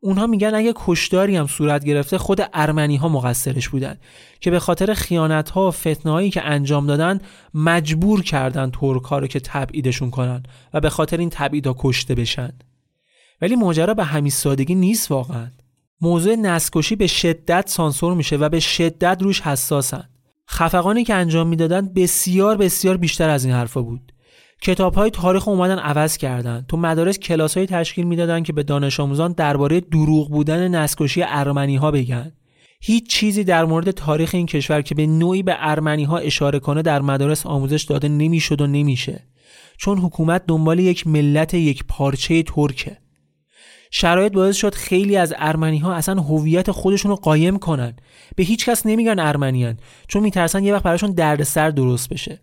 اونها 0.00 0.26
میگن 0.26 0.54
اگه 0.54 0.72
کشداری 0.76 1.36
هم 1.36 1.46
صورت 1.46 1.84
گرفته 1.84 2.18
خود 2.18 2.40
ارمنی 2.52 2.96
ها 2.96 3.08
مقصرش 3.08 3.68
بودن 3.68 3.98
که 4.40 4.50
به 4.50 4.58
خاطر 4.58 4.94
خیانت 4.94 5.50
ها 5.50 5.68
و 5.68 5.70
فتنه 5.70 6.12
هایی 6.12 6.30
که 6.30 6.44
انجام 6.44 6.86
دادن 6.86 7.20
مجبور 7.54 8.22
کردن 8.22 8.70
ترک 8.70 9.02
ها 9.02 9.18
رو 9.18 9.26
که 9.26 9.40
تبعیدشون 9.40 10.10
کنن 10.10 10.42
و 10.74 10.80
به 10.80 10.90
خاطر 10.90 11.16
این 11.16 11.30
تبعید 11.30 11.66
ها 11.66 11.76
کشته 11.78 12.14
بشن. 12.14 12.52
ولی 13.42 13.56
ماجرا 13.56 13.94
به 13.94 14.04
همین 14.04 14.30
سادگی 14.30 14.74
نیست 14.74 15.10
واقعا. 15.10 15.46
موضوع 16.00 16.34
نسکشی 16.34 16.96
به 16.96 17.06
شدت 17.06 17.68
سانسور 17.68 18.14
میشه 18.14 18.36
و 18.36 18.48
به 18.48 18.60
شدت 18.60 19.22
روش 19.22 19.40
حساسن. 19.40 20.08
خفقانی 20.50 21.04
که 21.04 21.14
انجام 21.14 21.48
می‌دادن 21.48 21.88
بسیار 21.88 22.56
بسیار 22.56 22.96
بیشتر 22.96 23.28
از 23.28 23.44
این 23.44 23.54
حرفا 23.54 23.82
بود. 23.82 24.12
کتاب 24.62 24.94
های 24.94 25.10
تاریخ 25.10 25.48
اومدن 25.48 25.78
عوض 25.78 26.16
کردن. 26.16 26.64
تو 26.68 26.76
مدارس 26.76 27.18
کلاس 27.18 27.56
های 27.56 27.66
تشکیل 27.66 28.06
می‌دادن 28.06 28.42
که 28.42 28.52
به 28.52 28.62
دانش 28.62 29.00
آموزان 29.00 29.32
درباره 29.32 29.80
دروغ 29.80 30.30
بودن 30.30 30.68
نسکشی 30.68 31.22
ارمنی 31.26 31.76
ها 31.76 31.90
بگن. 31.90 32.32
هیچ 32.80 33.08
چیزی 33.08 33.44
در 33.44 33.64
مورد 33.64 33.90
تاریخ 33.90 34.30
این 34.34 34.46
کشور 34.46 34.82
که 34.82 34.94
به 34.94 35.06
نوعی 35.06 35.42
به 35.42 35.54
ارمنی 35.58 36.04
ها 36.04 36.18
اشاره 36.18 36.58
کنه 36.58 36.82
در 36.82 37.00
مدارس 37.00 37.46
آموزش 37.46 37.82
داده 37.82 38.08
نمی‌شد 38.08 38.60
و 38.60 38.66
نمیشه. 38.66 39.26
چون 39.76 39.98
حکومت 39.98 40.46
دنبال 40.46 40.78
یک 40.78 41.06
ملت 41.06 41.54
یک 41.54 41.84
پارچه 41.88 42.42
ترکه. 42.42 42.96
شرایط 43.90 44.32
باعث 44.32 44.56
شد 44.56 44.74
خیلی 44.74 45.16
از 45.16 45.34
ارمنی 45.38 45.78
ها 45.78 45.94
اصلا 45.94 46.20
هویت 46.20 46.70
خودشون 46.70 47.10
رو 47.10 47.16
قایم 47.16 47.58
کنن. 47.58 47.96
به 48.36 48.42
هیچ 48.42 48.66
کس 48.66 48.86
نمیگن 48.86 49.18
ارمنیان 49.18 49.76
چون 50.08 50.22
میترسن 50.22 50.64
یه 50.64 50.74
وقت 50.74 50.82
براشون 50.82 51.12
دردسر 51.12 51.70
درست 51.70 52.08
بشه. 52.08 52.40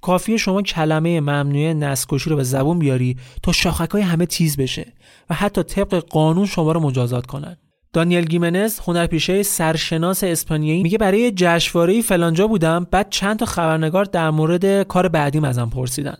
کافیه 0.00 0.36
شما 0.36 0.62
کلمه 0.62 1.20
ممنوعه 1.20 1.74
نسکشی 1.74 2.30
رو 2.30 2.36
به 2.36 2.42
زبون 2.42 2.78
بیاری 2.78 3.16
تا 3.42 3.52
شاخک 3.52 3.90
های 3.90 4.02
همه 4.02 4.26
تیز 4.26 4.56
بشه 4.56 4.92
و 5.30 5.34
حتی 5.34 5.62
طبق 5.62 5.94
قانون 5.94 6.46
شما 6.46 6.72
رو 6.72 6.80
مجازات 6.80 7.26
کنن. 7.26 7.56
دانیل 7.92 8.24
گیمنز 8.24 8.78
هنرپیشه 8.78 9.42
سرشناس 9.42 10.24
اسپانیایی 10.24 10.82
میگه 10.82 10.98
برای 10.98 11.32
جشنواره 11.36 12.02
فلانجا 12.02 12.46
بودم 12.46 12.86
بعد 12.90 13.10
چند 13.10 13.38
تا 13.38 13.46
خبرنگار 13.46 14.04
در 14.04 14.30
مورد 14.30 14.82
کار 14.82 15.08
بعدیم 15.08 15.44
ازم 15.44 15.70
پرسیدن 15.70 16.16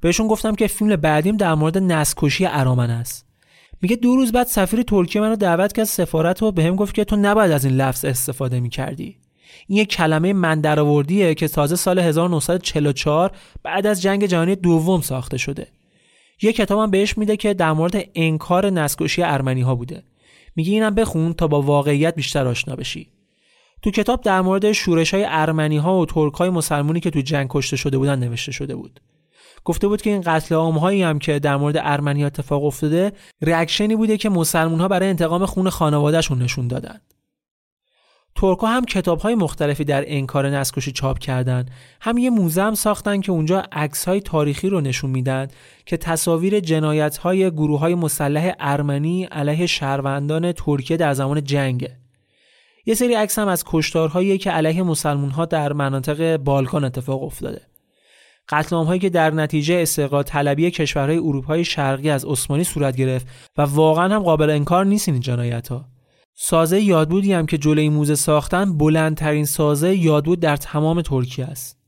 بهشون 0.00 0.26
گفتم 0.28 0.54
که 0.54 0.66
فیلم 0.66 0.96
بعدیم 0.96 1.36
در 1.36 1.54
مورد 1.54 1.78
نسکشی 1.78 2.46
ارامن 2.46 2.90
است. 2.90 3.26
میگه 3.82 3.96
دو 3.96 4.16
روز 4.16 4.32
بعد 4.32 4.46
سفیر 4.46 4.82
ترکیه 4.82 5.22
منو 5.22 5.36
دعوت 5.36 5.72
کرد 5.72 5.84
سفارت 5.84 6.42
و 6.42 6.52
بهم 6.52 6.76
گفت 6.76 6.94
که 6.94 7.04
تو 7.04 7.16
نباید 7.16 7.50
از 7.50 7.64
این 7.64 7.74
لفظ 7.74 8.04
استفاده 8.04 8.60
می‌کردی. 8.60 9.18
این 9.66 9.78
یک 9.78 9.88
کلمه 9.88 10.32
من 10.32 10.60
درآوردیه 10.60 11.34
که 11.34 11.48
تازه 11.48 11.76
سال 11.76 11.98
1944 11.98 13.30
بعد 13.62 13.86
از 13.86 14.02
جنگ 14.02 14.26
جهانی 14.26 14.56
دوم 14.56 15.00
ساخته 15.00 15.38
شده. 15.38 15.66
یه 16.42 16.52
کتابم 16.52 16.90
بهش 16.90 17.18
میده 17.18 17.36
که 17.36 17.54
در 17.54 17.72
مورد 17.72 18.04
انکار 18.14 18.70
نسکشی 18.70 19.22
ارمنی 19.22 19.60
ها 19.60 19.74
بوده. 19.74 20.02
میگه 20.56 20.72
اینم 20.72 20.94
بخون 20.94 21.32
تا 21.32 21.46
با 21.46 21.62
واقعیت 21.62 22.14
بیشتر 22.14 22.46
آشنا 22.46 22.76
بشی. 22.76 23.08
تو 23.82 23.90
کتاب 23.90 24.22
در 24.22 24.40
مورد 24.40 24.72
شورش 24.72 25.14
های 25.14 25.24
ارمنی 25.28 25.76
ها 25.76 25.98
و 25.98 26.06
ترک 26.06 26.34
های 26.34 26.50
مسلمونی 26.50 27.00
که 27.00 27.10
تو 27.10 27.20
جنگ 27.20 27.46
کشته 27.50 27.76
شده 27.76 27.98
بودن 27.98 28.18
نوشته 28.18 28.52
شده 28.52 28.76
بود. 28.76 29.00
گفته 29.64 29.88
بود 29.88 30.02
که 30.02 30.10
این 30.10 30.22
قتل 30.26 30.54
عام 30.54 30.78
هایی 30.78 31.02
هم 31.02 31.18
که 31.18 31.38
در 31.38 31.56
مورد 31.56 31.76
ارمنی 31.78 32.24
اتفاق 32.24 32.64
افتاده 32.64 33.12
ریاکشنی 33.42 33.96
بوده 33.96 34.16
که 34.16 34.28
مسلمون 34.28 34.80
ها 34.80 34.88
برای 34.88 35.08
انتقام 35.08 35.46
خون 35.46 35.70
خانوادهشون 35.70 36.42
نشون 36.42 36.68
دادن 36.68 37.00
ترکا 38.40 38.66
هم 38.66 38.84
کتاب 38.84 39.20
های 39.20 39.34
مختلفی 39.34 39.84
در 39.84 40.04
انکار 40.06 40.50
نسکشی 40.50 40.92
چاپ 40.92 41.18
کردن. 41.18 41.66
هم 42.00 42.18
یه 42.18 42.30
موزه 42.30 42.62
هم 42.62 42.74
ساختن 42.74 43.20
که 43.20 43.32
اونجا 43.32 43.62
عکس 43.72 44.04
های 44.04 44.20
تاریخی 44.20 44.68
رو 44.68 44.80
نشون 44.80 45.10
میدن 45.10 45.48
که 45.86 45.96
تصاویر 45.96 46.60
جنایت 46.60 47.16
های 47.16 47.50
گروه 47.50 47.80
های 47.80 47.94
مسلح 47.94 48.52
ارمنی 48.60 49.24
علیه 49.24 49.66
شهروندان 49.66 50.52
ترکیه 50.52 50.96
در 50.96 51.14
زمان 51.14 51.44
جنگه. 51.44 51.96
یه 52.86 52.94
سری 52.94 53.14
عکس 53.14 53.38
هم 53.38 53.48
از 53.48 53.64
کشتارهایی 53.66 54.38
که 54.38 54.50
علیه 54.50 54.82
مسلمون 54.82 55.30
ها 55.30 55.44
در 55.44 55.72
مناطق 55.72 56.36
بالکان 56.36 56.84
اتفاق 56.84 57.22
افتاده. 57.22 57.60
قتل 58.48 58.76
هایی 58.76 59.00
که 59.00 59.10
در 59.10 59.30
نتیجه 59.30 59.74
استقلال 59.74 60.22
طلبی 60.22 60.70
کشورهای 60.70 61.18
اروپای 61.18 61.64
شرقی 61.64 62.10
از 62.10 62.24
عثمانی 62.24 62.64
صورت 62.64 62.96
گرفت 62.96 63.26
و 63.56 63.62
واقعا 63.62 64.14
هم 64.14 64.22
قابل 64.22 64.50
انکار 64.50 64.84
نیست 64.84 65.08
این 65.08 65.20
جنایت 65.20 65.68
ها 65.68 65.84
سازه 66.40 66.80
یادبودی 66.80 67.32
هم 67.32 67.46
که 67.46 67.58
جلوی 67.58 67.88
موزه 67.88 68.14
ساختن 68.14 68.78
بلندترین 68.78 69.44
سازه 69.44 69.96
یادبود 69.96 70.40
در 70.40 70.56
تمام 70.56 71.02
ترکیه 71.02 71.44
است. 71.44 71.78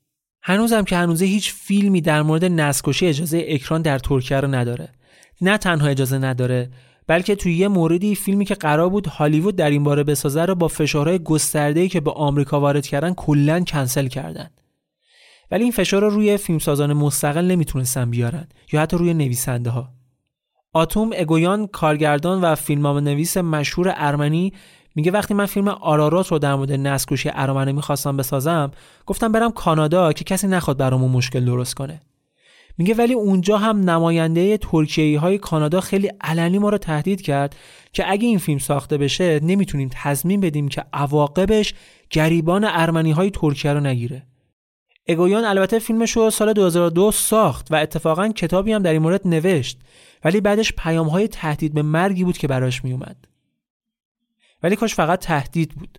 هنوزم 0.42 0.84
که 0.84 0.96
هنوزه 0.96 1.24
هیچ 1.24 1.52
فیلمی 1.52 2.00
در 2.00 2.22
مورد 2.22 2.44
نسکشی 2.44 3.06
اجازه 3.06 3.44
اکران 3.48 3.82
در 3.82 3.98
ترکیه 3.98 4.40
رو 4.40 4.48
نداره. 4.48 4.92
نه 5.40 5.58
تنها 5.58 5.86
اجازه 5.86 6.18
نداره 6.18 6.70
بلکه 7.06 7.34
توی 7.34 7.54
یه 7.54 7.68
موردی 7.68 8.14
فیلمی 8.14 8.44
که 8.44 8.54
قرار 8.54 8.88
بود 8.88 9.06
هالیوود 9.06 9.56
در 9.56 9.70
این 9.70 9.84
باره 9.84 10.04
بسازه 10.04 10.44
رو 10.44 10.54
با 10.54 10.68
فشارهای 10.68 11.18
گسترده‌ای 11.18 11.88
که 11.88 12.00
به 12.00 12.10
آمریکا 12.10 12.60
وارد 12.60 12.86
کردن 12.86 13.14
کلا 13.14 13.60
کنسل 13.60 14.06
کردن. 14.06 14.50
ولی 15.50 15.62
این 15.62 15.72
فشار 15.72 16.00
رو 16.00 16.10
روی 16.10 16.36
فیلمسازان 16.36 16.92
مستقل 16.92 17.44
نمی‌تونستن 17.44 18.10
بیارن 18.10 18.48
یا 18.72 18.80
حتی 18.80 18.96
روی 18.96 19.14
نویسنده 19.14 19.70
ها 19.70 19.99
آتوم 20.72 21.10
اگویان 21.16 21.66
کارگردان 21.66 22.40
و 22.40 22.54
فیلمنامه 22.54 23.00
نویس 23.00 23.36
مشهور 23.36 23.92
ارمنی 23.96 24.52
میگه 24.94 25.10
وقتی 25.10 25.34
من 25.34 25.46
فیلم 25.46 25.68
آرارات 25.68 26.28
رو 26.28 26.38
در 26.38 26.54
مورد 26.54 26.72
نسکشی 26.72 27.30
ارمنی 27.32 27.72
می‌خواستم 27.72 28.16
بسازم 28.16 28.70
گفتم 29.06 29.32
برم 29.32 29.50
کانادا 29.50 30.12
که 30.12 30.24
کسی 30.24 30.46
نخواد 30.46 30.76
برامون 30.76 31.10
مشکل 31.10 31.44
درست 31.44 31.74
کنه. 31.74 32.00
میگه 32.78 32.94
ولی 32.94 33.14
اونجا 33.14 33.58
هم 33.58 33.90
نماینده 33.90 34.56
ترکیه 34.58 35.20
های 35.20 35.38
کانادا 35.38 35.80
خیلی 35.80 36.10
علنی 36.20 36.58
ما 36.58 36.68
رو 36.68 36.78
تهدید 36.78 37.22
کرد 37.22 37.56
که 37.92 38.10
اگه 38.10 38.26
این 38.26 38.38
فیلم 38.38 38.58
ساخته 38.58 38.98
بشه 38.98 39.40
نمی‌تونیم 39.42 39.90
تضمین 39.92 40.40
بدیم 40.40 40.68
که 40.68 40.84
عواقبش 40.92 41.74
گریبان 42.10 42.64
ارمنی 42.64 43.10
های 43.10 43.30
ترکیه 43.30 43.72
رو 43.72 43.80
نگیره. 43.80 44.29
اگویان 45.06 45.44
البته 45.44 45.78
فیلمش 45.78 46.10
رو 46.10 46.30
سال 46.30 46.52
2002 46.52 47.10
ساخت 47.10 47.72
و 47.72 47.76
اتفاقا 47.76 48.28
کتابی 48.28 48.72
هم 48.72 48.82
در 48.82 48.92
این 48.92 49.02
مورد 49.02 49.28
نوشت 49.28 49.80
ولی 50.24 50.40
بعدش 50.40 50.72
پیام 50.72 51.08
های 51.08 51.28
تهدید 51.28 51.74
به 51.74 51.82
مرگی 51.82 52.24
بود 52.24 52.38
که 52.38 52.48
براش 52.48 52.84
میومد 52.84 53.26
ولی 54.62 54.76
کاش 54.76 54.94
فقط 54.94 55.18
تهدید 55.18 55.74
بود. 55.74 55.98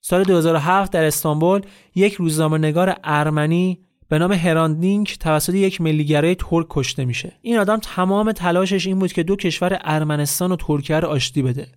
سال 0.00 0.24
2007 0.24 0.92
در 0.92 1.04
استانبول 1.04 1.62
یک 1.94 2.14
روزنامه 2.14 2.58
نگار 2.58 2.96
ارمنی 3.04 3.80
به 4.08 4.18
نام 4.18 4.32
هراندینک 4.32 5.18
توسط 5.18 5.54
یک 5.54 5.80
ملیگرای 5.80 6.34
ترک 6.34 6.66
کشته 6.70 7.04
میشه. 7.04 7.32
این 7.42 7.58
آدم 7.58 7.76
تمام 7.76 8.32
تلاشش 8.32 8.86
این 8.86 8.98
بود 8.98 9.12
که 9.12 9.22
دو 9.22 9.36
کشور 9.36 9.78
ارمنستان 9.84 10.52
و 10.52 10.56
ترکیه 10.56 11.00
رو 11.00 11.08
آشتی 11.08 11.42
بده. 11.42 11.68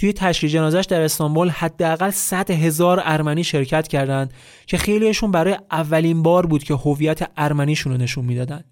توی 0.00 0.12
تشییع 0.12 0.52
جنازش 0.52 0.84
در 0.88 1.00
استانبول 1.00 1.48
حداقل 1.48 2.10
100 2.10 2.50
هزار 2.50 3.02
ارمنی 3.04 3.44
شرکت 3.44 3.88
کردند 3.88 4.32
که 4.66 4.78
خیلیشون 4.78 5.30
برای 5.30 5.58
اولین 5.70 6.22
بار 6.22 6.46
بود 6.46 6.64
که 6.64 6.74
هویت 6.74 7.30
ارمنیشون 7.36 7.92
رو 7.92 7.98
نشون 7.98 8.24
می‌دادن 8.24 8.64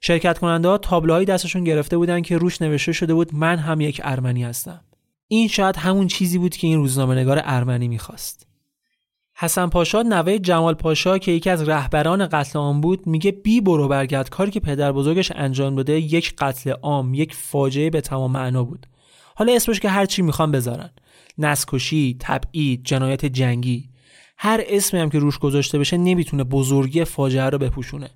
شرکت 0.00 0.38
کننده 0.38 0.68
ها 0.68 0.78
تابلوهایی 0.78 1.26
دستشون 1.26 1.64
گرفته 1.64 1.96
بودن 1.96 2.22
که 2.22 2.38
روش 2.38 2.62
نوشته 2.62 2.92
شده 2.92 3.14
بود 3.14 3.34
من 3.34 3.56
هم 3.56 3.80
یک 3.80 4.00
ارمنی 4.04 4.44
هستم. 4.44 4.80
این 5.28 5.48
شاید 5.48 5.76
همون 5.76 6.06
چیزی 6.06 6.38
بود 6.38 6.56
که 6.56 6.66
این 6.66 6.78
روزنامه 6.78 7.14
نگار 7.14 7.40
ارمنی 7.44 7.88
می‌خواست. 7.88 8.46
حسن 9.34 9.66
پاشا 9.66 10.02
نوه 10.02 10.38
جمال 10.38 10.74
پاشا 10.74 11.18
که 11.18 11.32
یکی 11.32 11.50
از 11.50 11.68
رهبران 11.68 12.26
قتل 12.26 12.58
عام 12.58 12.80
بود 12.80 13.06
میگه 13.06 13.32
بی 13.32 13.60
برو 13.60 13.88
برگرد. 13.88 14.28
کاری 14.28 14.50
که 14.50 14.60
پدر 14.60 14.92
بزرگش 14.92 15.32
انجام 15.34 15.74
داده 15.74 16.00
یک 16.00 16.34
قتل 16.38 16.70
عام 16.70 17.14
یک 17.14 17.34
فاجعه 17.34 17.90
به 17.90 18.00
تمام 18.00 18.32
معنا 18.32 18.64
بود. 18.64 18.86
حالا 19.38 19.52
اسمش 19.52 19.80
که 19.80 19.88
هر 19.88 20.06
چی 20.06 20.22
می‌خوان 20.22 20.52
بذارن. 20.52 20.90
نسکشی 21.38 22.16
تبعید 22.20 22.84
جنایت 22.84 23.26
جنگی. 23.26 23.88
هر 24.38 24.60
اسمی 24.66 25.00
هم 25.00 25.10
که 25.10 25.18
روش 25.18 25.38
گذاشته 25.38 25.78
بشه 25.78 25.96
نمی‌تونه 25.96 26.44
بزرگی 26.44 27.04
فاجعه 27.04 27.50
رو 27.50 27.58
بپوشونه. 27.58 28.10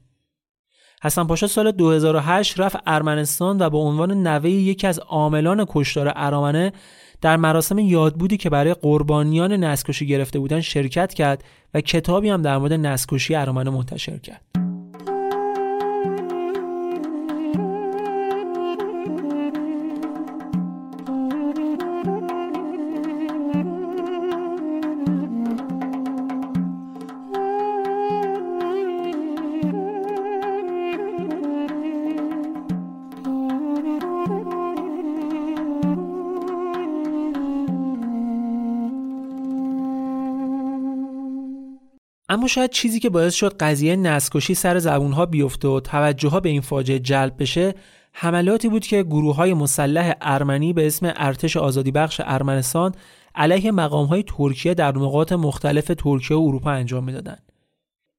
حسن 1.03 1.25
پاشا 1.25 1.47
سال 1.47 1.73
2008 1.73 2.61
رفت 2.61 2.77
ارمنستان 2.87 3.63
و 3.63 3.71
به 3.71 3.79
عنوان 3.79 4.27
نوه 4.27 4.51
یکی 4.51 4.87
از 4.87 4.99
عاملان 4.99 5.67
کشتار 5.69 6.13
ارامنه 6.17 6.73
در 7.21 7.37
مراسم 7.37 7.79
یادبودی 7.79 8.37
که 8.37 8.51
برای 8.51 8.75
قربانیان 8.75 9.53
نسکشی 9.53 10.07
گرفته 10.07 10.39
بودن 10.39 10.61
شرکت 10.61 11.15
کرد 11.15 11.45
و 11.75 11.81
کتابی 11.81 12.29
هم 12.29 12.43
در 12.43 12.59
مورد 12.59 12.73
نسکشی 12.73 13.35
ارامنه 13.35 13.71
منتشر 13.71 14.19
کرد. 14.19 14.70
اما 42.31 42.47
شاید 42.47 42.71
چیزی 42.71 43.01
که 43.01 43.11
باعث 43.11 43.35
شد 43.35 43.57
قضیه 43.57 43.97
نسکشی 43.97 44.55
سر 44.55 44.79
زبونها 44.79 45.27
بیفته 45.27 45.69
و 45.69 45.81
توجه 45.81 46.29
ها 46.29 46.41
به 46.41 46.49
این 46.49 46.61
فاجعه 46.61 46.99
جلب 46.99 47.35
بشه 47.39 47.75
حملاتی 48.13 48.69
بود 48.69 48.87
که 48.87 49.03
گروه 49.03 49.37
های 49.37 49.55
مسلح 49.55 50.15
ارمنی 50.21 50.73
به 50.73 50.87
اسم 50.87 51.13
ارتش 51.17 51.57
آزادی 51.57 51.91
بخش 51.91 52.21
ارمنستان 52.25 52.95
علیه 53.35 53.71
مقام 53.71 54.07
های 54.07 54.23
ترکیه 54.23 54.75
در 54.75 54.99
نقاط 54.99 55.33
مختلف 55.33 55.91
ترکیه 55.99 56.37
و 56.37 56.41
اروپا 56.41 56.71
انجام 56.71 57.05
می‌دادند. 57.05 57.53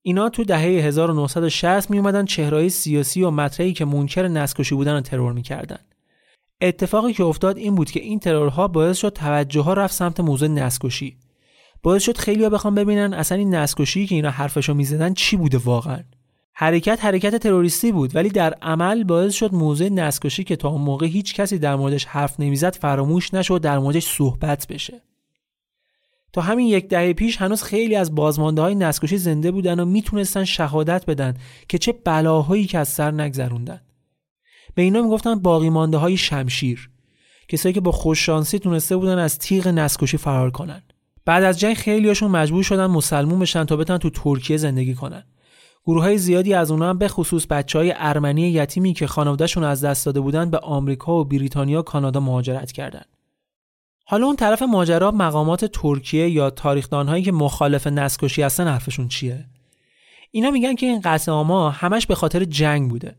اینا 0.01 0.30
تو 0.30 0.43
دهه 0.43 0.62
1960 0.62 1.91
می 1.91 1.97
اومدن 1.97 2.26
چهرهای 2.26 2.70
سیاسی 2.70 3.24
و 3.24 3.32
مطرحی 3.32 3.74
که 3.74 3.86
منکر 3.86 4.28
نسکشی 4.28 4.76
بودن 4.76 4.93
رو 4.93 5.01
ترور 5.01 5.34
می‌کردن. 5.34 5.80
اتفاقی 6.62 7.14
که 7.14 7.24
افتاد 7.24 7.57
این 7.57 7.76
بود 7.76 7.91
که 7.91 7.99
این 7.99 8.20
ترورها 8.20 8.68
باعث 8.68 8.97
شد 8.97 9.09
توجه 9.09 9.62
ها 9.62 9.74
رفت 9.74 9.93
سمت 9.93 10.20
موضوع 10.20 10.47
نسکشی 10.47 11.18
باعث 11.84 12.04
شد 12.04 12.18
خیلیا 12.18 12.50
بخوام 12.50 12.76
ببینن 12.76 13.14
اصلا 13.14 13.38
این 13.38 13.56
نسکشی 13.56 14.08
که 14.08 14.16
اینا 14.16 14.30
حرفشو 14.30 14.74
می‌زدن 14.74 15.14
چی 15.14 15.38
بوده 15.38 15.58
واقعا. 15.58 16.04
حرکت 16.54 17.06
حرکت 17.06 17.36
تروریستی 17.36 17.92
بود 17.92 18.16
ولی 18.16 18.30
در 18.30 18.54
عمل 18.54 19.04
باعث 19.04 19.34
شد 19.34 19.54
موضوع 19.54 19.90
نسکشی 19.90 20.44
که 20.44 20.56
تا 20.56 20.70
اون 20.70 20.82
موقع 20.82 21.06
هیچ 21.06 21.36
کسی 21.36 21.60
در 21.60 21.76
موردش 21.76 22.06
حرف 22.06 22.40
نمی‌زد 22.40 22.76
فراموش 22.76 23.34
نشد 23.34 23.62
در 23.62 23.80
موردش 23.80 24.08
صحبت 24.08 24.68
بشه. 24.68 25.02
تا 26.34 26.42
همین 26.42 26.68
یک 26.68 26.88
دهه 26.88 27.14
پیش 27.14 27.38
هنوز 27.38 27.64
خیلی 27.64 27.96
از 27.96 28.16
بازمانده 28.16 28.62
های 28.62 28.92
زنده 29.02 29.52
بودن 29.52 29.80
و 29.80 29.86
می‌تونستن 29.86 30.44
شهادت 30.44 31.06
بدن 31.06 31.34
که 31.68 31.78
چه 31.78 31.92
بلاهایی 31.92 32.66
که 32.66 32.78
از 32.78 32.88
سر 32.88 33.12
نگذروندن. 33.12 33.82
به 34.76 34.82
اینا 34.82 35.02
می‌گفتن 35.02 35.36
باقی 35.36 35.70
مانده 35.70 36.16
شمشیر 36.16 36.90
کسایی 37.48 37.74
که 37.74 37.82
با 37.82 37.92
خوششانسی 37.92 38.60
تونسته 38.60 38.98
بودن 38.98 39.20
از 39.20 39.40
تیغ 39.40 39.68
نسکشی 39.68 40.18
فرار 40.18 40.52
کنن. 40.52 40.82
بعد 41.26 41.43
از 41.43 41.59
جنگ 41.59 41.74
خیلیاشون 41.74 42.32
مجبور 42.32 42.63
شدن 42.63 42.86
مسلمون 42.86 43.39
بشن 43.39 43.63
تا 43.65 43.76
بتونن 43.76 43.99
تو 43.99 44.09
ترکیه 44.09 44.57
زندگی 44.57 44.93
کنن 44.93 45.24
گروه 45.86 46.03
های 46.03 46.17
زیادی 46.17 46.53
از 46.53 46.72
اونها 46.72 46.89
هم 46.89 46.97
به 46.97 47.07
خصوص 47.07 47.45
بچه 47.47 47.80
های 47.80 47.93
ارمنی 47.97 48.41
یتیمی 48.41 48.93
که 48.93 49.07
خانوادهشون 49.07 49.63
از 49.63 49.84
دست 49.84 50.05
داده 50.05 50.19
بودن 50.19 50.49
به 50.49 50.57
آمریکا 50.57 51.19
و 51.19 51.26
بریتانیا 51.26 51.80
و 51.80 51.84
کانادا 51.84 52.19
مهاجرت 52.19 52.72
کردند. 52.72 53.05
حالا 54.05 54.26
اون 54.26 54.36
طرف 54.36 54.61
ماجرا 54.61 55.11
مقامات 55.11 55.65
ترکیه 55.65 56.30
یا 56.30 56.49
تاریخدانهایی 56.49 57.24
که 57.24 57.32
مخالف 57.32 57.88
نسکشی 57.88 58.41
هستن 58.41 58.67
حرفشون 58.67 59.07
چیه؟ 59.07 59.45
اینا 60.32 60.51
میگن 60.51 60.76
که 60.76 60.86
این 60.86 61.01
قتل 61.03 61.32
همش 61.72 62.07
به 62.07 62.15
خاطر 62.15 62.43
جنگ 62.43 62.89
بوده. 62.89 63.15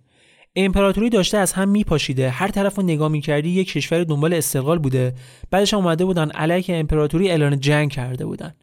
امپراتوری 0.57 1.11
داشته 1.11 1.39
از 1.39 1.53
هم 1.53 1.69
میپاشیده. 1.69 2.31
هر 2.31 2.49
طرف 2.49 2.77
رو 2.77 2.83
نگاه 2.83 3.09
می‌کردی 3.09 3.49
یک 3.49 3.73
کشور 3.73 4.05
دنبال 4.05 4.35
استقلال 4.35 4.79
بوده. 4.79 5.15
بعدش 5.51 5.75
اومده 5.75 6.05
بودن 6.05 6.31
علیه 6.31 6.65
امپراتوری 6.69 7.31
اعلان 7.31 7.61
جنگ 7.61 7.91
کرده 7.91 8.27
بودن. 8.27 8.55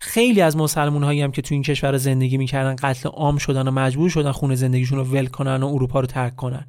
خیلی 0.00 0.40
از 0.40 0.56
مسلمون 0.56 1.02
هایی 1.02 1.22
هم 1.22 1.32
که 1.32 1.42
تو 1.42 1.54
این 1.54 1.62
کشور 1.62 1.96
زندگی 1.96 2.36
می‌کردن 2.36 2.76
قتل 2.76 3.08
عام 3.08 3.38
شدن 3.38 3.68
و 3.68 3.70
مجبور 3.70 4.10
شدن 4.10 4.32
خونه 4.32 4.54
زندگیشون 4.54 4.98
رو 4.98 5.04
ول 5.04 5.26
کنن 5.26 5.62
و 5.62 5.66
اروپا 5.66 6.00
رو 6.00 6.06
ترک 6.06 6.36
کنن. 6.36 6.66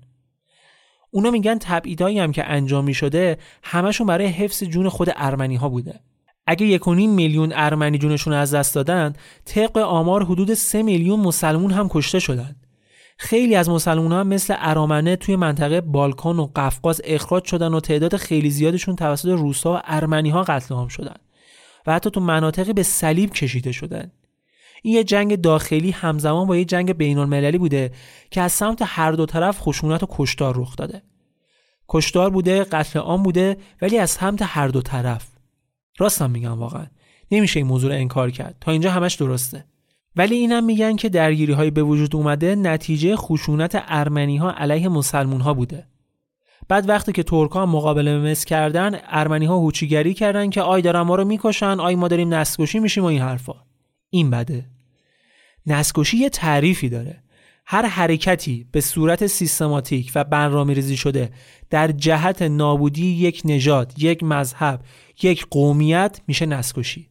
اونا 1.12 1.32
میگن 1.32 1.58
تبعیدایی 1.58 2.20
هم 2.20 2.32
که 2.32 2.50
انجام 2.50 2.86
می‌شده 2.86 3.38
همشون 3.64 4.08
برای 4.08 4.28
حفظ 4.28 4.64
جون 4.64 4.90
خود 4.90 5.10
ارمنی 5.16 5.56
ها 5.56 5.70
بوده. 5.70 6.00
اگه 6.48 6.66
یک 6.66 6.88
میلیون 6.88 7.54
ارمنی 7.56 7.98
جونشون 7.98 8.34
از 8.34 8.54
دست 8.54 8.76
دادن 8.76 9.14
طبق 9.46 9.78
آمار 9.78 10.26
حدود 10.26 10.54
3 10.54 10.84
میلیون 10.84 11.20
مسلمون 11.20 11.72
هم 11.72 11.90
کشته 11.90 12.20
شدن. 12.20 12.56
خیلی 13.24 13.56
از 13.56 13.70
مسلمان 13.70 14.12
ها 14.12 14.24
مثل 14.24 14.56
ارامنه 14.58 15.16
توی 15.16 15.36
منطقه 15.36 15.82
بالکان 15.82 16.40
و 16.40 16.52
قفقاز 16.56 17.02
اخراج 17.04 17.46
شدن 17.46 17.74
و 17.74 17.80
تعداد 17.80 18.16
خیلی 18.16 18.50
زیادشون 18.50 18.96
توسط 18.96 19.30
روسا 19.30 19.74
و 19.74 19.82
ارمنی 19.84 20.30
ها 20.30 20.44
قتل 20.44 20.76
عام 20.76 20.88
شدن 20.88 21.16
و 21.88 21.94
حتی 21.94 22.10
تو 22.10 22.20
مناطقی 22.20 22.74
به 22.74 22.84
صلیب 22.84 23.34
کشیده 23.34 23.72
شدن. 23.72 24.12
این 24.84 24.94
یه 24.94 25.04
جنگ 25.04 25.42
داخلی 25.42 25.92
همزمان 25.92 26.48
با 26.48 26.58
یه 26.58 26.66
جنگ 26.66 26.94
بین 26.94 27.18
المللی 27.18 27.58
بوده 27.58 27.92
که 28.32 28.42
از 28.42 28.52
سمت 28.52 28.80
هر 28.86 29.12
دو 29.12 29.26
طرف 29.26 29.60
خشونت 29.60 30.04
و 30.04 30.08
کشتار 30.10 30.58
رخ 30.58 30.76
داده. 30.76 31.02
کشتار 31.90 32.30
بوده 32.30 32.64
قتل 32.64 33.00
عام 33.00 33.24
بوده 33.24 33.58
ولی 33.82 33.98
از 33.98 34.10
سمت 34.10 34.40
هر 34.42 34.68
دو 34.68 34.82
طرف. 34.82 35.28
راستم 35.98 36.32
میگم 36.32 36.60
واقعا. 36.60 36.86
نمیشه 37.32 37.60
این 37.60 37.68
موضوع 37.68 37.92
رو 37.92 37.98
انکار 37.98 38.32
کرد. 38.32 38.56
تا 38.62 38.72
اینجا 38.72 38.92
همش 38.92 39.16
درسته. 39.16 39.66
ولی 40.16 40.36
اینم 40.36 40.64
میگن 40.64 40.96
که 40.96 41.10
درگیری 41.10 41.54
های 41.54 41.72
به 41.72 41.84
وجود 41.84 42.16
اومده 42.16 42.56
نتیجه 42.56 43.16
خشونت 43.16 43.84
ارمنی 43.88 44.38
ها 44.38 44.52
علیه 44.52 44.90
مسلمون 44.90 45.42
ها 45.42 45.54
بوده. 45.54 45.88
بعد 46.68 46.90
وقتی 46.90 47.12
که 47.12 47.24
ترک 47.24 47.52
ها 47.52 47.66
مقابله 47.66 48.18
مصر 48.32 48.46
کردن 48.46 49.00
ارمنی 49.08 49.46
ها 49.46 49.58
هوچیگری 49.58 50.14
کردن 50.14 50.50
که 50.50 50.62
آی 50.62 50.82
دارن 50.82 51.02
ما 51.02 51.16
رو 51.16 51.26
می‌کشن 51.26 51.80
آی 51.80 51.96
ما 51.96 52.08
داریم 52.08 52.34
نسل‌کشی 52.34 52.80
میشیم 52.80 53.04
و 53.04 53.08
این 53.08 53.22
حرفا. 53.22 53.56
این 54.10 54.30
بده. 54.30 54.66
نسل‌کشی 55.68 56.18
یه 56.18 56.30
تعریفی 56.30 56.90
داره. 56.90 57.24
هر 57.66 57.86
حرکتی 57.86 58.68
به 58.72 58.82
صورت 58.82 59.28
سیستماتیک 59.28 60.12
و 60.16 60.24
برنامه 60.24 60.74
ریزی 60.74 60.98
شده 60.98 61.30
در 61.70 61.92
جهت 61.92 62.42
نابودی 62.42 63.06
یک 63.06 63.42
نژاد، 63.46 63.94
یک 63.98 64.24
مذهب، 64.24 64.82
یک 65.24 65.48
قومیت 65.50 66.22
میشه 66.28 66.46
نسکشی. 66.46 67.11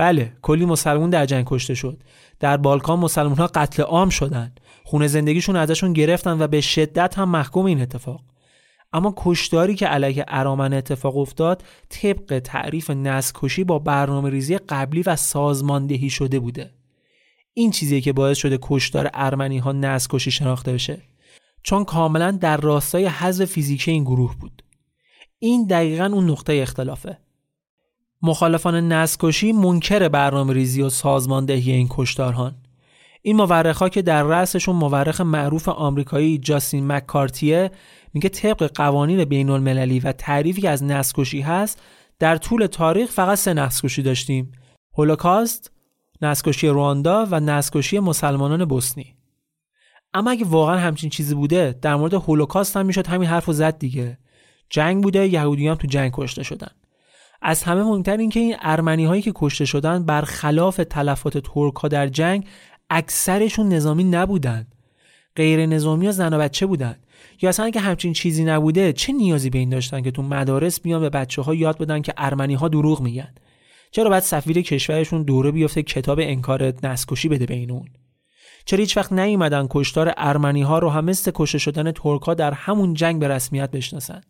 بله، 0.00 0.32
کلی 0.42 0.64
مسلمون 0.64 1.10
در 1.10 1.26
جنگ 1.26 1.44
کشته 1.48 1.74
شد. 1.74 2.02
در 2.38 2.56
بالکان 2.56 2.98
مسلمون 2.98 3.38
ها 3.38 3.46
قتل 3.46 3.82
عام 3.82 4.08
شدن. 4.08 4.52
خونه 4.84 5.06
زندگیشون 5.06 5.56
ازشون 5.56 5.92
گرفتن 5.92 6.42
و 6.42 6.46
به 6.46 6.60
شدت 6.60 7.18
هم 7.18 7.28
محکوم 7.28 7.66
این 7.66 7.80
اتفاق. 7.80 8.20
اما 8.92 9.14
کشداری 9.16 9.74
که 9.74 9.86
علیه 9.86 10.24
ارامن 10.28 10.72
اتفاق 10.72 11.16
افتاد 11.16 11.64
طبق 11.88 12.38
تعریف 12.44 12.90
نسکشی 12.90 13.64
با 13.64 13.78
برنامه 13.78 14.30
ریزی 14.30 14.58
قبلی 14.58 15.02
و 15.02 15.16
سازماندهی 15.16 16.10
شده 16.10 16.38
بوده. 16.38 16.70
این 17.54 17.70
چیزیه 17.70 18.00
که 18.00 18.12
باعث 18.12 18.38
شده 18.38 18.58
کشدار 18.62 19.10
ارمنی 19.14 19.58
ها 19.58 19.72
نسکشی 19.72 20.30
شناخته 20.30 20.72
بشه 20.72 21.02
چون 21.62 21.84
کاملا 21.84 22.30
در 22.30 22.56
راستای 22.56 23.06
حذف 23.06 23.44
فیزیکی 23.44 23.90
این 23.90 24.04
گروه 24.04 24.36
بود 24.38 24.62
این 25.38 25.66
دقیقا 25.66 26.10
اون 26.12 26.30
نقطه 26.30 26.52
اختلافه 26.52 27.18
مخالفان 28.22 28.92
نسکشی 28.92 29.52
منکر 29.52 30.08
برنامه 30.08 30.52
ریزی 30.52 30.82
و 30.82 30.88
سازماندهی 30.88 31.72
این 31.72 31.86
کشدارهان 31.90 32.54
این 33.22 33.36
مورخا 33.36 33.88
که 33.88 34.02
در 34.02 34.22
رأسشون 34.22 34.76
مورخ 34.76 35.20
معروف 35.20 35.68
آمریکایی 35.68 36.38
جاستین 36.38 36.86
مکارتیه 36.86 37.70
میگه 38.14 38.28
طبق 38.28 38.70
قوانین 38.74 39.24
بین 39.24 39.50
المللی 39.50 40.00
و 40.00 40.12
تعریفی 40.12 40.66
از 40.66 40.84
نسکشی 40.84 41.40
هست 41.40 41.82
در 42.18 42.36
طول 42.36 42.66
تاریخ 42.66 43.10
فقط 43.10 43.38
سه 43.38 43.54
نسکشی 43.54 44.02
داشتیم 44.02 44.52
هولوکاست 44.98 45.72
نسکشی 46.22 46.68
رواندا 46.68 47.26
و 47.30 47.40
نسکشی 47.40 47.98
مسلمانان 47.98 48.64
بوسنی. 48.64 49.16
اما 50.14 50.30
اگه 50.30 50.44
واقعا 50.44 50.78
همچین 50.78 51.10
چیزی 51.10 51.34
بوده 51.34 51.78
در 51.82 51.96
مورد 51.96 52.14
هولوکاست 52.14 52.76
هم 52.76 52.86
می‌شد 52.86 53.06
همین 53.06 53.28
حرف 53.28 53.50
زد 53.50 53.78
دیگه. 53.78 54.18
جنگ 54.70 55.02
بوده 55.02 55.28
یهودی 55.28 55.68
هم 55.68 55.74
تو 55.74 55.86
جنگ 55.86 56.12
کشته 56.14 56.42
شدن. 56.42 56.70
از 57.42 57.62
همه 57.62 57.82
مهمتر 57.82 58.16
این 58.16 58.30
که 58.30 58.40
این 58.40 58.56
ارمنی 58.60 59.04
هایی 59.04 59.22
که 59.22 59.32
کشته 59.34 59.64
شدن 59.64 60.04
برخلاف 60.04 60.80
تلفات 60.90 61.38
ترک 61.38 61.74
ها 61.74 61.88
در 61.88 62.08
جنگ 62.08 62.46
اکثرشون 62.90 63.68
نظامی 63.68 64.04
نبودن. 64.04 64.66
غیر 65.36 65.66
نظامی 65.66 66.08
و 66.08 66.12
زن 66.12 66.34
و 66.34 66.38
بچه 66.38 66.66
بودن. 66.66 66.96
یا 67.42 67.48
اصلا 67.48 67.66
اگه 67.66 67.80
همچین 67.80 68.12
چیزی 68.12 68.44
نبوده 68.44 68.92
چه 68.92 69.12
نیازی 69.12 69.50
به 69.50 69.58
این 69.58 69.68
داشتن 69.68 70.02
که 70.02 70.10
تو 70.10 70.22
مدارس 70.22 70.80
بیان 70.80 71.00
به 71.00 71.10
بچه 71.10 71.42
ها 71.42 71.54
یاد 71.54 71.78
بدن 71.78 72.02
که 72.02 72.14
ارمنی 72.16 72.54
ها 72.54 72.68
دروغ 72.68 73.00
میگن؟ 73.00 73.34
چرا 73.90 74.10
باید 74.10 74.22
سفیر 74.22 74.62
کشورشون 74.62 75.22
دوره 75.22 75.50
بیفته 75.50 75.82
کتاب 75.82 76.18
انکار 76.22 76.74
نسکشی 76.82 77.28
بده 77.28 77.46
به 77.46 77.72
اون؟ 77.72 77.88
چرا 78.64 78.78
هیچ 78.78 78.96
وقت 78.96 79.12
نیومدن 79.12 79.66
کشتار 79.70 80.14
ارمنی 80.16 80.62
ها 80.62 80.78
رو 80.78 80.88
هم 80.88 81.04
مثل 81.04 81.30
کشته 81.34 81.58
شدن 81.58 81.92
ترک 81.92 82.22
ها 82.22 82.34
در 82.34 82.52
همون 82.52 82.94
جنگ 82.94 83.20
به 83.20 83.28
رسمیت 83.28 83.70
بشناسن؟ 83.70 84.20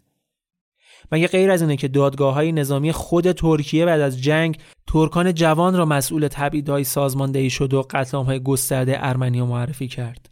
مگه 1.12 1.26
غیر 1.26 1.50
از 1.50 1.62
اینه 1.62 1.76
که 1.76 1.88
دادگاه 1.88 2.34
های 2.34 2.52
نظامی 2.52 2.92
خود 2.92 3.32
ترکیه 3.32 3.86
بعد 3.86 4.00
از 4.00 4.22
جنگ 4.22 4.58
ترکان 4.86 5.34
جوان 5.34 5.76
را 5.76 5.84
مسئول 5.84 6.28
تبعیدهای 6.28 6.84
سازماندهی 6.84 7.50
شد 7.50 7.74
و 7.74 7.86
قتل 7.90 8.18
های 8.18 8.42
گسترده 8.42 8.96
ارمنی 8.98 9.42
معرفی 9.42 9.88
کرد. 9.88 10.30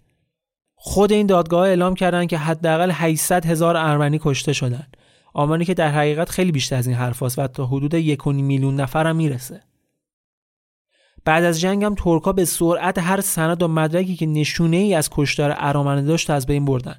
خود 0.74 1.12
این 1.12 1.26
دادگاه 1.26 1.68
اعلام 1.68 1.94
کردند 1.94 2.28
که 2.28 2.38
حداقل 2.38 2.90
800 2.92 3.46
هزار 3.46 3.76
ارمنی 3.76 4.20
کشته 4.22 4.52
شدند 4.52 4.96
آماری 5.34 5.64
که 5.64 5.74
در 5.74 5.90
حقیقت 5.90 6.30
خیلی 6.30 6.52
بیشتر 6.52 6.76
از 6.76 6.86
این 6.86 6.96
حرف 6.96 7.22
و 7.22 7.46
تا 7.46 7.66
حدود 7.66 7.94
یک 7.94 8.26
میلیون 8.26 8.80
نفر 8.80 9.06
هم 9.06 9.16
می‌رسه. 9.16 9.62
بعد 11.24 11.44
از 11.44 11.60
جنگ 11.60 11.84
هم 11.84 11.94
ترکا 11.94 12.32
به 12.32 12.44
سرعت 12.44 12.98
هر 12.98 13.20
سند 13.20 13.62
و 13.62 13.68
مدرکی 13.68 14.16
که 14.16 14.26
نشونه 14.26 14.76
ای 14.76 14.94
از 14.94 15.10
کشتار 15.10 15.54
ارامنه 15.56 16.02
داشت 16.02 16.30
از 16.30 16.46
بین 16.46 16.64
بردن. 16.64 16.96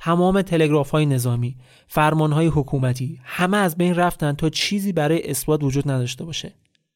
تمام 0.00 0.42
تلگراف 0.42 0.90
های 0.90 1.06
نظامی 1.06 1.56
فرمان 1.86 2.32
های 2.32 2.46
حکومتی 2.46 3.20
همه 3.24 3.56
از 3.56 3.76
بین 3.76 3.94
رفتن 3.94 4.32
تا 4.32 4.48
چیزی 4.48 4.92
برای 4.92 5.30
اثبات 5.30 5.64
وجود 5.64 5.90
نداشته 5.90 6.24
باشه. 6.24 6.52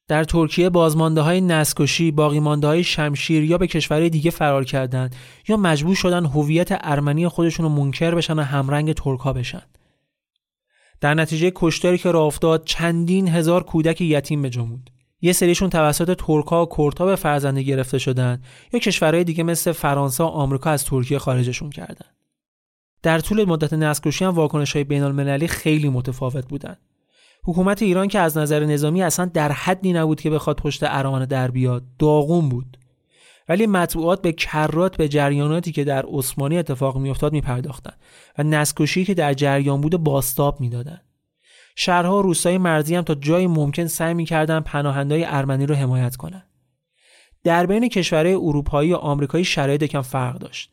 در 0.09 0.24
ترکیه 0.24 0.70
بازمانده 0.70 1.20
های 1.20 1.40
نسکشی 1.40 2.11
باقی 2.11 2.40
مانده 2.40 2.66
های 2.66 2.84
شمشیر 2.84 3.44
یا 3.44 3.59
به 3.59 3.66
کشورهای 3.66 4.11
دیگه 4.11 4.30
فرار 4.30 4.64
کردند 4.64 5.16
یا 5.48 5.57
مجبور 5.57 5.94
شدن 5.94 6.26
هویت 6.26 6.68
ارمنی 6.80 7.28
خودشون 7.28 7.66
رو 7.66 7.72
منکر 7.72 8.14
بشن 8.14 8.38
و 8.38 8.42
همرنگ 8.42 8.92
ترکا 8.92 9.32
بشن. 9.32 9.62
در 11.00 11.14
نتیجه 11.14 11.53
کشتاری 11.55 11.98
که 11.98 12.11
راه 12.11 12.24
افتاد 12.24 12.64
چندین 12.64 13.28
هزار 13.28 13.62
کودک 13.62 14.00
یتیم 14.00 14.42
به 14.42 14.50
جمود 14.50 14.90
یه 15.20 15.32
سریشون 15.32 15.70
توسط 15.70 16.16
ترکا 16.18 16.66
و 16.66 16.68
کردها 16.76 17.07
به 17.07 17.16
فرزندی 17.16 17.64
گرفته 17.64 17.98
شدن 17.98 18.42
یا 18.72 18.80
کشورهای 18.80 19.24
دیگه 19.24 19.44
مثل 19.44 19.72
فرانسه 19.72 20.24
و 20.24 20.26
آمریکا 20.26 20.70
از 20.70 20.84
ترکیه 20.84 21.18
خارجشون 21.18 21.70
کردن. 21.70 22.07
در 23.03 23.18
طول 23.18 23.44
مدت 23.44 23.72
نسل‌کشی 23.72 24.24
هم 24.24 24.34
واکنش 24.34 24.72
های 24.72 24.84
بین 24.84 25.03
المللی 25.03 25.48
خیلی 25.48 25.88
متفاوت 25.88 26.48
بودن. 26.48 26.76
حکومت 27.44 27.82
ایران 27.82 28.09
که 28.09 28.18
از 28.18 28.38
نظر 28.38 28.64
نظامی 28.64 29.03
اصلا 29.03 29.24
در 29.24 29.53
حدی 29.53 29.92
نبود 29.92 30.20
که 30.20 30.30
بخواد 30.30 30.57
پشت 30.57 30.80
ارامنه 30.82 31.26
در 31.26 31.50
بیاد 31.50 31.82
داغون 31.98 32.48
بود. 32.48 32.78
ولی 33.48 33.66
مطبوعات 33.66 34.22
به 34.22 34.32
کرات 34.32 34.96
به 34.96 35.09
جریاناتی 35.09 35.72
که 35.72 35.84
در 35.84 36.05
عثمانی 36.09 36.59
اتفاق 36.59 36.98
میافتاد 36.98 37.32
میپرداختند 37.32 38.00
و 38.38 38.42
نسکشی 38.42 39.05
که 39.05 39.14
در 39.14 39.34
جریان 39.34 39.80
بود 39.80 39.96
باستاب 39.96 40.61
می‌دادند 40.61 41.03
شهرها 41.76 42.18
و 42.18 42.22
روستای 42.22 42.59
مرزی 42.59 42.94
هم 42.94 43.03
تا 43.03 43.14
جایی 43.14 43.46
ممکن 43.46 43.86
سعی 43.86 44.14
می‌کردن 44.14 44.61
پناهندهای 44.61 45.24
ارمنی 45.24 45.66
رو 45.66 45.74
حمایت 45.74 46.16
کنند 46.16 46.46
در 47.44 47.66
بین 47.66 47.88
کشورهای 47.88 48.34
اروپایی 48.34 48.92
و 48.92 48.96
آمریکایی 48.96 49.44
شرایط 49.44 49.82
یکم 49.82 50.00
فرق 50.03 50.38
داشت. 50.38 50.72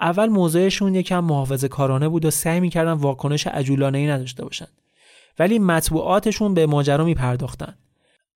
اول 0.00 0.26
موضعشون 0.26 0.94
یکم 0.94 1.24
محافظه 1.24 1.68
کارانه 1.68 2.08
بود 2.08 2.24
و 2.24 2.30
سعی 2.30 2.60
می‌کردن 2.60 2.92
واکنش 2.92 3.46
عجولانه 3.46 3.98
ای 3.98 4.06
نداشته 4.06 4.44
باشند 4.44 4.72
ولی 5.38 5.58
مطبوعاتشون 5.58 6.54
به 6.54 6.66
ماجرا 6.66 7.04
میپرداختند 7.04 7.78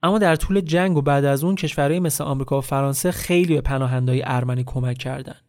اما 0.03 0.19
در 0.19 0.37
طول 0.37 0.61
جنگ 0.61 0.97
و 0.97 1.03
بعد 1.03 1.25
از 1.25 1.45
اون 1.45 1.55
کشورهای 1.55 2.01
مثل 2.01 2.25
آمریکا 2.25 2.59
و 2.59 2.61
فرانسه 2.61 3.11
خیلی 3.11 3.55
به 3.55 3.61
پناهندهای 3.61 4.23
ارمنی 4.27 4.65
کمک 4.67 4.99
کردند. 4.99 5.41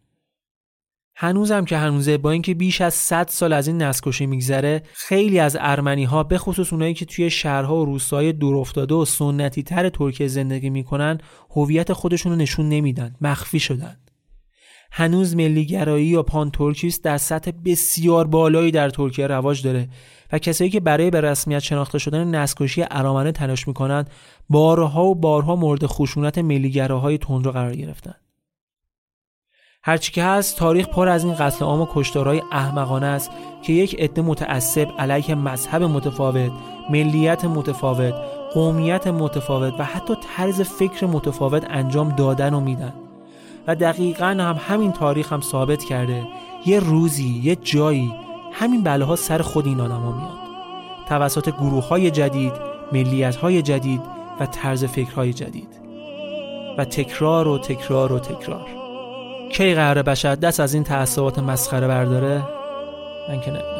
هنوزم 1.18 1.64
که 1.64 1.76
هنوزه 1.76 2.18
با 2.18 2.30
اینکه 2.30 2.54
بیش 2.54 2.80
از 2.80 2.94
100 2.94 3.26
سال 3.28 3.52
از 3.52 3.68
این 3.68 3.82
نسکشی 3.82 4.26
میگذره 4.26 4.82
خیلی 4.92 5.38
از 5.38 5.56
ارمنی 5.60 6.04
ها 6.04 6.22
به 6.22 6.38
خصوص 6.38 6.72
اونایی 6.72 6.94
که 6.94 7.04
توی 7.04 7.30
شهرها 7.30 7.76
و 7.76 7.84
روستاهای 7.84 8.32
دور 8.32 8.56
افتاده 8.56 8.94
و 8.94 9.04
سنتی 9.04 9.62
تر 9.62 9.88
ترکیه 9.88 10.28
زندگی 10.28 10.70
می‌کنن 10.70 11.18
هویت 11.50 11.92
خودشون 11.92 12.32
رو 12.32 12.38
نشون 12.38 12.68
نمیدن 12.68 13.14
مخفی 13.20 13.60
شدن. 13.60 13.96
هنوز 14.98 15.36
ملیگرایی 15.36 16.06
یا 16.06 16.22
پان 16.22 16.50
ترکیست 16.50 17.04
در 17.04 17.18
سطح 17.18 17.50
بسیار 17.64 18.26
بالایی 18.26 18.70
در 18.70 18.90
ترکیه 18.90 19.26
رواج 19.26 19.62
داره 19.62 19.88
و 20.32 20.38
کسایی 20.38 20.70
که 20.70 20.80
برای 20.80 21.10
به 21.10 21.20
رسمیت 21.20 21.58
شناخته 21.58 21.98
شدن 21.98 22.34
نسکشی 22.34 22.84
ارامنه 22.90 23.32
تلاش 23.32 23.68
می‌کنند 23.68 24.10
بارها 24.50 25.04
و 25.04 25.14
بارها 25.14 25.56
مورد 25.56 25.86
خشونت 25.86 26.38
ملیگراهای 26.38 27.18
تندرو 27.18 27.52
قرار 27.52 27.76
گرفتن. 27.76 28.14
هرچی 29.82 30.12
که 30.12 30.24
هست 30.24 30.56
تاریخ 30.56 30.88
پر 30.88 31.08
از 31.08 31.24
این 31.24 31.34
قتل 31.34 31.64
عام 31.64 31.80
و 31.80 31.86
کشتارهای 31.94 32.42
احمقانه 32.52 33.06
است 33.06 33.30
که 33.62 33.72
یک 33.72 34.00
عده 34.00 34.22
متعصب 34.22 34.88
علیه 34.98 35.34
مذهب 35.34 35.82
متفاوت 35.82 36.52
ملیت 36.90 37.44
متفاوت 37.44 38.14
قومیت 38.54 39.06
متفاوت 39.06 39.74
و 39.78 39.84
حتی 39.84 40.14
طرز 40.36 40.60
فکر 40.60 41.06
متفاوت 41.06 41.66
انجام 41.70 42.08
دادن 42.08 42.54
و 42.54 42.60
میدن. 42.60 43.05
و 43.66 43.74
دقیقا 43.74 44.26
هم 44.26 44.60
همین 44.68 44.92
تاریخ 44.92 45.32
هم 45.32 45.40
ثابت 45.40 45.84
کرده. 45.84 46.26
یه 46.66 46.80
روزی 46.80 47.40
یه 47.42 47.56
جایی 47.56 48.14
همین 48.52 48.82
بله 48.82 49.04
ها 49.04 49.16
سر 49.16 49.42
خود 49.42 49.66
این 49.66 49.80
آدم 49.80 50.00
ها 50.00 50.12
میاد. 50.12 50.38
توسط 51.08 51.50
گروه 51.50 51.88
های 51.88 52.10
جدید 52.10 52.52
ملیت 52.92 53.36
های 53.36 53.62
جدید 53.62 54.00
و 54.40 54.46
طرز 54.46 54.84
فکرهای 54.84 55.32
جدید. 55.32 55.68
و 56.78 56.84
تکرار 56.84 57.48
و 57.48 57.58
تکرار 57.58 58.12
و 58.12 58.18
تکرار. 58.18 58.66
کی 59.52 59.74
قراره 59.74 60.02
بشر 60.02 60.34
دست 60.34 60.60
از 60.60 60.74
این 60.74 60.84
تعصبات 60.84 61.38
مسخره 61.38 61.88
برداره؟ 61.88 62.42
من 63.28 63.40
که 63.40 63.75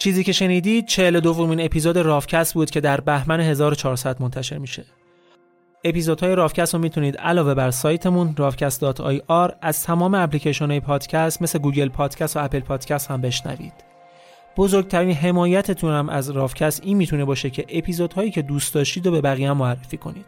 چیزی 0.00 0.24
که 0.24 0.32
شنیدید 0.32 0.86
42 0.86 1.20
دومین 1.20 1.60
اپیزود 1.60 1.96
رافکست 1.98 2.54
بود 2.54 2.70
که 2.70 2.80
در 2.80 3.00
بهمن 3.00 3.40
1400 3.40 4.22
منتشر 4.22 4.58
میشه. 4.58 4.84
اپیزودهای 5.84 6.34
رافکست 6.34 6.74
رو 6.74 6.80
می‌تونید 6.80 7.16
علاوه 7.16 7.54
بر 7.54 7.70
سایتمون 7.70 8.34
rafcast.ir 8.38 9.54
از 9.62 9.82
تمام 9.82 10.14
اپلیکیشن 10.14 10.70
های 10.70 10.80
پادکست 10.80 11.42
مثل 11.42 11.58
Google 11.58 11.88
Podcast 11.88 12.36
و 12.36 12.44
Apple 12.44 12.60
Podcast 12.60 13.10
هم 13.10 13.20
بشنوید. 13.20 13.72
بزرگترین 14.56 15.12
حمایتتون 15.12 15.94
هم 15.94 16.08
از 16.08 16.30
رافکست 16.30 16.82
این 16.84 16.96
می‌تونه 16.96 17.24
باشه 17.24 17.50
که 17.50 17.66
اپیزودهایی 17.68 18.30
که 18.30 18.42
دوست 18.42 18.74
داشتید 18.74 19.06
رو 19.06 19.12
به 19.12 19.20
بقیه 19.20 19.50
هم 19.50 19.56
معرفی 19.56 19.96
کنید. 19.96 20.26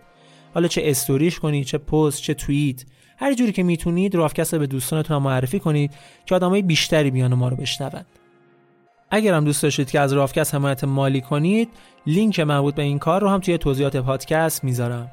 حالا 0.54 0.68
چه 0.68 0.82
استوریش 0.84 1.38
کنید، 1.38 1.66
چه 1.66 1.78
پست، 1.78 2.22
چه 2.22 2.34
توییت، 2.34 2.84
هر 3.18 3.34
جوری 3.34 3.52
که 3.52 3.62
می‌تونید 3.62 4.14
رافکست 4.14 4.54
رو 4.54 4.60
به 4.60 4.66
دوستانتون 4.66 5.22
معرفی 5.22 5.58
کنید 5.58 5.92
که 6.26 6.34
آدمای 6.34 6.62
بیشتری 6.62 7.10
بیان 7.10 7.34
ما 7.34 7.48
رو 7.48 7.56
بشنوند. 7.56 8.06
اگر 9.14 9.34
هم 9.34 9.44
دوست 9.44 9.62
داشتید 9.62 9.90
که 9.90 10.00
از 10.00 10.12
رافکست 10.12 10.54
حمایت 10.54 10.84
مالی 10.84 11.20
کنید، 11.20 11.68
لینک 12.06 12.40
مربوط 12.40 12.74
به 12.74 12.82
این 12.82 12.98
کار 12.98 13.20
رو 13.20 13.28
هم 13.28 13.40
توی 13.40 13.58
توضیحات 13.58 13.96
پادکست 13.96 14.64
می‌ذارم. 14.64 15.10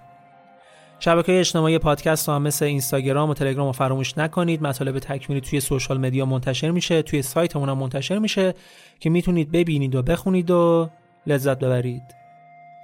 شبکه 1.00 1.40
اجتماعی 1.40 1.78
پادکست 1.78 2.30
هم 2.30 2.42
مثل 2.42 2.66
اینستاگرام 2.66 3.30
و 3.30 3.34
تلگرام 3.34 3.68
رو 3.68 3.72
فراموش 3.72 4.18
نکنید 4.18 4.62
مطالب 4.62 5.00
تکمیلی 5.00 5.42
توی 5.42 5.60
سوشال 5.60 5.98
مدیا 5.98 6.26
منتشر 6.26 6.72
میشه 6.72 7.02
توی 7.02 7.22
سایتمون 7.22 7.70
هم 7.70 7.78
منتشر 7.78 8.20
میشه 8.20 8.54
که 9.00 9.10
می‌تونید 9.10 9.52
ببینید 9.52 9.96
و 9.96 10.02
بخونید 10.02 10.52
و 10.52 10.90
لذت 11.28 11.60
ببرید 11.60 12.19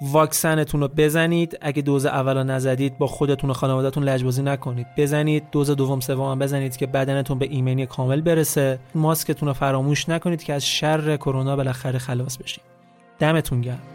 واکسنتون 0.01 0.81
رو 0.81 0.87
بزنید. 0.87 1.57
اگه 1.61 1.81
دوز 1.81 2.05
اولا 2.05 2.43
نزدید 2.43 2.97
با 2.97 3.07
خودتون 3.07 3.49
و 3.49 3.53
خانوادهتون 3.53 4.03
لجبازی 4.03 4.43
نکنید. 4.43 4.87
بزنید. 4.97 5.43
دوز 5.51 5.71
دوم 5.71 5.99
سوم 5.99 6.39
بزنید 6.39 6.77
که 6.77 6.87
بدنتون 6.87 7.39
به 7.39 7.45
ایمنی 7.45 7.85
کامل 7.85 8.21
برسه. 8.21 8.79
ماسکتون 8.95 9.47
رو 9.47 9.53
فراموش 9.53 10.09
نکنید 10.09 10.43
که 10.43 10.53
از 10.53 10.65
شر 10.65 11.17
کرونا 11.17 11.55
بالاخره 11.55 11.99
خلاص 11.99 12.37
بشید. 12.37 12.63
دمتون 13.19 13.61
گرم. 13.61 13.94